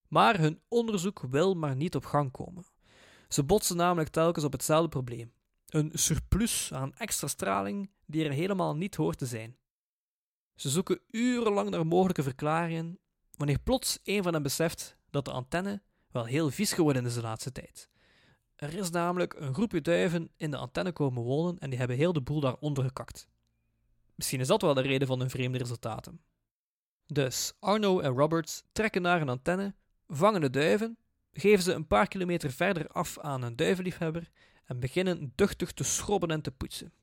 Maar 0.07 0.39
hun 0.39 0.61
onderzoek 0.68 1.22
wil 1.30 1.53
maar 1.53 1.76
niet 1.76 1.95
op 1.95 2.05
gang 2.05 2.32
komen. 2.32 2.66
Ze 3.28 3.43
botsen 3.43 3.78
namelijk 3.78 4.09
telkens 4.09 4.45
op 4.45 4.51
hetzelfde 4.51 4.89
probleem: 4.89 5.34
een 5.74 5.92
surplus 5.94 6.74
aan 6.74 6.94
extra 6.94 7.28
straling 7.28 7.90
die 8.06 8.26
er 8.26 8.32
helemaal 8.32 8.76
niet 8.76 8.96
hoort 8.96 9.18
te 9.18 9.26
zijn. 9.26 9.58
Ze 10.56 10.70
zoeken 10.70 11.00
urenlang 11.12 11.70
naar 11.70 11.88
mogelijke 11.88 12.24
verklaringen, 12.24 13.00
wanneer 13.36 13.60
plots 13.60 14.00
een 14.04 14.24
van 14.24 14.34
hen 14.34 14.44
beseft 14.44 14.98
dat 15.10 15.26
de 15.26 15.32
antenne 15.32 15.82
wel 16.12 16.26
heel 16.26 16.50
vies 16.50 16.74
geworden 16.74 17.06
is 17.06 17.14
de 17.14 17.22
laatste 17.22 17.52
tijd. 17.52 17.90
Er 18.56 18.74
is 18.74 18.90
namelijk 18.90 19.34
een 19.34 19.54
groepje 19.54 19.82
duiven 19.82 20.32
in 20.38 20.52
de 20.52 20.58
antenne 20.58 20.92
komen 20.92 21.24
wonen 21.24 21.60
en 21.60 21.70
die 21.70 21.80
hebben 21.80 21.98
heel 21.98 22.14
de 22.14 22.22
boel 22.22 22.40
daaronder 22.40 22.84
gekakt. 22.84 23.28
Misschien 24.16 24.40
is 24.40 24.48
dat 24.48 24.62
wel 24.62 24.74
de 24.74 24.82
reden 24.82 25.08
van 25.08 25.20
hun 25.20 25.30
vreemde 25.30 25.58
resultaten. 25.58 26.22
Dus 27.06 27.54
Arno 27.60 28.00
en 28.00 28.12
Robert 28.12 28.64
trekken 28.72 29.02
naar 29.02 29.22
een 29.22 29.30
antenne, 29.30 29.76
vangen 30.08 30.42
de 30.42 30.50
duiven, 30.50 30.98
geven 31.32 31.64
ze 31.64 31.74
een 31.74 31.88
paar 31.88 32.08
kilometer 32.08 32.52
verder 32.52 32.88
af 32.88 33.20
aan 33.20 33.42
een 33.42 33.56
duivenliefhebber 33.56 34.32
en 34.66 34.80
beginnen 34.80 35.32
duchtig 35.36 35.72
te 35.72 35.84
schrobben 35.84 36.32
en 36.32 36.41
te 36.41 36.51
poetsen. 36.51 36.93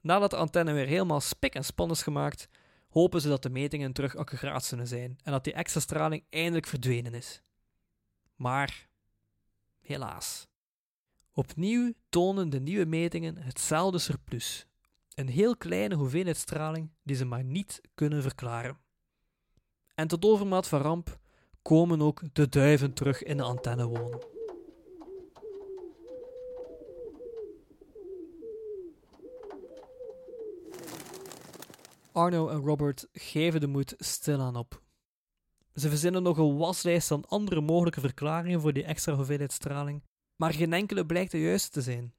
Nadat 0.00 0.30
de 0.30 0.36
antenne 0.36 0.72
weer 0.72 0.86
helemaal 0.86 1.20
spik 1.20 1.54
en 1.54 1.64
span 1.64 1.90
is 1.90 2.02
gemaakt, 2.02 2.48
hopen 2.88 3.20
ze 3.20 3.28
dat 3.28 3.42
de 3.42 3.50
metingen 3.50 3.92
terug 3.92 4.16
accuraat 4.16 4.64
zullen 4.64 4.86
zijn 4.86 5.18
en 5.22 5.32
dat 5.32 5.44
die 5.44 5.52
extra 5.52 5.80
straling 5.80 6.24
eindelijk 6.30 6.66
verdwenen 6.66 7.14
is. 7.14 7.42
Maar 8.34 8.88
helaas. 9.80 10.46
Opnieuw 11.32 11.92
tonen 12.08 12.50
de 12.50 12.60
nieuwe 12.60 12.84
metingen 12.84 13.36
hetzelfde 13.36 13.98
surplus. 13.98 14.66
Een 15.14 15.28
heel 15.28 15.56
kleine 15.56 15.94
hoeveelheid 15.94 16.36
straling 16.36 16.90
die 17.02 17.16
ze 17.16 17.24
maar 17.24 17.44
niet 17.44 17.80
kunnen 17.94 18.22
verklaren. 18.22 18.78
En 19.94 20.08
tot 20.08 20.24
overmaat 20.24 20.68
van 20.68 20.80
ramp 20.80 21.18
komen 21.62 22.02
ook 22.02 22.22
de 22.32 22.48
duiven 22.48 22.92
terug 22.92 23.22
in 23.22 23.36
de 23.36 23.42
antenne 23.42 23.86
wonen. 23.86 24.37
Arno 32.18 32.48
en 32.48 32.60
Robert 32.60 33.08
geven 33.12 33.60
de 33.60 33.66
moed 33.66 33.94
stilaan 33.98 34.56
op. 34.56 34.82
Ze 35.74 35.88
verzinnen 35.88 36.22
nog 36.22 36.38
een 36.38 36.56
waslijst 36.56 37.08
van 37.08 37.24
andere 37.28 37.60
mogelijke 37.60 38.00
verklaringen 38.00 38.60
voor 38.60 38.72
die 38.72 38.84
extra 38.84 39.14
hoeveelheid 39.14 39.52
straling, 39.52 40.02
maar 40.36 40.54
geen 40.54 40.72
enkele 40.72 41.06
blijkt 41.06 41.30
de 41.30 41.40
juiste 41.40 41.70
te 41.70 41.82
zijn. 41.82 42.14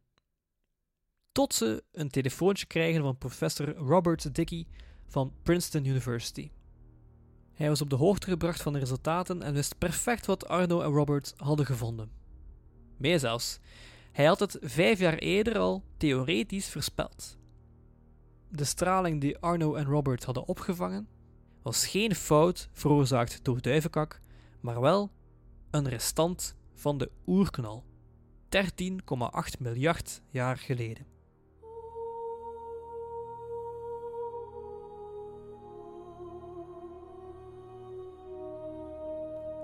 Tot 1.32 1.54
ze 1.54 1.84
een 1.92 2.10
telefoontje 2.10 2.66
krijgen 2.66 3.02
van 3.02 3.18
professor 3.18 3.76
Robert 3.76 4.36
Dickey 4.36 4.68
van 5.08 5.34
Princeton 5.44 5.86
University. 5.86 6.52
Hij 7.54 7.68
was 7.70 7.82
op 7.82 7.90
de 7.90 7.96
hoogte 7.96 8.30
gebracht 8.30 8.62
van 8.62 8.74
de 8.74 8.80
resultaten 8.80 9.42
en 9.42 9.54
wist 9.54 9.78
perfect 9.78 10.26
wat 10.26 10.48
Arno 10.48 10.82
en 10.82 10.92
Robert 10.92 11.34
hadden 11.38 11.66
gevonden. 11.66 12.12
Meer 12.98 13.20
zelfs, 13.20 13.60
hij 14.12 14.26
had 14.26 14.40
het 14.40 14.58
vijf 14.62 15.00
jaar 15.00 15.18
eerder 15.18 15.58
al 15.58 15.84
theoretisch 15.98 16.70
voorspeld. 16.70 17.39
De 18.52 18.64
straling 18.64 19.22
die 19.22 19.38
Arno 19.38 19.76
en 19.76 19.86
Robert 19.86 20.24
hadden 20.24 20.48
opgevangen 20.48 21.08
was 21.62 21.88
geen 21.88 22.16
fout 22.16 22.70
veroorzaakt 22.72 23.44
door 23.44 23.62
duivenkak, 23.62 24.20
maar 24.60 24.82
wel 24.82 25.12
een 25.72 25.88
restant 25.88 26.56
van 26.74 26.98
de 26.98 27.12
oerknal, 27.28 27.84
13,8 28.50 29.60
miljard 29.60 30.22
jaar 30.30 30.58
geleden. 30.58 31.06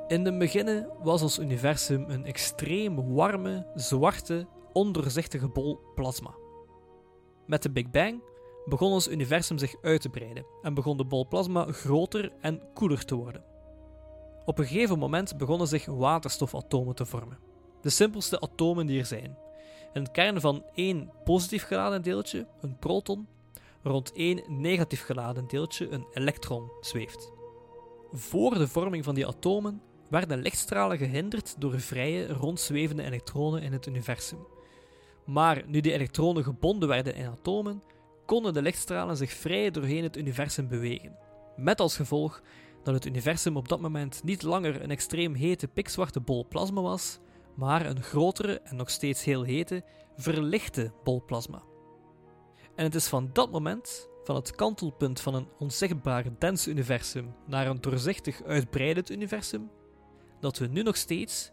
In 0.08 0.24
de 0.24 0.38
beginnen 0.38 0.90
was 1.04 1.22
ons 1.22 1.40
universum 1.40 2.10
een 2.10 2.26
extreem 2.26 3.14
warme, 3.14 3.68
zwarte, 3.76 4.48
ondoorzichtige 4.74 5.48
bol 5.48 5.80
plasma. 5.96 6.36
Met 7.46 7.64
de 7.64 7.72
Big 7.72 7.90
Bang 7.90 8.22
begon 8.66 8.92
ons 8.92 9.08
universum 9.08 9.58
zich 9.58 9.76
uit 9.82 10.02
te 10.02 10.10
breiden 10.10 10.46
en 10.62 10.74
begon 10.74 10.98
de 10.98 11.06
bol 11.06 11.28
plasma 11.28 11.66
groter 11.72 12.32
en 12.42 12.62
koeler 12.74 13.06
te 13.06 13.16
worden. 13.16 13.44
Op 14.46 14.60
een 14.60 14.66
gegeven 14.66 15.00
moment 15.00 15.38
begonnen 15.38 15.68
zich 15.68 15.86
waterstofatomen 15.86 16.96
te 16.96 17.06
vormen, 17.06 17.40
de 17.82 17.90
simpelste 17.90 18.40
atomen 18.40 18.86
die 18.86 19.00
er 19.00 19.06
zijn. 19.06 19.38
Het 19.94 20.12
kern 20.12 20.42
van 20.42 20.64
één 20.74 21.12
positief 21.24 21.64
geladen 21.64 22.02
deeltje, 22.02 22.48
een 22.62 22.78
proton, 22.80 23.28
rond 23.84 24.12
één 24.12 24.44
negatief 24.48 25.06
geladen 25.06 25.48
deeltje, 25.48 25.90
een 25.90 26.06
elektron, 26.14 26.72
zweeft. 26.82 27.32
Voor 28.12 28.54
de 28.54 28.68
vorming 28.68 29.04
van 29.04 29.16
die 29.16 29.28
atomen 29.28 29.82
werden 30.10 30.42
lichtstralen 30.42 30.98
gehinderd 30.98 31.56
door 31.58 31.80
vrije, 31.80 32.28
rondzwevende 32.28 33.04
elektronen 33.04 33.62
in 33.62 33.74
het 33.74 33.86
universum. 33.86 34.40
Maar 35.26 35.64
nu 35.68 35.82
die 35.82 35.94
elektronen 35.94 36.44
gebonden 36.44 36.90
werden 36.90 37.16
in 37.16 37.28
atomen, 37.28 37.84
konden 38.26 38.54
de 38.54 38.62
lichtstralen 38.62 39.18
zich 39.18 39.32
vrij 39.32 39.72
doorheen 39.72 40.04
het 40.04 40.18
universum 40.18 40.68
bewegen. 40.68 41.18
Met 41.56 41.80
als 41.80 41.96
gevolg 41.96 42.42
dat 42.84 42.94
het 42.94 43.06
universum 43.06 43.58
op 43.58 43.68
dat 43.68 43.82
moment 43.82 44.24
niet 44.24 44.44
langer 44.44 44.82
een 44.82 44.92
extreem 44.92 45.34
hete 45.34 45.68
pikzwarte 45.68 46.20
bol 46.20 46.48
plasma 46.48 46.82
was, 46.82 47.20
maar 47.56 47.86
een 47.86 48.04
grotere 48.04 48.60
en 48.60 48.76
nog 48.76 48.90
steeds 48.90 49.24
heel 49.24 49.44
hete, 49.44 49.84
verlichte 50.16 50.92
bol 51.04 51.24
plasma. 51.26 51.64
En 52.76 52.84
het 52.84 52.96
is 52.96 53.08
van 53.08 53.30
dat 53.34 53.52
moment, 53.52 54.10
van 54.24 54.36
het 54.36 54.56
kantelpunt 54.56 55.22
van 55.22 55.36
een 55.36 55.48
onzichtbaar 55.60 56.26
dens 56.40 56.68
universum 56.68 57.36
naar 57.46 57.68
een 57.68 57.82
doorzichtig 57.82 58.44
uitbreidend 58.44 59.10
universum, 59.10 59.72
dat 60.40 60.58
we 60.58 60.68
nu 60.68 60.82
nog 60.82 60.98
steeds, 60.98 61.52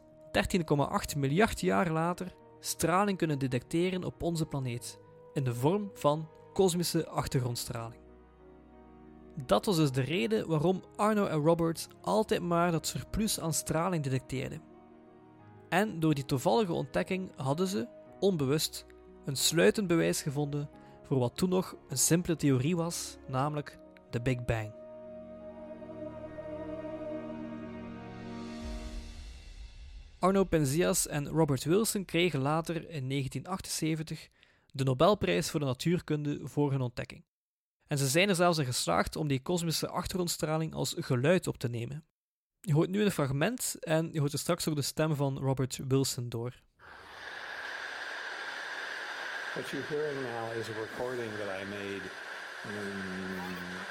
13,8 1.15 1.19
miljard 1.19 1.61
jaar 1.61 1.91
later, 1.91 2.35
straling 2.61 3.19
kunnen 3.19 3.39
detecteren 3.39 4.05
op 4.05 4.23
onze 4.23 4.47
planeet, 4.47 4.99
in 5.33 5.45
de 5.45 5.55
vorm 5.55 5.91
van 5.95 6.29
kosmische 6.53 7.09
achtergrondstraling. 7.09 8.01
Dat 9.47 9.65
was 9.65 9.77
dus 9.77 9.93
de 9.93 10.01
reden 10.01 10.49
waarom 10.49 10.83
Arno 10.97 11.27
en 11.27 11.39
Robert 11.39 11.89
altijd 12.01 12.43
maar 12.43 12.71
dat 12.71 12.87
surplus 12.87 13.41
aan 13.41 13.53
straling 13.53 14.05
detecteerden. 14.05 14.63
En 15.69 16.01
door 16.01 16.15
die 16.15 16.25
toevallige 16.25 16.73
ontdekking 16.73 17.33
hadden 17.37 17.67
ze, 17.67 17.89
onbewust, 18.21 18.87
een 19.25 19.37
sluitend 19.37 19.87
bewijs 19.87 20.23
gevonden 20.23 20.71
voor 21.03 21.19
wat 21.19 21.37
toen 21.37 21.49
nog 21.49 21.77
een 21.89 21.99
simpele 21.99 22.37
theorie 22.37 22.77
was, 22.77 23.17
namelijk 23.29 23.79
de 24.11 24.23
Big 24.23 24.45
Bang. 24.45 24.75
Arno 30.19 30.45
Penzias 30.45 31.07
en 31.07 31.29
Robert 31.29 31.65
Wilson 31.65 32.05
kregen 32.05 32.41
later 32.41 32.75
in 32.77 33.09
1978 33.09 34.29
de 34.73 34.85
Nobelprijs 34.85 35.51
voor 35.51 35.61
de 35.61 35.67
natuurkunde 35.67 36.41
voor 36.43 36.71
hun 36.71 36.81
ontdekking. 36.81 37.25
En 37.87 37.99
ze 37.99 38.07
zijn 38.07 38.29
er 38.29 38.35
zelfs 38.35 38.59
in 38.59 38.65
geslaagd 38.65 39.17
om 39.17 39.29
die 39.29 39.43
kosmische 39.43 39.89
achtergrondstraling 39.89 40.75
als 40.75 40.95
geluid 40.99 41.47
op 41.47 41.59
te 41.59 41.69
nemen. 41.69 42.05
Je 42.61 42.73
hoort 42.73 42.91
nu 42.91 43.03
een 43.03 43.11
fragment 43.11 43.77
en 43.81 44.09
je 44.13 44.21
hoort 44.21 44.33
er 44.33 44.39
straks 44.39 44.69
ook 44.69 44.75
de 44.75 44.83
stem 44.83 45.15
van 45.15 45.39
Robert 45.39 45.81
Wilson 45.89 46.29
door. 46.29 46.63
What 49.55 49.69
you're 49.71 49.87
hearing 49.89 50.21
now 50.23 50.57
is 50.61 50.69
a 50.69 50.81
recording 50.81 51.31
that 51.39 51.49
I 51.61 51.65
made 51.65 52.05
in, 52.65 52.89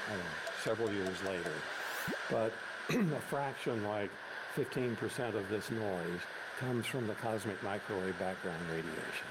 I 0.08 0.14
don't 0.16 0.18
know, 0.18 0.52
several 0.62 0.90
years 0.90 1.20
later. 1.22 1.54
But 2.28 2.52
a 3.20 3.20
fraction, 3.28 3.86
like 3.86 4.10
15% 4.54 5.34
of 5.34 5.48
this 5.48 5.70
noise, 5.70 6.22
comes 6.58 6.86
from 6.86 7.06
the 7.06 7.14
cosmic 7.14 7.62
microwave 7.62 8.18
background 8.18 8.62
radiation. 8.68 9.28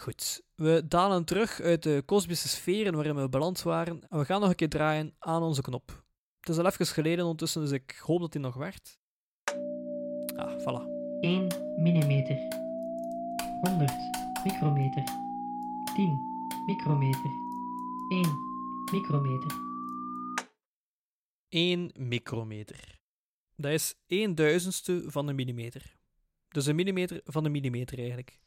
Goed, 0.00 0.42
we 0.54 0.82
dalen 0.88 1.24
terug 1.24 1.60
uit 1.60 1.82
de 1.82 2.02
kosmische 2.06 2.48
sferen 2.48 2.94
waarin 2.94 3.14
we 3.14 3.28
beland 3.28 3.62
waren 3.62 4.02
en 4.08 4.18
we 4.18 4.24
gaan 4.24 4.40
nog 4.40 4.48
een 4.48 4.54
keer 4.54 4.68
draaien 4.68 5.14
aan 5.18 5.42
onze 5.42 5.62
knop. 5.62 6.04
Het 6.40 6.48
is 6.48 6.58
al 6.58 6.66
even 6.66 6.86
geleden 6.86 7.24
ondertussen, 7.24 7.60
dus 7.60 7.70
ik 7.70 8.00
hoop 8.02 8.20
dat 8.20 8.32
hij 8.32 8.42
nog 8.42 8.54
werkt. 8.54 9.00
Ah, 10.36 10.58
voilà. 10.58 10.84
1 11.20 11.46
millimeter. 11.76 12.36
100 13.60 13.92
micrometer. 14.44 15.04
10 15.94 16.18
micrometer. 16.66 17.30
1 18.08 18.38
micrometer. 18.92 19.56
1 21.48 21.90
micrometer. 21.94 23.00
Dat 23.56 23.72
is 23.72 23.94
1 24.06 24.34
duizendste 24.34 25.02
van 25.06 25.28
een 25.28 25.34
millimeter. 25.34 25.96
Dus 26.48 26.66
een 26.66 26.76
millimeter 26.76 27.20
van 27.24 27.44
een 27.44 27.52
millimeter 27.52 27.98
eigenlijk. 27.98 28.40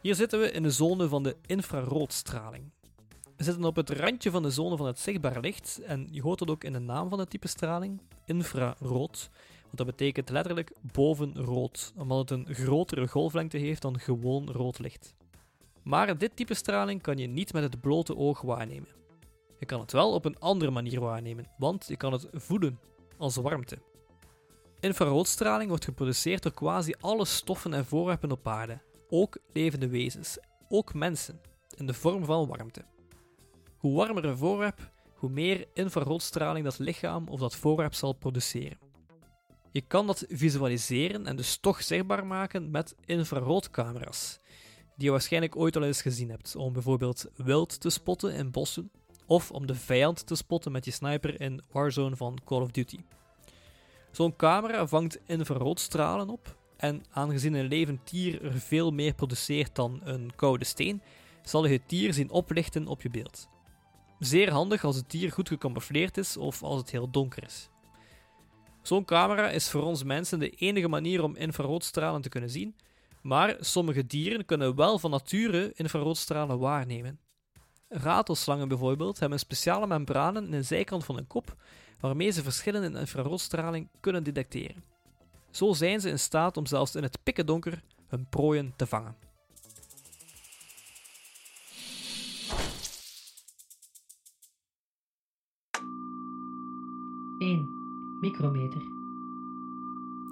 Hier 0.00 0.14
zitten 0.14 0.40
we 0.40 0.50
in 0.50 0.62
de 0.62 0.70
zone 0.70 1.08
van 1.08 1.22
de 1.22 1.36
infraroodstraling. 1.46 2.70
We 3.36 3.44
zitten 3.44 3.64
op 3.64 3.76
het 3.76 3.90
randje 3.90 4.30
van 4.30 4.42
de 4.42 4.50
zone 4.50 4.76
van 4.76 4.86
het 4.86 4.98
zichtbaar 4.98 5.40
licht 5.40 5.80
en 5.82 6.08
je 6.10 6.22
hoort 6.22 6.38
dat 6.38 6.50
ook 6.50 6.64
in 6.64 6.72
de 6.72 6.78
naam 6.78 7.08
van 7.08 7.18
het 7.18 7.30
type 7.30 7.48
straling, 7.48 8.00
infrarood. 8.24 9.30
Want 9.62 9.76
dat 9.76 9.86
betekent 9.86 10.30
letterlijk 10.30 10.72
bovenrood, 10.92 11.92
omdat 11.96 12.18
het 12.18 12.30
een 12.30 12.54
grotere 12.54 13.08
golflengte 13.08 13.56
heeft 13.56 13.82
dan 13.82 13.98
gewoon 13.98 14.50
rood 14.50 14.78
licht. 14.78 15.14
Maar 15.82 16.18
dit 16.18 16.36
type 16.36 16.54
straling 16.54 17.02
kan 17.02 17.16
je 17.16 17.26
niet 17.26 17.52
met 17.52 17.62
het 17.62 17.80
blote 17.80 18.16
oog 18.16 18.40
waarnemen. 18.40 18.88
Je 19.58 19.66
kan 19.66 19.80
het 19.80 19.92
wel 19.92 20.12
op 20.12 20.24
een 20.24 20.38
andere 20.38 20.70
manier 20.70 21.00
waarnemen, 21.00 21.50
want 21.58 21.86
je 21.88 21.96
kan 21.96 22.12
het 22.12 22.28
voelen 22.32 22.78
als 23.16 23.36
warmte. 23.36 23.78
Infraroodstraling 24.80 25.68
wordt 25.68 25.84
geproduceerd 25.84 26.42
door 26.42 26.52
quasi 26.52 26.94
alle 27.00 27.24
stoffen 27.24 27.74
en 27.74 27.86
voorwerpen 27.86 28.32
op 28.32 28.48
aarde, 28.48 28.78
ook 29.10 29.38
levende 29.52 29.88
wezens, 29.88 30.38
ook 30.68 30.94
mensen, 30.94 31.40
in 31.76 31.86
de 31.86 31.94
vorm 31.94 32.24
van 32.24 32.46
warmte. 32.46 32.84
Hoe 33.76 33.96
warmer 33.96 34.24
een 34.24 34.36
voorwerp, 34.36 34.92
hoe 35.14 35.30
meer 35.30 35.66
infraroodstraling 35.74 36.64
dat 36.64 36.78
lichaam 36.78 37.28
of 37.28 37.40
dat 37.40 37.56
voorwerp 37.56 37.94
zal 37.94 38.12
produceren. 38.12 38.78
Je 39.72 39.80
kan 39.80 40.06
dat 40.06 40.24
visualiseren 40.28 41.26
en 41.26 41.36
dus 41.36 41.56
toch 41.56 41.82
zichtbaar 41.82 42.26
maken 42.26 42.70
met 42.70 42.94
infraroodcamera's, 43.04 44.38
die 44.96 45.04
je 45.04 45.10
waarschijnlijk 45.10 45.56
ooit 45.56 45.76
al 45.76 45.82
eens 45.82 46.02
gezien 46.02 46.30
hebt, 46.30 46.56
om 46.56 46.72
bijvoorbeeld 46.72 47.26
wild 47.36 47.80
te 47.80 47.90
spotten 47.90 48.34
in 48.34 48.50
bossen, 48.50 48.90
of 49.26 49.50
om 49.50 49.66
de 49.66 49.74
vijand 49.74 50.26
te 50.26 50.34
spotten 50.34 50.72
met 50.72 50.84
je 50.84 50.90
sniper 50.90 51.40
in 51.40 51.62
Warzone 51.70 52.16
van 52.16 52.38
Call 52.44 52.60
of 52.60 52.70
Duty. 52.70 52.98
Zo'n 54.10 54.36
camera 54.36 54.86
vangt 54.86 55.18
infraroodstralen 55.26 56.28
op, 56.28 56.56
en 56.80 57.04
aangezien 57.10 57.54
een 57.54 57.68
levend 57.68 58.10
dier 58.10 58.44
er 58.44 58.60
veel 58.60 58.90
meer 58.90 59.14
produceert 59.14 59.74
dan 59.74 60.00
een 60.04 60.32
koude 60.36 60.64
steen, 60.64 61.02
zal 61.42 61.66
je 61.66 61.72
het 61.72 61.88
dier 61.88 62.12
zien 62.14 62.30
oplichten 62.30 62.86
op 62.86 63.02
je 63.02 63.10
beeld. 63.10 63.48
Zeer 64.18 64.50
handig 64.50 64.84
als 64.84 64.96
het 64.96 65.10
dier 65.10 65.32
goed 65.32 65.48
gecamoufleerd 65.48 66.16
is 66.16 66.36
of 66.36 66.62
als 66.62 66.80
het 66.80 66.90
heel 66.90 67.10
donker 67.10 67.44
is. 67.44 67.68
Zo'n 68.82 69.04
camera 69.04 69.50
is 69.50 69.70
voor 69.70 69.82
ons 69.82 70.04
mensen 70.04 70.38
de 70.38 70.50
enige 70.50 70.88
manier 70.88 71.22
om 71.22 71.36
infraroodstralen 71.36 72.22
te 72.22 72.28
kunnen 72.28 72.50
zien, 72.50 72.76
maar 73.22 73.56
sommige 73.60 74.06
dieren 74.06 74.44
kunnen 74.44 74.76
wel 74.76 74.98
van 74.98 75.10
nature 75.10 75.72
infraroodstralen 75.74 76.58
waarnemen. 76.58 77.18
Ratelslangen 77.88 78.68
bijvoorbeeld 78.68 79.18
hebben 79.18 79.38
speciale 79.38 79.86
membranen 79.86 80.44
in 80.44 80.50
de 80.50 80.62
zijkant 80.62 81.04
van 81.04 81.14
hun 81.14 81.26
kop 81.26 81.56
waarmee 82.00 82.30
ze 82.30 82.42
verschillen 82.42 82.82
in 82.82 82.96
infraroodstraling 82.96 83.88
kunnen 84.00 84.24
detecteren. 84.24 84.89
Zo 85.50 85.72
zijn 85.72 86.00
ze 86.00 86.08
in 86.08 86.18
staat 86.18 86.56
om 86.56 86.66
zelfs 86.66 86.94
in 86.94 87.02
het 87.02 87.18
pikken 87.22 87.46
donker 87.46 87.82
hun 88.06 88.26
prooien 88.28 88.72
te 88.76 88.86
vangen. 88.86 89.16
Eén 97.38 97.68
micrometer. 98.20 98.82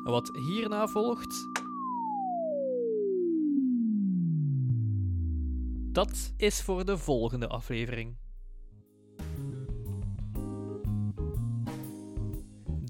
Wat 0.04 0.30
hierna 0.36 0.86
volgt. 0.86 1.48
Dat 5.92 6.32
is 6.36 6.62
voor 6.62 6.84
de 6.84 6.98
volgende 6.98 7.48
aflevering. 7.48 8.16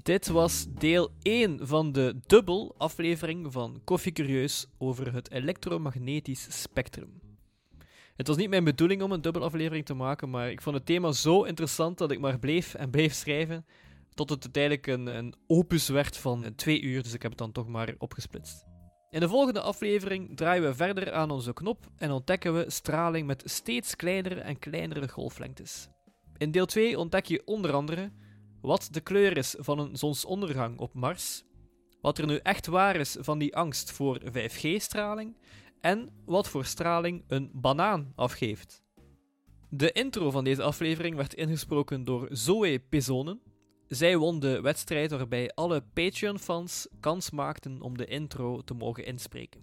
Dit 0.09 0.27
was 0.27 0.65
deel 0.69 1.11
1 1.21 1.67
van 1.67 1.91
de 1.91 2.19
dubbel 2.25 2.75
aflevering 2.77 3.51
van 3.51 3.81
Koffie 3.83 4.11
Curieus 4.11 4.65
over 4.77 5.13
het 5.13 5.31
elektromagnetisch 5.31 6.61
spectrum. 6.61 7.21
Het 8.15 8.27
was 8.27 8.37
niet 8.37 8.49
mijn 8.49 8.63
bedoeling 8.63 9.01
om 9.01 9.11
een 9.11 9.21
dubbel 9.21 9.43
aflevering 9.43 9.85
te 9.85 9.93
maken, 9.93 10.29
maar 10.29 10.51
ik 10.51 10.61
vond 10.61 10.75
het 10.75 10.85
thema 10.85 11.11
zo 11.11 11.43
interessant 11.43 11.97
dat 11.97 12.11
ik 12.11 12.19
maar 12.19 12.39
bleef 12.39 12.73
en 12.73 12.89
bleef 12.89 13.13
schrijven, 13.13 13.65
tot 14.13 14.29
het 14.29 14.43
uiteindelijk 14.43 14.87
een, 14.87 15.17
een 15.17 15.35
opus 15.47 15.89
werd 15.89 16.17
van 16.17 16.55
twee 16.55 16.81
uur, 16.81 17.03
dus 17.03 17.13
ik 17.13 17.21
heb 17.21 17.31
het 17.31 17.39
dan 17.39 17.51
toch 17.51 17.67
maar 17.67 17.95
opgesplitst. 17.97 18.65
In 19.09 19.19
de 19.19 19.29
volgende 19.29 19.61
aflevering 19.61 20.37
draaien 20.37 20.63
we 20.63 20.73
verder 20.73 21.13
aan 21.13 21.31
onze 21.31 21.53
knop 21.53 21.85
en 21.97 22.11
ontdekken 22.11 22.53
we 22.53 22.65
straling 22.67 23.27
met 23.27 23.43
steeds 23.45 23.95
kleinere 23.95 24.39
en 24.39 24.59
kleinere 24.59 25.09
golflengtes. 25.09 25.89
In 26.37 26.51
deel 26.51 26.65
2 26.65 26.99
ontdek 26.99 27.25
je 27.25 27.41
onder 27.45 27.71
andere 27.71 28.11
wat 28.61 28.87
de 28.91 29.01
kleur 29.01 29.37
is 29.37 29.55
van 29.57 29.79
een 29.79 29.97
zonsondergang 29.97 30.79
op 30.79 30.93
Mars, 30.93 31.43
wat 32.01 32.17
er 32.17 32.25
nu 32.25 32.35
echt 32.35 32.67
waar 32.67 32.95
is 32.95 33.17
van 33.19 33.39
die 33.39 33.55
angst 33.55 33.91
voor 33.91 34.21
5G-straling 34.31 35.37
en 35.81 36.09
wat 36.25 36.49
voor 36.49 36.65
straling 36.65 37.23
een 37.27 37.51
banaan 37.53 38.11
afgeeft. 38.15 38.83
De 39.69 39.91
intro 39.91 40.31
van 40.31 40.43
deze 40.43 40.63
aflevering 40.63 41.15
werd 41.15 41.33
ingesproken 41.33 42.03
door 42.03 42.27
Zoe 42.31 42.79
Pizonen. 42.79 43.41
Zij 43.87 44.17
won 44.17 44.39
de 44.39 44.61
wedstrijd 44.61 45.11
waarbij 45.11 45.51
alle 45.53 45.83
Patreon-fans 45.93 46.87
kans 46.99 47.29
maakten 47.29 47.81
om 47.81 47.97
de 47.97 48.05
intro 48.05 48.61
te 48.61 48.73
mogen 48.73 49.05
inspreken. 49.05 49.61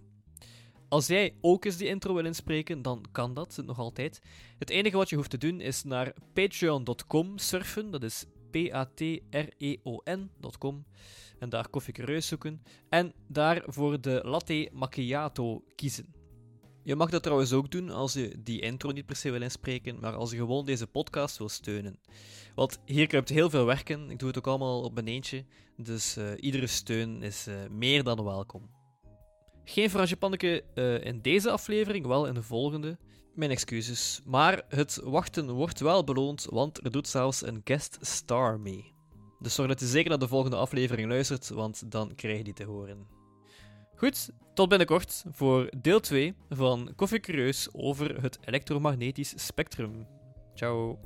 Als 0.89 1.07
jij 1.07 1.35
ook 1.41 1.65
eens 1.65 1.77
die 1.77 1.89
intro 1.89 2.15
wil 2.15 2.25
inspreken, 2.25 2.83
dan 2.83 3.05
kan 3.13 3.35
dat 3.35 3.63
nog 3.65 3.79
altijd. 3.79 4.21
Het 4.59 4.71
enige 4.71 4.97
wat 4.97 5.09
je 5.09 5.17
hoeft 5.17 5.31
te 5.31 5.39
doen 5.39 5.61
is 5.61 5.83
naar 5.83 6.15
patreon.com 6.33 7.39
surfen, 7.39 7.91
dat 7.91 8.03
is 8.03 8.25
p-a-t-r-e-o-n.com 8.51 9.65
en 11.39 11.49
daar 11.49 11.69
koffie 11.69 12.21
zoeken 12.21 12.63
en 12.89 13.13
daar 13.29 13.63
voor 13.67 14.01
de 14.01 14.21
latte 14.25 14.69
macchiato 14.73 15.65
kiezen. 15.75 16.15
Je 16.87 16.97
mag 16.97 17.11
dat 17.11 17.23
trouwens 17.23 17.53
ook 17.53 17.71
doen 17.71 17.91
als 17.91 18.13
je 18.13 18.43
die 18.43 18.61
intro 18.61 18.91
niet 18.91 19.07
per 19.07 19.17
se 19.17 19.31
wil 19.31 19.43
inspreken, 19.43 20.01
maar 20.01 20.15
als 20.15 20.31
je 20.31 20.37
gewoon 20.37 20.65
deze 20.65 20.87
podcast 20.87 21.39
wil 21.39 21.49
steunen. 21.49 21.99
Want 22.55 22.79
hier 22.85 23.07
kruipt 23.07 23.29
heel 23.29 23.51
veel 23.51 23.65
werken, 23.65 24.11
ik 24.11 24.19
doe 24.19 24.29
het 24.29 24.39
ook 24.39 24.47
allemaal 24.47 24.83
op 24.83 24.95
mijn 24.95 25.07
eentje, 25.07 25.45
dus 25.77 26.17
uh, 26.17 26.31
iedere 26.37 26.67
steun 26.67 27.23
is 27.23 27.49
uh, 27.49 27.55
meer 27.71 28.03
dan 28.03 28.25
welkom. 28.25 28.71
Geen 29.65 29.91
frangepanneke 29.91 30.65
uh, 30.75 31.05
in 31.05 31.21
deze 31.23 31.51
aflevering, 31.51 32.07
wel 32.07 32.27
in 32.27 32.35
de 32.35 32.43
volgende. 32.43 32.99
Mijn 33.37 33.51
excuses. 33.51 34.21
Maar 34.25 34.63
het 34.69 35.01
wachten 35.05 35.51
wordt 35.51 35.81
wel 35.81 36.05
beloond, 36.05 36.47
want 36.51 36.85
er 36.85 36.91
doet 36.91 37.09
zelfs 37.09 37.47
een 37.47 37.61
guest 37.65 37.99
star 38.01 38.61
mee. 38.61 38.95
Dus 39.41 39.55
zorg 39.55 39.69
dat 39.69 39.81
je 39.81 39.87
zeker 39.87 40.09
naar 40.09 40.19
de 40.19 40.29
volgende 40.29 40.57
aflevering 40.57 41.09
luistert, 41.09 41.49
want 41.49 41.91
dan 41.91 42.15
krijg 42.15 42.37
je 42.37 42.45
die 42.45 42.53
te 42.53 42.65
horen. 42.65 43.07
Goed, 43.97 44.31
tot 44.55 44.69
binnenkort 44.69 45.25
voor 45.31 45.71
deel 45.81 46.01
2 46.01 46.35
van 46.49 46.93
Koffie 46.97 47.21
Curieus 47.21 47.69
over 47.73 48.23
het 48.23 48.39
elektromagnetisch 48.45 49.33
spectrum. 49.37 50.07
Ciao. 50.55 50.99